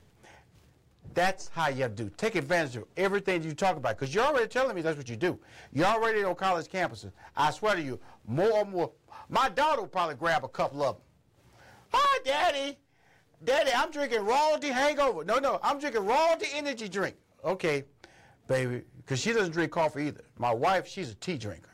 [1.16, 2.10] That's how you have to do.
[2.18, 5.16] Take advantage of everything you talk about because you're already telling me that's what you
[5.16, 5.38] do.
[5.72, 7.10] You're already on college campuses.
[7.34, 8.92] I swear to you, more and more.
[9.30, 11.04] My daughter will probably grab a couple of them.
[11.94, 12.78] Hi, Daddy.
[13.42, 15.24] Daddy, I'm drinking royalty hangover.
[15.24, 17.16] No, no, I'm drinking royalty energy drink.
[17.42, 17.84] Okay,
[18.46, 20.24] baby, because she doesn't drink coffee either.
[20.36, 21.70] My wife, she's a tea drinker.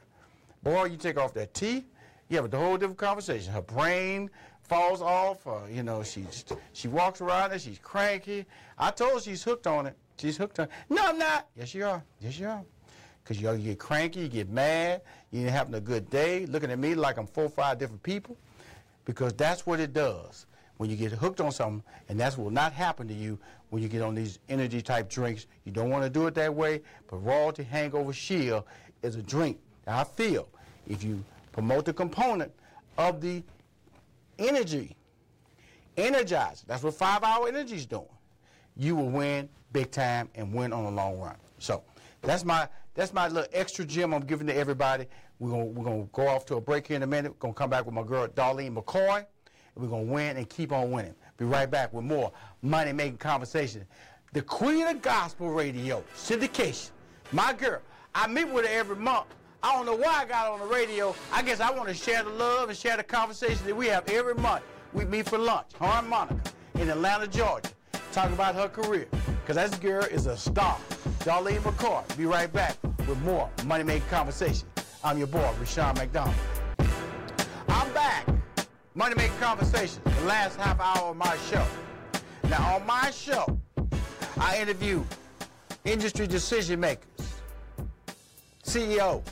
[0.63, 1.85] Boy, you take off that tea,
[2.29, 3.53] you have a whole different conversation.
[3.53, 4.31] Her brain
[4.73, 5.47] falls off.
[5.47, 8.47] Uh, you know, she's she walks around and she's cranky.
[8.79, 9.97] I told her she's hooked on it.
[10.17, 10.71] She's hooked on it.
[10.89, 11.47] No, I'm not.
[11.57, 12.03] Yes, you are.
[12.21, 12.63] Yes, you are.
[13.23, 16.71] Because you, you get cranky, you get mad, you ain't having a good day, looking
[16.71, 18.37] at me like I'm four or five different people.
[19.05, 20.47] Because that's what it does
[20.79, 23.39] when you get hooked on something, and that will not happen to you
[23.71, 25.47] when you get on these energy type drinks.
[25.65, 28.65] You don't want to do it that way, but Royalty Hangover Shield
[29.03, 30.49] is a drink I feel
[30.89, 31.23] if you
[31.53, 32.53] promote the component
[32.97, 33.43] of the
[34.43, 34.97] energy,
[35.97, 38.07] energize, that's what five hour energy is doing,
[38.77, 41.37] you will win big time and win on the long run.
[41.59, 41.83] So
[42.23, 45.07] that's my that's my little extra gem I'm giving to everybody.
[45.39, 47.33] We're gonna we're gonna go off to a break here in a minute.
[47.33, 49.25] We're gonna come back with my girl Darlene McCoy.
[49.75, 51.15] We're gonna win and keep on winning.
[51.39, 53.85] Be right back with more money making conversation.
[54.33, 56.91] The queen of gospel radio, syndication.
[57.33, 57.81] My girl.
[58.15, 59.27] I meet with her every month.
[59.65, 61.15] I don't know why I got on the radio.
[61.33, 64.09] I guess I want to share the love and share the conversation that we have
[64.09, 64.65] every month.
[64.93, 66.41] We meet for lunch, her and Monica,
[66.75, 67.71] in Atlanta, Georgia,
[68.11, 69.07] talking about her career.
[69.41, 70.77] Because that girl is a star.
[71.21, 72.17] Darlene McCoy.
[72.19, 72.77] Be right back
[73.07, 74.67] with more Money Making Conversation.
[75.05, 76.35] I'm your boy, Rushion McDonald.
[77.69, 78.27] I'm back.
[78.95, 81.65] Money Making Conversation, the last half hour of my show.
[82.49, 83.47] Now, on my show,
[84.39, 85.05] I interview
[85.85, 87.07] industry decision makers,
[88.65, 89.23] CEOs,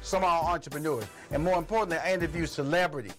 [0.00, 3.14] some are entrepreneurs, and more importantly, I interview celebrities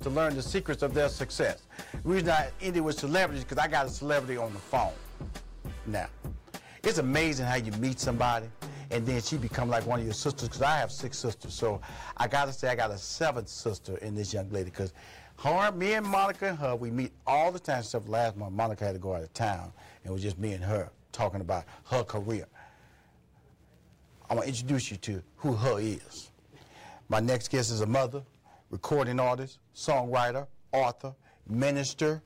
[0.00, 1.62] to learn the secrets of their success.
[2.02, 4.92] The reason I ended with celebrities because I got a celebrity on the phone.
[5.86, 6.06] Now,
[6.82, 8.46] it's amazing how you meet somebody
[8.90, 11.54] and then she become like one of your sisters because I have six sisters.
[11.54, 11.80] So
[12.16, 14.92] I got to say I got a seventh sister in this young lady because
[15.38, 18.52] her, me and Monica and her, we meet all the time except last month.
[18.52, 19.72] Monica had to go out of town
[20.02, 22.46] and it was just me and her talking about her career.
[24.30, 26.30] I'm going to introduce you to who her is.
[27.08, 28.22] My next guest is a mother,
[28.70, 31.12] recording artist, songwriter, author,
[31.48, 32.22] minister,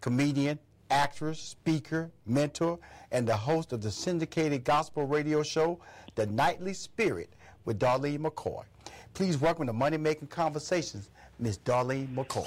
[0.00, 0.60] comedian,
[0.92, 2.78] actress, speaker, mentor,
[3.10, 5.80] and the host of the syndicated gospel radio show,
[6.14, 7.30] The Nightly Spirit,
[7.64, 8.62] with Darlene McCoy.
[9.14, 11.10] Please welcome to Money Making Conversations,
[11.40, 12.46] Miss Darlene McCoy.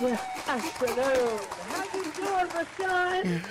[0.00, 1.40] Good afternoon.
[1.66, 3.42] How you doing, Rushion?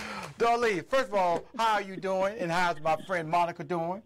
[0.44, 4.02] Darlene, first of all, how are you doing, and how's my friend Monica doing?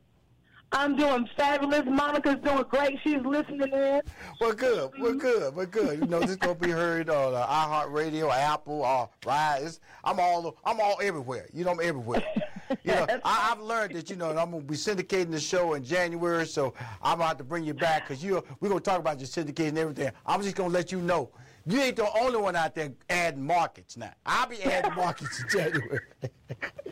[0.72, 1.82] I'm doing fabulous.
[1.88, 3.00] Monica's doing great.
[3.04, 4.02] She's listening in.
[4.40, 4.92] We're good.
[5.00, 5.56] We're good.
[5.56, 6.00] We're good.
[6.00, 9.80] You know, this gonna be heard on uh, iHeartRadio, Apple, or Rise.
[10.04, 10.56] I'm all.
[10.64, 11.48] I'm all everywhere.
[11.54, 12.24] You know, I'm everywhere.
[12.84, 14.08] You know, I, I've learned that.
[14.12, 17.46] You know, I'm gonna be syndicating the show in January, so I'm gonna have to
[17.46, 18.44] bring you back because you.
[18.60, 20.12] We're gonna talk about your syndicating and everything.
[20.24, 21.32] I'm just gonna let you know.
[21.70, 24.14] You ain't the only one out there adding markets now.
[24.26, 26.00] I'll be adding markets in January.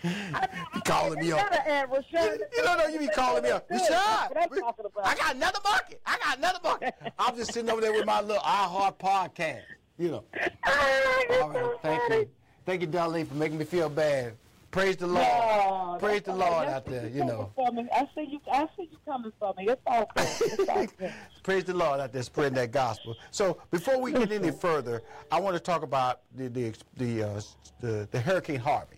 [0.04, 1.50] you calling me up.
[1.50, 1.88] Add.
[2.12, 3.70] You don't know you be calling me up.
[3.70, 5.08] Rashad, I'm talking about.
[5.08, 6.02] I got another market.
[6.06, 6.94] I got another market.
[7.18, 9.62] I'm just sitting over there with my little iHeart podcast.
[9.98, 10.24] You know.
[10.68, 11.78] Ah, All right.
[11.82, 12.30] Thank you.
[12.66, 14.34] Thank you, Darlene, for making me feel bad.
[14.76, 16.02] Praise the Lord.
[16.02, 17.50] Praise the Lord out there, you know.
[17.56, 17.88] For me.
[17.96, 18.42] I see you.
[18.52, 19.68] I see you coming for me.
[19.70, 20.28] It's all good.
[20.42, 21.14] It's all good.
[21.44, 23.16] Praise the Lord out there spreading that gospel.
[23.32, 27.42] So before we get any further, I want to talk about the the the, uh,
[27.80, 28.98] the, the Hurricane Harvey.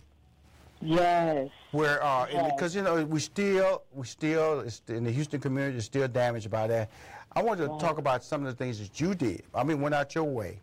[0.80, 1.48] Yes.
[1.70, 2.52] where uh Yes.
[2.56, 6.66] because you know we still we still in the Houston community is still damaged by
[6.66, 6.90] that.
[7.36, 9.44] I wanted to talk about some of the things that you did.
[9.54, 10.58] I mean, went out your way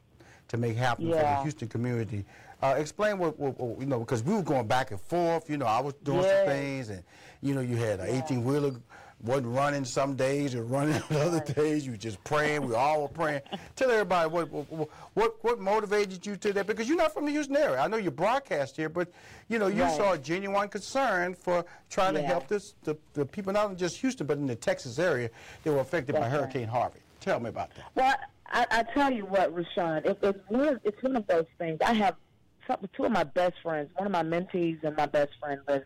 [0.48, 2.26] to make happen for the Houston community.
[2.62, 5.50] Uh, explain what, what, what you know because we were going back and forth.
[5.50, 7.04] You know, I was doing some things, and
[7.42, 8.74] you know, you had an 18 wheeler
[9.22, 11.86] wasn't running some days or running other days.
[11.86, 12.68] You were just praying.
[12.68, 13.42] We all were praying.
[13.76, 17.32] Tell everybody what, what what what motivated you to that because you're not from the
[17.32, 17.80] Houston area.
[17.80, 19.12] I know you broadcast here, but
[19.48, 19.98] you know you Right.
[19.98, 23.98] saw a genuine concern for trying to help this the, the people not in just
[23.98, 25.30] Houston but in the Texas area
[25.64, 26.32] that were affected by right.
[26.32, 27.00] Hurricane Harvey.
[27.20, 27.86] Tell me about that.
[27.96, 28.16] Well,
[28.48, 31.80] I, I tell you what, Rushion, it, it's one of, it's one of those things.
[31.86, 32.16] I have
[32.68, 35.86] some, two of my best friends, one of my mentees and my best friend lives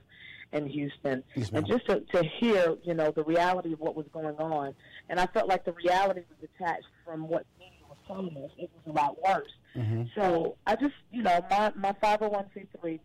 [0.51, 4.07] in Houston, Yes, and just to, to hear, you know, the reality of what was
[4.11, 4.73] going on,
[5.07, 8.49] and I felt like the reality was detached from what media was telling us.
[8.57, 9.51] It was a lot worse.
[10.15, 12.99] So I just, you know, my my 501c3,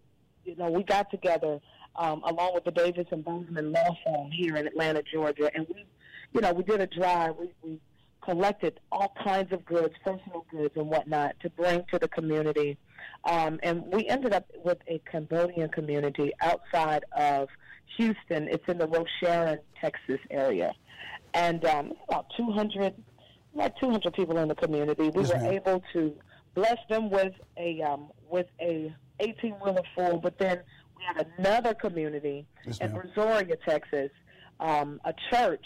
[0.47, 1.60] you know, we got together
[1.97, 5.85] um, along with the Davis and Bozeman Law Firm here in Atlanta, Georgia, and we,
[6.32, 7.35] you know, we did a drive.
[7.36, 7.78] We, we
[8.24, 12.76] collected all kinds of goods, personal goods and whatnot, to bring to the community.
[13.24, 17.48] Um, and we ended up with a Cambodian community outside of
[17.96, 18.48] Houston.
[18.48, 20.72] It's in the Rosharon, Texas area.
[21.34, 22.94] And um, about 200,
[23.55, 25.10] like 200 people in the community.
[25.10, 25.52] We Yes, were ma'am.
[25.52, 26.14] able to
[26.55, 30.60] bless them with a um, with a 18 wheeler full, but then
[30.96, 33.02] we had another community Yes, in ma'am.
[33.16, 34.10] Brazoria, Texas,
[34.60, 35.64] um, a church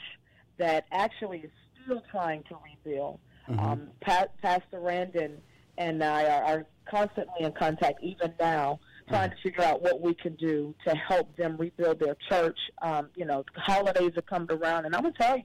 [0.58, 1.50] that actually is
[1.88, 3.18] still trying to rebuild.
[3.48, 3.60] Mm-hmm.
[3.60, 5.38] Um, pa- Pastor Randon
[5.78, 10.14] and I are, are constantly in contact, even now, trying to figure out what we
[10.14, 12.58] can do to help them rebuild their church.
[12.82, 15.44] Um, you know, holidays are coming around, and I'm gonna tell you,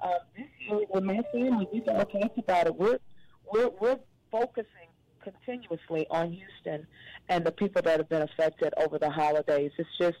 [0.00, 2.74] uh, this year with my family, we've all talked about it.
[2.76, 3.00] We're
[3.52, 3.98] we're we're
[4.30, 4.66] focusing
[5.24, 6.86] continuously on Houston
[7.28, 9.70] and the people that have been affected over the holidays.
[9.76, 10.16] It's just,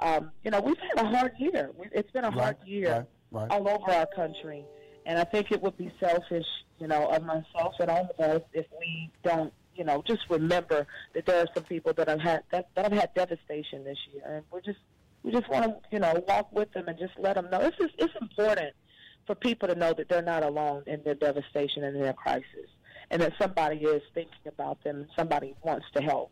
[0.00, 1.70] um, you know, we've had a hard year.
[1.92, 3.50] It's been a hard year right, right.
[3.50, 4.64] all over our country,
[5.10, 6.46] and I think it would be selfish,
[6.78, 10.86] you know, of myself and all of us if we don't, you know, just remember
[11.14, 14.22] that there are some people that have had that, that have had devastation this year,
[14.24, 14.78] and we're just
[15.24, 17.60] we just want to, you know, walk with them and just let them know.
[17.60, 18.72] It's just, it's important
[19.26, 22.70] for people to know that they're not alone in their devastation and their crisis,
[23.10, 26.30] and that somebody is thinking about them and somebody wants to help.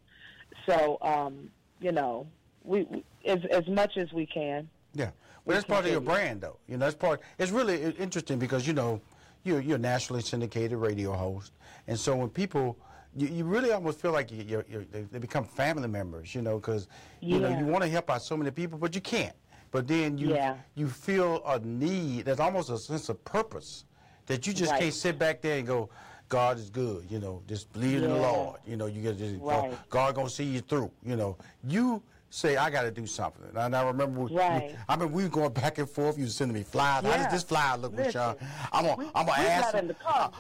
[0.69, 1.51] So, um,
[1.81, 2.29] you know,
[2.63, 4.69] we, we as as much as we can.
[4.95, 5.11] Yeah,
[5.49, 6.59] but that's part of your brand, though.
[6.69, 7.23] You know, that's part.
[7.39, 9.01] It's really interesting because you know,
[9.45, 11.53] you're you're a nationally syndicated radio host,
[11.87, 12.77] and so when people,
[13.17, 16.35] you, you really almost feel like you, you're, you're they, become family members.
[16.35, 16.87] You know, because
[17.21, 19.35] you know you want to help out so many people, but you can't.
[19.71, 20.57] But then you Yeah.
[20.75, 22.27] you feel a need.
[22.27, 23.85] There's almost a sense of purpose
[24.27, 24.83] that you just Right.
[24.83, 25.89] can't sit back there and go.
[26.29, 27.43] God is good, you know.
[27.49, 28.85] Just believe in the Lord, you know.
[28.85, 29.73] You get just, Right.
[29.89, 31.39] God gonna see you through, you know.
[31.65, 34.77] You say I got to do something, and I remember we- Right.
[34.89, 36.19] I mean, we were going back and forth.
[36.19, 37.05] You were sending me flyers.
[37.05, 37.23] How Yeah.
[37.25, 38.37] does this flyer look, Rushion?
[38.73, 39.73] I'm gonna, I'm gonna we ask.
[39.73, 40.31] got in the car.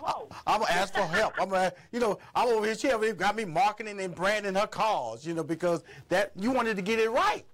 [0.46, 1.34] I'm gonna ask for help.
[1.40, 2.74] I'm gonna, you know, I'm over here.
[2.74, 6.76] She ever got me marketing and branding her cars, you know, because that you wanted
[6.76, 7.44] to get it right.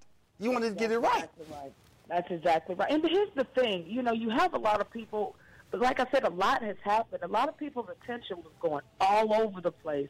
[0.40, 1.28] You wanted to get it right.
[1.39, 1.73] Exactly right.
[2.09, 2.90] That's exactly right.
[2.90, 5.36] And here's the thing, you know, you have a lot of people,
[5.70, 7.23] but like I said, a lot has happened.
[7.23, 10.09] A lot of people's attention was going all over the place.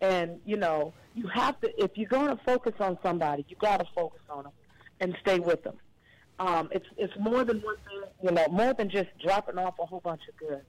[0.00, 3.78] And, you know, you have to, if you're going to focus on somebody, you got
[3.80, 4.52] to focus on them
[5.00, 5.76] and stay with them.
[6.38, 9.84] Um, it's, it's more than one thing, you know, more than just dropping off a
[9.84, 10.64] whole bunch of goods.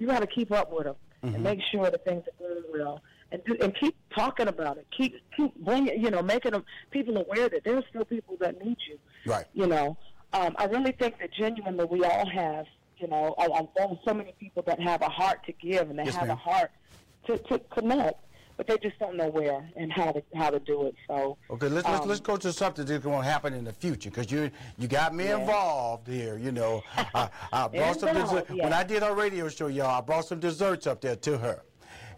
[0.00, 3.00] You got to keep up with them and make sure that things are going well.
[3.32, 4.86] And, do, and keep talking about it.
[4.96, 8.62] Keep keep bringing, you know, making them people aware that there are still people that
[8.64, 9.46] need you Right.
[9.54, 9.96] you know,
[10.34, 12.66] um, I really think that genuinely we all have,
[12.98, 15.98] you know, I, I know so many people that have a heart to give and
[15.98, 16.36] they Yes, have ma'am.
[16.36, 16.70] a heart
[17.26, 18.20] to, to connect,
[18.56, 20.94] but they just don't know where and how to how to do it.
[21.08, 23.72] So Okay, let's let's, um, let's go to something that's going to happen in the
[23.72, 26.38] future because you you got me involved here.
[26.38, 26.82] You know,
[27.14, 28.72] I, I brought some dessert when.
[28.72, 29.86] I did our radio show, y'all.
[29.86, 31.62] I brought some desserts up there to her,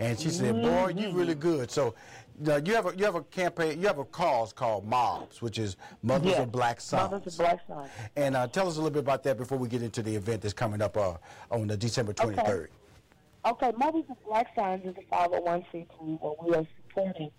[0.00, 1.40] and she said, "Boy, you really Mm-hmm.
[1.40, 1.94] good." So.
[2.38, 5.58] Now, you have a you have a campaign you have a cause called Mobs, which
[5.58, 7.10] is Mothers yeah, of Black Sons.
[7.10, 7.88] Mothers of Black Sons.
[8.14, 10.42] And uh, tell us a little bit about that before we get into the event
[10.42, 11.14] that's coming up uh,
[11.50, 12.38] on the December 23rd.
[12.40, 12.66] Okay,
[13.46, 17.30] Mothers of Black Sons is a 501c3 where we are supporting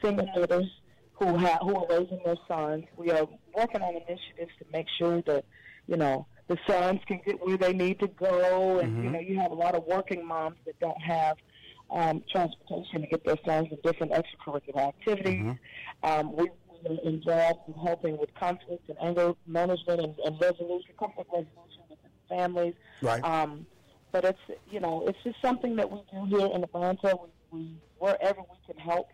[0.00, 0.70] single mothers
[1.14, 2.84] who have who are raising their sons.
[2.96, 3.26] We are
[3.56, 5.44] working on initiatives to make sure that
[5.88, 9.38] you know the sons can get where they need to go, and you know you
[9.40, 11.36] have a lot of working moms that don't have
[11.90, 15.56] um, transportation to get their sons to different extracurricular activities.
[16.04, 16.48] Um, we,
[16.84, 21.82] we are involved in helping with conflict and anger management and, and resolution, conflict resolution
[21.88, 21.98] with
[22.28, 22.74] families.
[23.02, 23.24] Right.
[23.24, 23.66] Um,
[24.20, 27.16] but it's you know it's just something that we do here in Atlanta.
[27.50, 29.08] We, we wherever we can help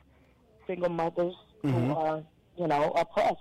[0.66, 1.34] single mothers
[1.64, 1.90] Mm-hmm.
[1.90, 2.22] who are
[2.58, 3.36] you know oppressed.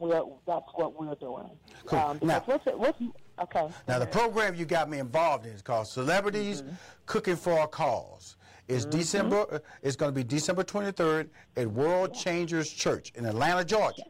[0.00, 1.48] We're that's what we're doing.
[1.86, 1.96] Cool.
[2.00, 2.98] Um, Now- what's it, what's
[3.40, 3.68] okay?
[3.86, 6.74] Now, the program you got me involved in is called Celebrities Mm-hmm.
[7.06, 8.34] Cooking for a Cause.
[8.66, 9.46] It's December.
[9.48, 14.02] uh, It's going to be December 23rd at World Changers Church in Atlanta, Georgia.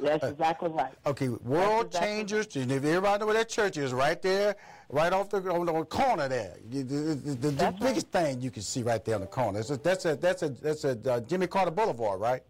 [0.00, 0.94] That's exactly right.
[1.04, 2.46] Okay, World exactly Changers.
[2.56, 4.56] If everybody know where that church is, right there,
[4.90, 6.54] right off the on the corner there.
[6.70, 9.58] The, the, the, biggest thing you can see right there on the corner.
[9.58, 12.42] That's a that's a that's a, that's a uh, Jimmy Carter Boulevard, right?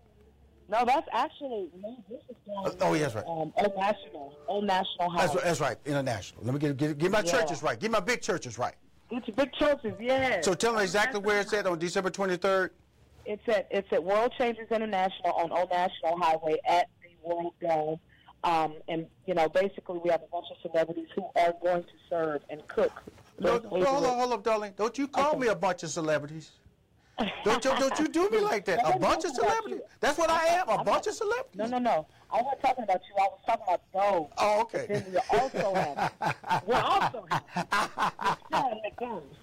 [0.71, 1.97] No, that's actually no.
[2.09, 3.25] This is down oh, yes, right.
[3.27, 5.17] Um, Old National, Old National Highway.
[5.23, 5.77] That's right, that's right.
[5.87, 6.45] International.
[6.45, 7.31] Let me get get, get my Yeah.
[7.33, 7.79] churches right.
[7.79, 8.75] Get my big churches right.
[9.11, 10.43] It's big churches, yeah.
[10.43, 12.71] So tell them exactly where it's at on December 23rd.
[13.25, 17.99] It's at it's at World Changers International on Old National Highway at the World Dome.
[18.49, 21.97] Um, and you know, basically, we have a bunch of celebrities who are going to
[22.09, 22.93] serve and cook.
[23.39, 24.73] No, hold on, hold up, darling.
[24.77, 25.39] Don't you call Okay.
[25.41, 26.51] me a bunch of celebrities.
[27.45, 28.81] Don't you, don't you do me like that.
[28.85, 29.81] A bunch of celebrities.
[30.01, 30.69] That's what I am.
[30.69, 31.57] A bunch of celebrities.
[31.57, 32.07] No, no, no.
[32.31, 33.15] I wasn't talking about you.
[33.17, 34.29] I was talking about those.
[34.39, 34.87] Oh, okay.
[34.89, 36.63] Then we also have.
[36.67, 38.37] We're also have.
[38.51, 39.37] Sean McDonald.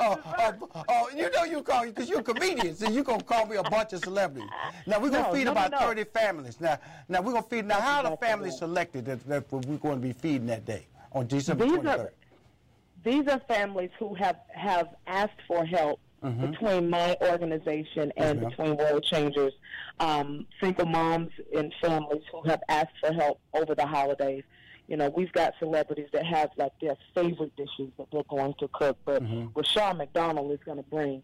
[0.00, 3.46] oh, oh, oh, you know you call because you're a comedian, so you gonna call
[3.46, 4.48] me a bunch of celebrities.
[4.86, 5.78] Now we're gonna No, feed no, about no.
[5.78, 6.60] 30 families.
[6.60, 6.78] Now,
[7.08, 7.64] now we're gonna feed.
[7.66, 10.86] Now, how are the families selected that, that we're going to be feeding that day
[11.12, 11.98] on December These 23rd?
[12.00, 12.12] are
[13.04, 19.04] these are families who have have asked for help between my organization and between World
[19.04, 19.52] Changers.
[20.00, 24.44] Um, single moms and families who have asked for help over the holidays.
[24.88, 28.68] You know, we've got celebrities that have like their favorite dishes that they're going to
[28.68, 29.22] cook, but
[29.54, 31.22] Rushion McDonald is going to bring.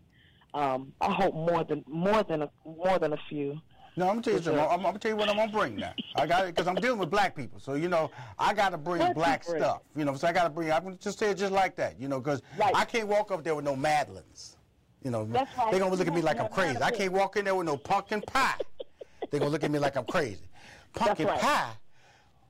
[0.55, 3.61] Um, I hope more than more than a, more than a few.
[3.97, 4.61] No, I'm gonna tell you something.
[4.65, 5.93] I'm, I'm gonna tell you what I'm gonna bring now.
[6.15, 9.13] I got it because I'm dealing with black people, so you know I gotta bring
[9.13, 9.83] black stuff.
[9.97, 10.71] You know, so I gotta bring.
[10.71, 12.01] I'm gonna just say it just like that.
[12.01, 12.75] You know, because Right.
[12.77, 14.57] I can't walk up there with no Madeleines.
[15.03, 16.79] You know, they're gonna look at me like I'm crazy.
[16.83, 18.55] I can't walk in there with no pumpkin pie.
[19.31, 20.49] they're gonna look at me like I'm crazy.
[20.95, 21.41] Pumpkin right.
[21.41, 21.71] pie.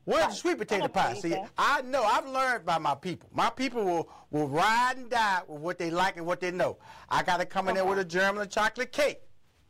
[0.04, 1.12] Where's the sweet potato pie?
[1.14, 1.36] See.
[1.58, 2.02] I know.
[2.02, 3.28] I've learned by my people.
[3.34, 6.78] My people will, will ride and die with what they like and what they know.
[7.10, 9.20] I got to come in there with a German chocolate cake.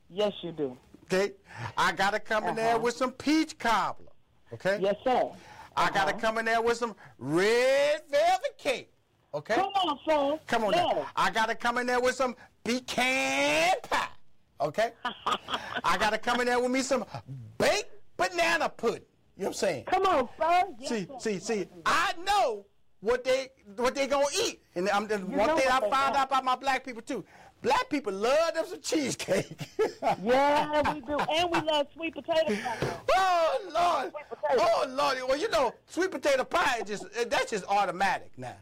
[0.08, 0.76] Yes, you do.
[1.04, 1.32] Okay,
[1.76, 2.80] I gotta come in there Uh-huh.
[2.84, 4.12] with some peach cobbler.
[4.52, 5.28] Okay, Yes, sir.
[5.76, 6.20] I gotta Uh-huh.
[6.20, 8.92] come in there with some red velvet cake.
[9.34, 10.38] Okay, Come on, son.
[10.46, 11.06] come on yes.
[11.16, 12.36] I gotta come in there with some
[12.68, 14.08] pecan pie.
[14.60, 14.90] Okay,
[15.84, 17.04] I gotta come in there with me some
[17.58, 19.02] baked banana pudding.
[19.36, 19.84] You know what I'm saying?
[19.84, 20.74] Come on, son.
[20.80, 21.18] Yes, See, sir.
[21.20, 21.66] see, see.
[21.86, 22.66] I know
[23.00, 26.44] what they what they gonna eat, and I'm, and one thing I found out about
[26.44, 27.24] my black people too.
[27.62, 29.46] Black people love them some cheesecake.
[30.22, 31.18] Yeah, we do.
[31.18, 32.76] And we love sweet potato pie.
[33.20, 34.12] Oh Lord!
[34.58, 35.18] Oh Lord!
[35.28, 38.56] Well, you know, sweet potato pie is just that's just automatic now.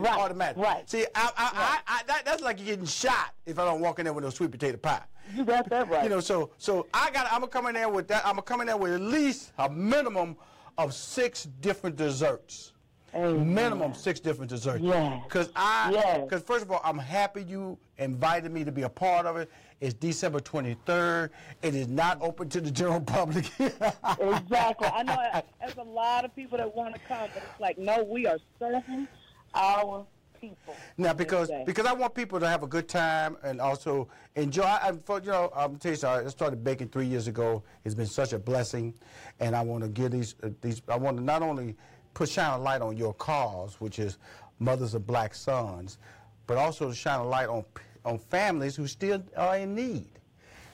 [0.00, 0.56] Right, Automatic.
[0.62, 0.88] right.
[0.88, 3.98] See, I, I, I, I, that, that's like you're getting shot if I don't walk
[3.98, 5.02] in there with no sweet potato pie.
[5.34, 6.02] You got that right.
[6.04, 7.26] You know, so so I got.
[7.26, 8.24] I'm gonna come in there with that.
[8.26, 10.36] I'm gonna come in there with at least a minimum
[10.78, 12.72] of six different desserts.
[13.14, 13.54] Amen.
[13.54, 14.82] Minimum six different desserts.
[14.82, 15.22] Yes.
[15.28, 16.30] Cause I, Yes.
[16.30, 19.50] cause first of all, I'm happy you invited me to be a part of it.
[19.80, 21.30] It's December 23rd.
[21.62, 23.46] It is not open to the general public.
[23.58, 24.88] Exactly.
[24.88, 25.16] I know
[25.60, 28.38] there's a lot of people that want to come, but it's like, no, we are
[28.60, 29.08] serving
[29.54, 30.06] our
[30.40, 30.74] people.
[30.96, 34.64] Now, because because I want people to have a good time and also enjoy.
[34.82, 36.26] And for you know, I'm tell you something.
[36.26, 37.62] I started baking three years ago.
[37.84, 38.94] It's been such a blessing,
[39.38, 40.82] and I want to give these uh, these.
[40.88, 41.76] I want to not only
[42.14, 44.18] put shine a light on your cause, which is
[44.58, 45.98] mothers of black sons,
[46.46, 47.64] but also to shine a light on
[48.04, 50.08] on families who still are in need.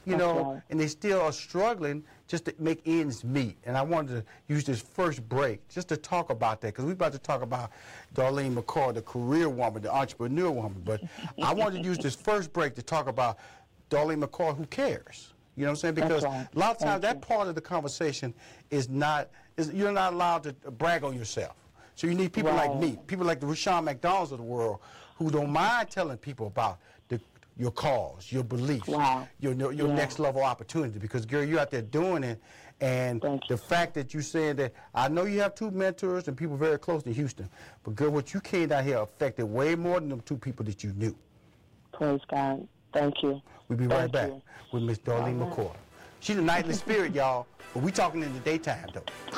[0.05, 0.63] You That's know, right.
[0.71, 3.57] and they still are struggling just to make ends meet.
[3.65, 6.93] And I wanted to use this first break just to talk about that because we're
[6.93, 7.71] about to talk about
[8.15, 10.83] Darlene McCoy, the career woman, the entrepreneur woman.
[10.85, 11.03] But
[11.43, 13.39] I wanted to use this first break to talk about
[13.91, 15.33] Darlene McCoy, who cares.
[15.57, 15.95] You know what I'm saying?
[15.95, 16.47] Because right.
[16.55, 17.37] a lot of times Thank that you.
[17.37, 18.35] part of the conversation
[18.71, 21.55] is not, is you're not allowed to brag on yourself.
[21.95, 24.81] So you need people like me, people like the Rushion McDonald's of the world,
[25.17, 26.79] who don't mind telling people about
[27.57, 29.27] your cause, your beliefs, Wow.
[29.41, 29.95] your your Yeah.
[29.95, 30.99] next level opportunity.
[30.99, 32.41] Because girl, you're out there doing it,
[32.81, 33.57] and Thank you.
[33.57, 36.79] the fact that you saying that I know you have two mentors and people very
[36.79, 37.49] close to Houston,
[37.83, 40.85] but girl, what you came down here affected way more than them two people that
[40.85, 41.17] you knew.
[41.93, 42.69] Praise God.
[42.93, 43.41] Thank you.
[43.69, 44.43] We'll be right back you.
[44.73, 45.51] with Miss Darlene right.
[45.51, 45.73] McCoy.
[46.21, 49.03] She's a nightly spirit, y'all, but we talking in the daytime though.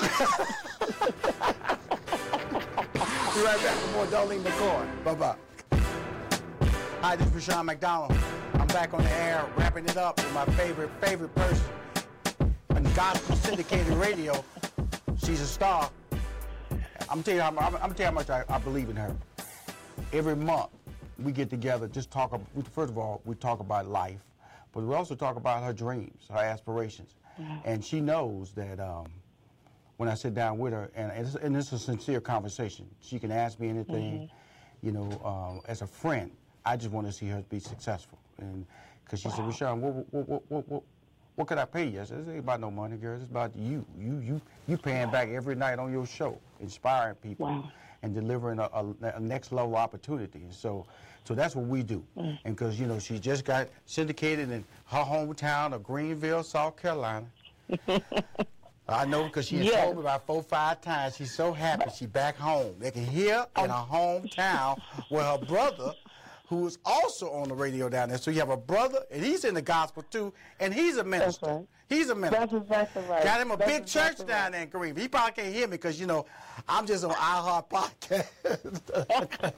[3.38, 5.04] be right back with more Darlene McCoy.
[5.04, 5.36] Bye bye.
[7.00, 8.16] Hi, this is Rushion McDonald.
[8.54, 11.64] I'm back on the air, wrapping it up with my favorite, favorite person
[12.70, 14.44] on gospel syndicated radio.
[15.16, 15.90] She's a star.
[17.08, 19.14] I'm telling you how, I'm, I'm telling you how much I, I believe in her.
[20.12, 20.70] Every month
[21.22, 22.38] we get together, just talk.
[22.72, 24.20] First of all, we talk about life,
[24.72, 27.14] but we also talk about her dreams, her aspirations,
[27.64, 29.06] and she knows that um,
[29.98, 32.86] when I sit down with her, and it's, and it's a sincere conversation.
[33.00, 34.28] She can ask me anything,
[34.82, 36.32] you know, um, as a friend.
[36.68, 38.66] I just want to see her be successful, and
[39.04, 40.82] because she said, "Rushion, what, what, what, what, what,
[41.36, 43.16] what could I pay you?" I said, "This ain't about no money, girl.
[43.18, 43.86] It's about you.
[43.98, 47.70] You, you, you paying back every night on your show, inspiring people." Wow.
[48.02, 50.38] and delivering a, a, a next level opportunity.
[50.38, 50.86] And so,
[51.24, 52.04] so that's what we do.
[52.16, 52.38] Mm.
[52.44, 57.26] And because you know she just got syndicated in her hometown of Greenville, South Carolina.
[58.88, 59.74] I know because she Yes.
[59.74, 61.16] told me about four, five times.
[61.16, 62.76] She's so happy she's back home.
[62.78, 65.92] They can hear in her hometown where her brother,
[66.48, 68.16] who is also on the radio down there.
[68.16, 71.46] So you have a brother, and he's in the gospel too, and he's a minister.
[71.46, 71.66] right.
[71.90, 72.40] He's a minister.
[72.40, 73.22] That's exactly right.
[73.22, 75.02] Got him a That's big church exactly down there in Greenville.
[75.02, 76.24] He probably can't hear me because, you know,
[76.66, 79.52] I'm just on iHeart podcast.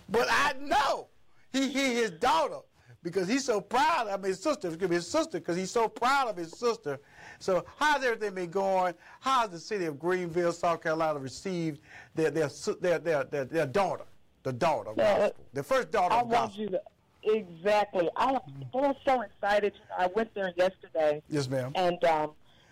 [0.08, 1.08] but I know
[1.52, 2.60] he hit his daughter
[3.02, 4.08] because he's so proud.
[4.08, 4.66] I mean, his sister.
[4.66, 6.98] It's gonna be his sister because he's so proud of his sister.
[7.38, 8.94] So how's everything been going?
[9.20, 11.82] How's the city of Greenville, South Carolina, received
[12.14, 12.48] their their
[12.80, 14.04] their their, their, their daughter,
[14.46, 16.62] the daughter of gospel, the first daughter I of want gospel?
[16.62, 16.80] you to
[17.24, 18.08] exactly.
[18.14, 18.38] I
[18.72, 19.72] was so excited.
[19.98, 21.20] I went there yesterday.
[21.28, 21.72] Yes, ma'am.
[21.74, 22.30] And um,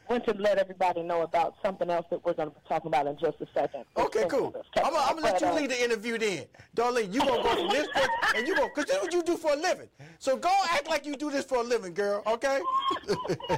[0.08, 3.08] went to let everybody know about something else that we're going to be talking about
[3.08, 3.86] in just a second.
[3.96, 4.54] Okay, cool.
[4.76, 6.44] I'm gonna, I'm gonna let you uh, lead the interview then.
[6.76, 7.88] Darlene, you're gonna go from this
[8.36, 9.88] and you go, cause this is what you do for a living.
[10.20, 12.60] So go act like you do this for a living, girl, okay?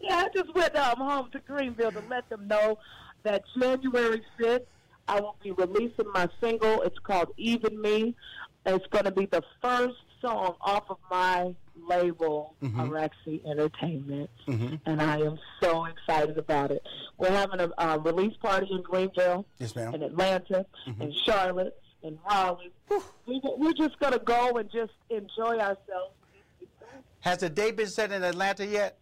[0.00, 2.76] Yeah, I just went um, home to Greenville to let them know
[3.22, 4.66] that January 5th,
[5.08, 6.82] I will be releasing my single.
[6.82, 8.14] It's called Even Me.
[8.64, 11.54] It's going to be the first song off of my
[11.88, 12.80] label, Mm-hmm.
[12.80, 16.82] Araxi Entertainment, and I am so excited about it.
[17.18, 19.94] We're having a uh, release party in Greenville, Yes, ma'am.
[19.94, 20.64] in Atlanta,
[21.00, 22.70] in Charlotte, in Raleigh.
[23.26, 26.14] We, we're just going to go and just enjoy ourselves.
[27.20, 28.98] Has the date been set in Atlanta yet?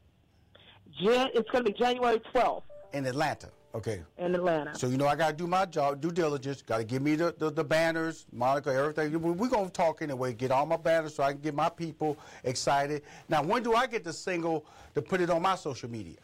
[1.02, 2.62] Jan- it's going to be January 12th
[2.94, 4.02] In Atlanta, okay.
[4.18, 4.76] in Atlanta.
[4.78, 6.62] So you know I gotta do my job, due diligence.
[6.62, 9.12] Gotta give me the, the, the banners, Monica, everything.
[9.20, 10.32] We- We're gonna talk anyway.
[10.32, 13.02] Get all my banners so I can get my people excited.
[13.28, 14.64] Now, when do I get the single
[14.94, 16.16] to put it on my social media?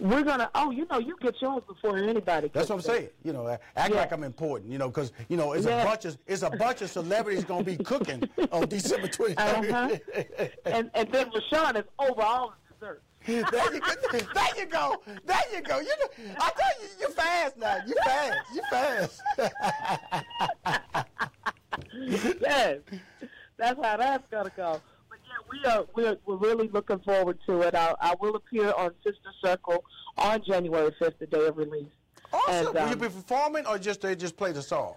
[0.00, 0.48] We're gonna.
[0.54, 2.50] Oh, you know, you get yours before anybody.
[2.52, 3.08] That's what I'm saying.
[3.24, 4.70] You know, act like I'm important.
[4.70, 7.64] You know, because you know it's a bunch of it's a bunch of celebrities gonna
[7.64, 8.22] be cooking
[8.52, 9.38] on December 23rd.
[9.38, 10.46] Uh-huh.
[10.66, 13.02] and and then Rushion is over all the desserts.
[13.28, 14.18] There you go.
[14.34, 15.02] There you go.
[15.26, 15.78] There you go.
[15.80, 17.76] You know, I tell you, you fast now.
[17.86, 18.38] You fast.
[18.54, 19.22] You fast.
[22.40, 22.78] yes,
[23.56, 24.80] that's how that's gonna go.
[25.08, 27.74] But yeah, we are we're, we're really looking forward to it.
[27.74, 29.82] I, I will appear on Sister Circle
[30.16, 31.88] on January fifth, the day of release.
[32.32, 32.54] Awesome.
[32.54, 34.94] And, Will you um, be performing or just they just play the song?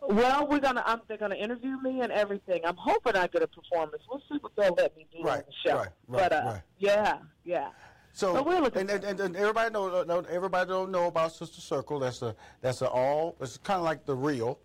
[0.00, 2.62] Well, we're gonna um, they're gonna interview me and everything.
[2.64, 4.02] I'm hoping I get a performance.
[4.08, 5.76] We'll see what they'll let me do Right, on the show.
[5.76, 6.62] right, right, but uh, right.
[6.78, 7.70] yeah, yeah.
[8.12, 11.60] So we're looking and, and, and, and everybody know, know everybody don't know about Sister
[11.60, 11.98] Circle.
[12.00, 13.36] That's a that's a all.
[13.40, 14.58] It's kind of like the real,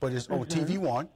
[0.00, 0.72] but it's on Mm-hmm.
[0.74, 1.08] TV One,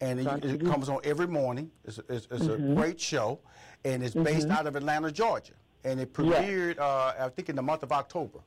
[0.00, 1.70] and it, it comes on every morning.
[1.84, 2.72] It's, it's, it's Mm-hmm.
[2.72, 3.40] a great show,
[3.84, 5.54] and it's based out of Atlanta, Georgia,
[5.84, 8.40] and it premiered uh, I think in the month of October.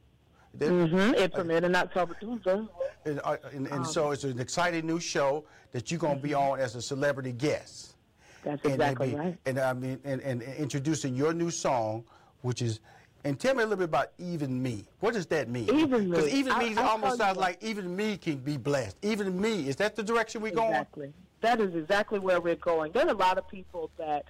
[0.59, 0.71] It did?
[0.71, 1.13] Mm-hmm.
[1.15, 2.15] It premiered in October.
[2.19, 2.69] Doing.
[3.05, 6.59] And, uh, and, and so it's an exciting new show that you're gonna be on
[6.59, 7.95] as a celebrity guest.
[8.43, 9.37] That's and exactly be- right.
[9.45, 12.05] And I mean, and, and introducing your new song,
[12.41, 12.79] which is,
[13.23, 15.69] and tell me a little bit about "Even Me." What does that mean?
[15.73, 16.15] Even Me.
[16.15, 18.97] Because "Even I- Me" I'll almost tell sounds like "Even Me" can be blessed.
[19.01, 20.71] Even me is that the direction we're going?
[20.71, 21.13] Exactly.
[21.41, 22.93] That is exactly where we're going.
[22.93, 24.25] There are a lot of people that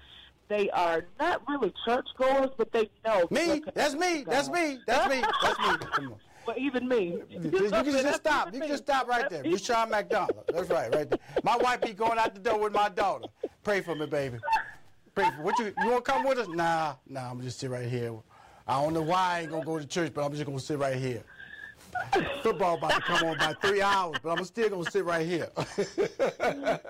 [0.47, 3.27] they are not really churchgoers, but they know.
[3.29, 3.61] Me?
[3.73, 4.23] That's me.
[4.23, 4.79] That's me.
[4.85, 5.21] That's me.
[5.41, 5.87] That's me.
[5.93, 6.19] Come on.
[6.45, 7.21] But even me.
[7.29, 8.53] You can just stop.
[8.53, 9.43] You can just stop right there.
[9.43, 10.45] That's Rushion McDonald.
[10.47, 11.19] That's right, right there.
[11.43, 13.25] My wife be going out the door with my daughter.
[13.63, 14.37] Pray for me, baby.
[15.13, 16.47] Pray for what you you want to come with us?
[16.47, 17.31] Nah, nah.
[17.31, 18.13] I'm just sit right here.
[18.65, 20.77] I don't know why I ain't gonna go to church, but I'm just gonna sit
[20.77, 21.23] right here.
[22.43, 25.49] Football about to come on by three hours, but I'm still gonna sit right here.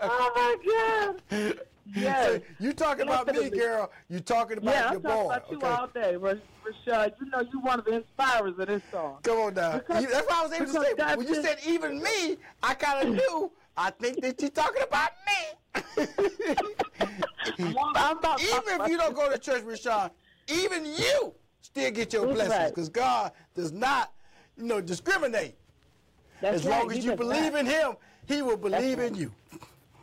[0.02, 1.60] Oh my God.
[1.96, 2.42] Yes.
[2.60, 3.92] you talking about me, girl?
[4.10, 5.26] You talking about Yeah, your I'm talking boy?
[5.34, 5.68] about you okay.
[5.68, 7.14] all day, Rash- Rashad.
[7.20, 9.18] You know you one of the inspirers of this song.
[9.24, 9.78] Come on now.
[9.78, 12.74] Because- You- That's why I was able to say when you said- even me, I
[12.74, 13.52] kind of knew.
[13.80, 16.08] I think that you're talking about me.
[17.60, 20.10] I'm about even if you don't go to church, Rushion,
[20.48, 22.70] even you still get your That's blessings right.
[22.70, 24.12] because God does not,
[24.58, 25.56] you know, discriminate.
[26.42, 26.80] That's as right.
[26.80, 27.60] long as He you believe not.
[27.62, 27.92] in Him,
[28.28, 29.08] He will believe right.
[29.10, 29.32] in you.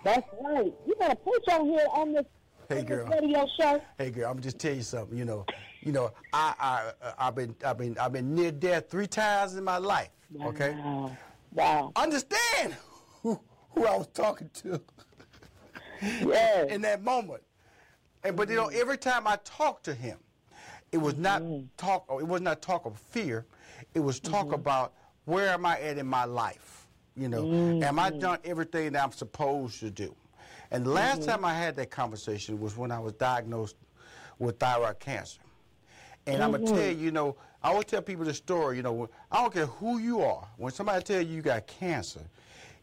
[0.05, 0.73] That's right.
[0.87, 2.25] You got to preach on here on this,
[2.69, 3.07] Hey, girl.
[3.09, 3.81] radio show.
[3.99, 5.17] Hey, girl, I'm just tell you something.
[5.17, 5.47] You know,
[5.81, 9.57] you know, I, I, uh, I've been, I've been, I've been near death three times
[9.57, 10.11] in my life.
[10.43, 11.17] Okay, Wow.
[11.53, 11.93] Wow.
[11.97, 12.77] understand
[13.23, 13.41] who,
[13.71, 14.81] who I was talking to.
[16.03, 16.71] Yes.
[16.71, 17.43] in that moment.
[18.25, 18.81] And but you know, mm-hmm.
[18.81, 20.19] every time I talked to him,
[20.93, 21.67] it was not mm-hmm.
[21.77, 22.07] talk.
[22.11, 23.47] It was not talk of fear.
[23.95, 24.55] It was talk mm-hmm.
[24.55, 24.95] about
[25.25, 26.74] where am I at in my life.
[27.17, 28.19] You know, am I mm-hmm.
[28.19, 30.15] done everything that I'm supposed to do?
[30.71, 31.31] And the last mm-hmm.
[31.31, 33.77] time I had that conversation was when I was diagnosed
[34.39, 35.41] with thyroid cancer.
[36.27, 36.75] And I'm gonna mm-hmm.
[36.75, 38.77] tell you, you know, I always tell people the story.
[38.77, 40.47] You know, I don't care who you are.
[40.57, 42.21] When somebody tells you you got cancer,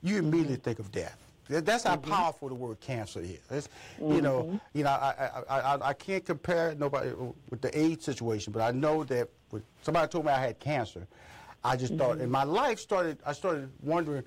[0.02, 1.18] you immediately think of death.
[1.50, 3.40] That's how powerful the word cancer is.
[3.50, 7.12] It's, You know, you know, I, I, I, I can't compare nobody
[7.50, 11.06] with the AIDS situation, but I know that when somebody told me I had cancer,
[11.64, 12.22] I just thought, mm-hmm.
[12.22, 13.18] and my life started.
[13.26, 14.24] I started wondering,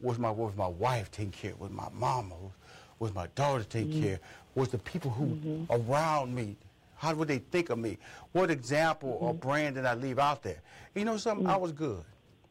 [0.00, 1.54] was my was my wife taking care?
[1.58, 2.34] Was my mama?
[2.34, 2.52] Was,
[2.98, 4.02] was my daughter taking mm-hmm.
[4.02, 4.20] care?
[4.54, 5.90] Was the people who mm-hmm.
[5.90, 6.56] around me?
[6.96, 7.98] How would they think of me?
[8.32, 10.62] What example or brand did I leave out there?
[10.94, 11.46] You know something?
[11.46, 12.04] I was good.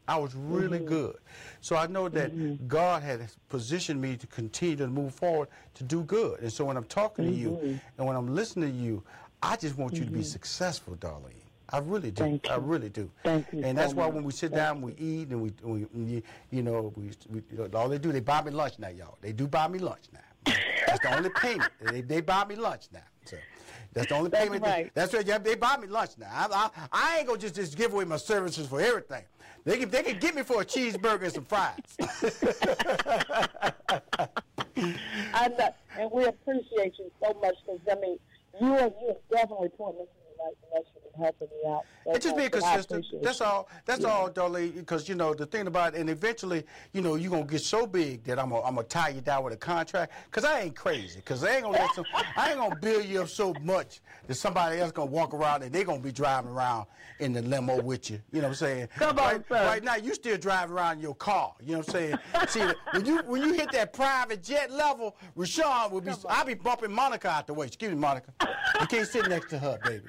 [0.07, 0.87] I was really Mm-hmm.
[0.87, 1.17] good.
[1.61, 6.03] So I know that God had positioned me to continue to move forward to do
[6.03, 6.41] good.
[6.41, 7.75] And so when I'm talking to you Mm-hmm.
[7.97, 9.03] and when I'm listening to you,
[9.41, 11.42] I just want you to be successful, Darlene.
[11.73, 12.23] I really do.
[12.23, 13.09] Thank I really do.
[13.23, 14.13] Thank you And so that's why much.
[14.13, 16.21] when we sit Thank down, we eat, and we, we you,
[16.51, 17.41] you know, we, we,
[17.73, 19.17] all they do, they buy me lunch now, y'all.
[19.21, 20.19] They do buy me lunch now.
[20.85, 21.71] That's the only payment.
[21.81, 22.99] They, they buy me lunch now.
[23.25, 23.37] So
[23.91, 24.61] that's the only That's payment.
[24.63, 24.91] right.
[24.93, 25.25] That's right.
[25.25, 26.27] yeah, They buy me lunch now.
[26.31, 29.23] I, I, I ain't gonna just, just give away my services for everything.
[29.65, 31.79] They can they can get me for a cheeseburger and some fries.
[35.33, 38.19] I know, and we appreciate you so much because I mean,
[38.61, 41.85] you are you are definitely pointing us in the right direction and helping me out.
[42.07, 43.23] It's just being That's- I consistent.
[43.23, 43.69] That's all.
[43.85, 44.75] That's all, Darlene.
[44.75, 47.87] Because you know the thing about, it, and eventually, you know, you're gonna get so
[47.87, 50.13] big that I'm gonna, I'm gonna tie you down with a contract.
[50.31, 51.21] Cause I ain't crazy.
[51.21, 52.05] Cause I ain't gonna let some,
[52.35, 55.71] I ain't gonna build you up so much that somebody else gonna walk around and
[55.71, 56.87] they gonna be driving around
[57.19, 58.19] in the limo with you.
[58.31, 58.87] You know what I'm saying?
[58.97, 59.65] Come on, right, sir.
[59.65, 61.53] right now, you still driving around in your car.
[61.61, 62.17] You know what I'm saying?
[62.47, 66.11] See, when you when you hit that private jet level, Rushion will be.
[66.27, 67.67] I'll be bumping Monica out the way.
[67.67, 68.31] Excuse me, Monica.
[68.79, 70.03] You can't sit next to her, baby.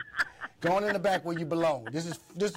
[0.64, 1.84] Go on in the back where you belong.
[1.92, 2.52] This is this.
[2.52, 2.56] Is,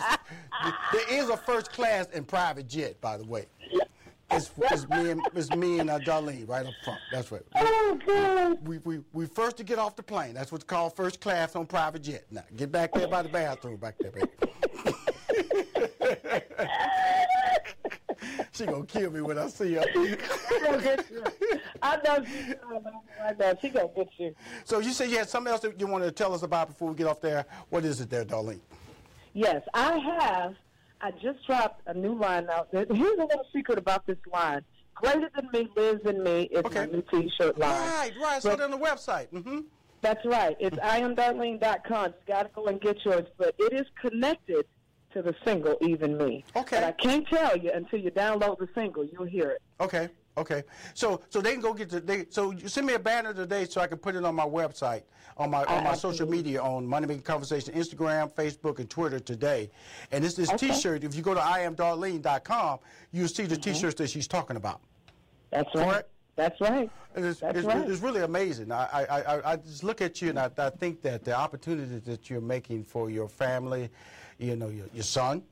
[0.94, 3.48] there is a first class and private jet, by the way.
[4.32, 7.00] It's, it's me and it's me and uh, Darlene right up front.
[7.12, 7.42] That's right.
[8.06, 8.66] God.
[8.66, 10.34] We, we we first to get off the plane.
[10.34, 12.26] That's what's called first class on private jet.
[12.32, 14.28] Now get back there by the bathroom back there, baby.
[18.58, 19.84] she gonna kill me when I see her.
[19.94, 21.24] She gonna get you.
[21.82, 22.26] I know
[23.40, 23.54] now.
[23.62, 24.36] She gonna get you.
[24.66, 26.90] so you said you had something else that you wanted to tell us about before
[26.90, 27.46] we get off there.
[27.70, 28.60] What is it there, Darlene?
[29.34, 30.56] Yes, I have.
[31.00, 32.72] I just dropped a new line out.
[32.72, 32.86] there.
[32.90, 34.62] Here's a little secret about this line.
[34.96, 36.80] Greater than me lives in me is Okay.
[36.80, 37.70] my new T-shirt line.
[37.70, 38.36] Right, right.
[38.38, 39.28] I saw on the website.
[39.32, 39.60] Mm-hmm.
[40.02, 40.58] That's right.
[40.60, 42.06] It's iamdarlene.com.
[42.08, 44.66] You got to go and get yours, but it is connected
[45.14, 46.78] to the single "Even Me." Okay.
[46.78, 49.06] But I can't tell you until you download the single.
[49.06, 49.62] You'll hear it.
[49.80, 50.10] Okay.
[50.38, 50.64] Okay.
[50.94, 53.66] So so they can go get the they so you send me a banner today
[53.66, 55.04] so I can put it on my website
[55.38, 59.70] on my on my social media on Money Making Conversation Instagram, Facebook, and Twitter today.
[60.12, 60.70] And it's this Okay.
[60.70, 61.04] T-shirt.
[61.04, 62.80] If you go to iamdarlene.com,
[63.12, 63.74] you'll see the mm-hmm.
[63.74, 64.82] T-shirts that she's talking about.
[65.52, 65.86] That's right.
[65.86, 66.10] Correct.
[66.36, 66.90] That's right.
[67.16, 67.90] It's, That's it's, right.
[67.90, 68.72] it's really amazing.
[68.72, 71.98] I, I, I, I just look at you and I, I think that the opportunity
[71.98, 73.90] that you're making for your family,
[74.40, 75.44] you know, your, your son,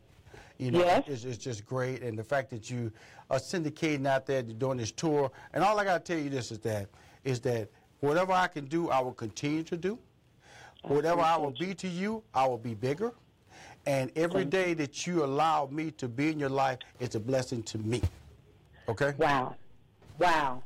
[0.58, 1.08] you know, Yes.
[1.08, 2.02] is, is just great.
[2.02, 2.92] And the fact that you
[3.30, 5.32] are syndicating out there, doing this tour.
[5.54, 6.88] And all I got to tell you this is that,
[7.24, 9.98] is that whatever I can do, I will continue to do.
[10.84, 13.12] Whatever I will be to you, I will be bigger.
[13.88, 17.64] And every day that you allow me to be in your life, it's a blessing
[17.64, 18.02] to me.
[18.88, 19.14] Okay?
[19.18, 19.56] Wow.
[20.20, 20.64] Wow.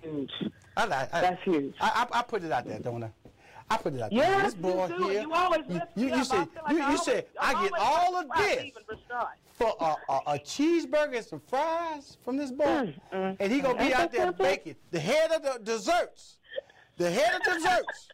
[0.00, 0.30] Huge.
[0.76, 1.74] I, I, I, That's huge.
[1.80, 3.10] I, I, I put it out there, don't I?
[3.70, 4.18] I put it out there.
[4.18, 5.20] Yes, this boy you here.
[5.22, 8.26] You always you, you, you I like you, you said, I I get all of
[8.36, 8.98] lift you up, this
[9.52, 13.60] for a, a, a cheeseburger and some fries from this boy, Mm, mm, and he
[13.60, 16.38] gonna be out there baking the head of the desserts,
[16.96, 18.08] the head of desserts.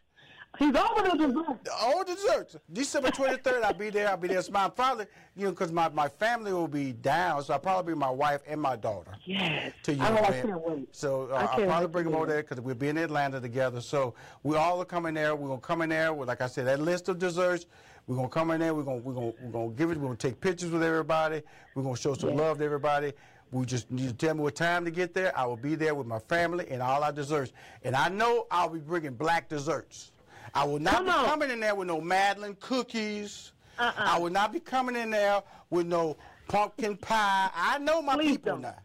[0.57, 1.63] He's over the dessert.
[1.63, 2.55] The All desserts.
[2.73, 4.09] December 23rd, I'll be there.
[4.09, 4.41] I'll be there.
[4.41, 5.05] So my probably,
[5.35, 8.41] you know, because my, my family will be down, so I'll probably bring my wife
[8.47, 9.11] and my daughter.
[9.25, 9.73] Yes.
[9.83, 10.01] to you.
[10.01, 10.95] Oh, I can't wait.
[10.95, 13.81] So uh, I I'll probably bring them over there because we'll be in Atlanta together.
[13.81, 15.35] So we all are coming there.
[15.35, 17.67] We're gonna come in there with, like I said, that list of desserts.
[18.07, 18.73] We're gonna come in there.
[18.73, 19.97] We're gonna we're gonna we're gonna give it.
[19.97, 21.41] We're gonna take pictures with everybody.
[21.75, 22.39] We're gonna show some Yes.
[22.39, 23.13] love to everybody.
[23.51, 25.37] We just need to tell me what time to get there.
[25.37, 27.51] I will be there with my family and all our desserts.
[27.83, 30.11] And I know I'll be bringing black desserts.
[30.53, 31.25] I will not Come be on.
[31.25, 33.51] coming in there with no madeleine cookies.
[33.79, 33.91] Uh-uh.
[33.97, 36.17] I will not be coming in there with no
[36.47, 37.49] pumpkin pie.
[37.55, 38.61] I know my Please people don't.
[38.61, 38.75] now.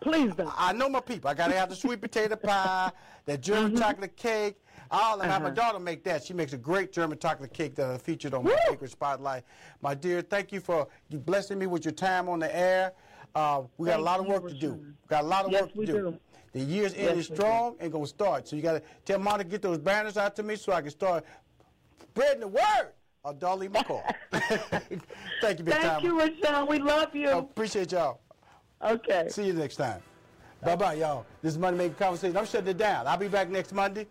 [0.00, 0.52] Please don't.
[0.56, 1.30] I know my people.
[1.30, 2.90] I gotta have the sweet potato pie,
[3.26, 3.80] that German Mm-hmm.
[3.80, 4.56] chocolate cake.
[4.90, 5.54] All and have my Uh-huh.
[5.54, 6.22] daughter make that.
[6.24, 8.56] She makes a great German chocolate cake that I featured on my Woo!
[8.72, 9.44] Baker Spotlight.
[9.80, 12.92] My dear, thank you for blessing me with your time on the air.
[13.34, 14.70] Uh, we got a lot of work to do.
[14.72, 14.96] Rushion.
[15.08, 15.92] Got a lot of Yes, work to we do.
[15.92, 16.18] do.
[16.54, 18.46] The year's end Yes, is strong and gonna start.
[18.46, 21.24] So you gotta tell Monica get those banners out to me so I can start
[22.00, 22.92] spreading the word
[23.24, 24.04] of Dolly McCall.
[25.40, 25.82] thank you, big Time.
[25.82, 26.04] Thank time.
[26.04, 26.66] you, Rushion.
[26.68, 27.28] We love you.
[27.28, 28.20] I appreciate y'all.
[28.80, 29.26] Okay.
[29.30, 30.00] See you next time.
[30.62, 31.26] Bye bye, y'all.
[31.42, 32.36] This is Money Making Conversation.
[32.36, 33.08] I'm shutting it down.
[33.08, 34.06] I'll be back next Monday.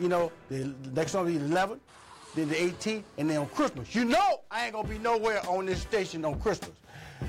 [0.00, 1.78] You know, the next one will be the 11th,
[2.34, 3.94] then the 18th, and then on Christmas.
[3.94, 6.72] You know, I ain't gonna be nowhere on this station on Christmas.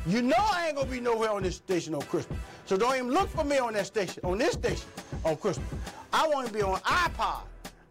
[0.07, 2.40] You know, I ain't gonna be nowhere on this station on Christmas.
[2.66, 4.88] So don't even look for me on that station, on this station
[5.24, 5.68] on Christmas.
[6.14, 7.41] I want to be on iPod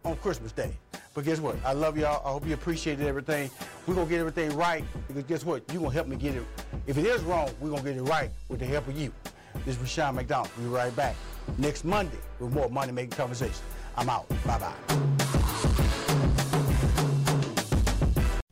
[0.03, 0.77] on Christmas Day.
[1.13, 1.55] But guess what?
[1.65, 2.25] I love y'all.
[2.25, 3.49] I hope you appreciated everything.
[3.87, 5.63] We're gonna get everything right because guess what?
[5.71, 6.43] You're gonna help me get it.
[6.87, 9.13] If it is wrong, we're gonna get it right with the help of you.
[9.65, 10.49] This is Rushion McDonald.
[10.57, 11.15] We'll be right back
[11.57, 13.55] next Monday with more money making conversation.
[13.95, 14.27] I'm out.
[14.45, 15.24] Bye bye.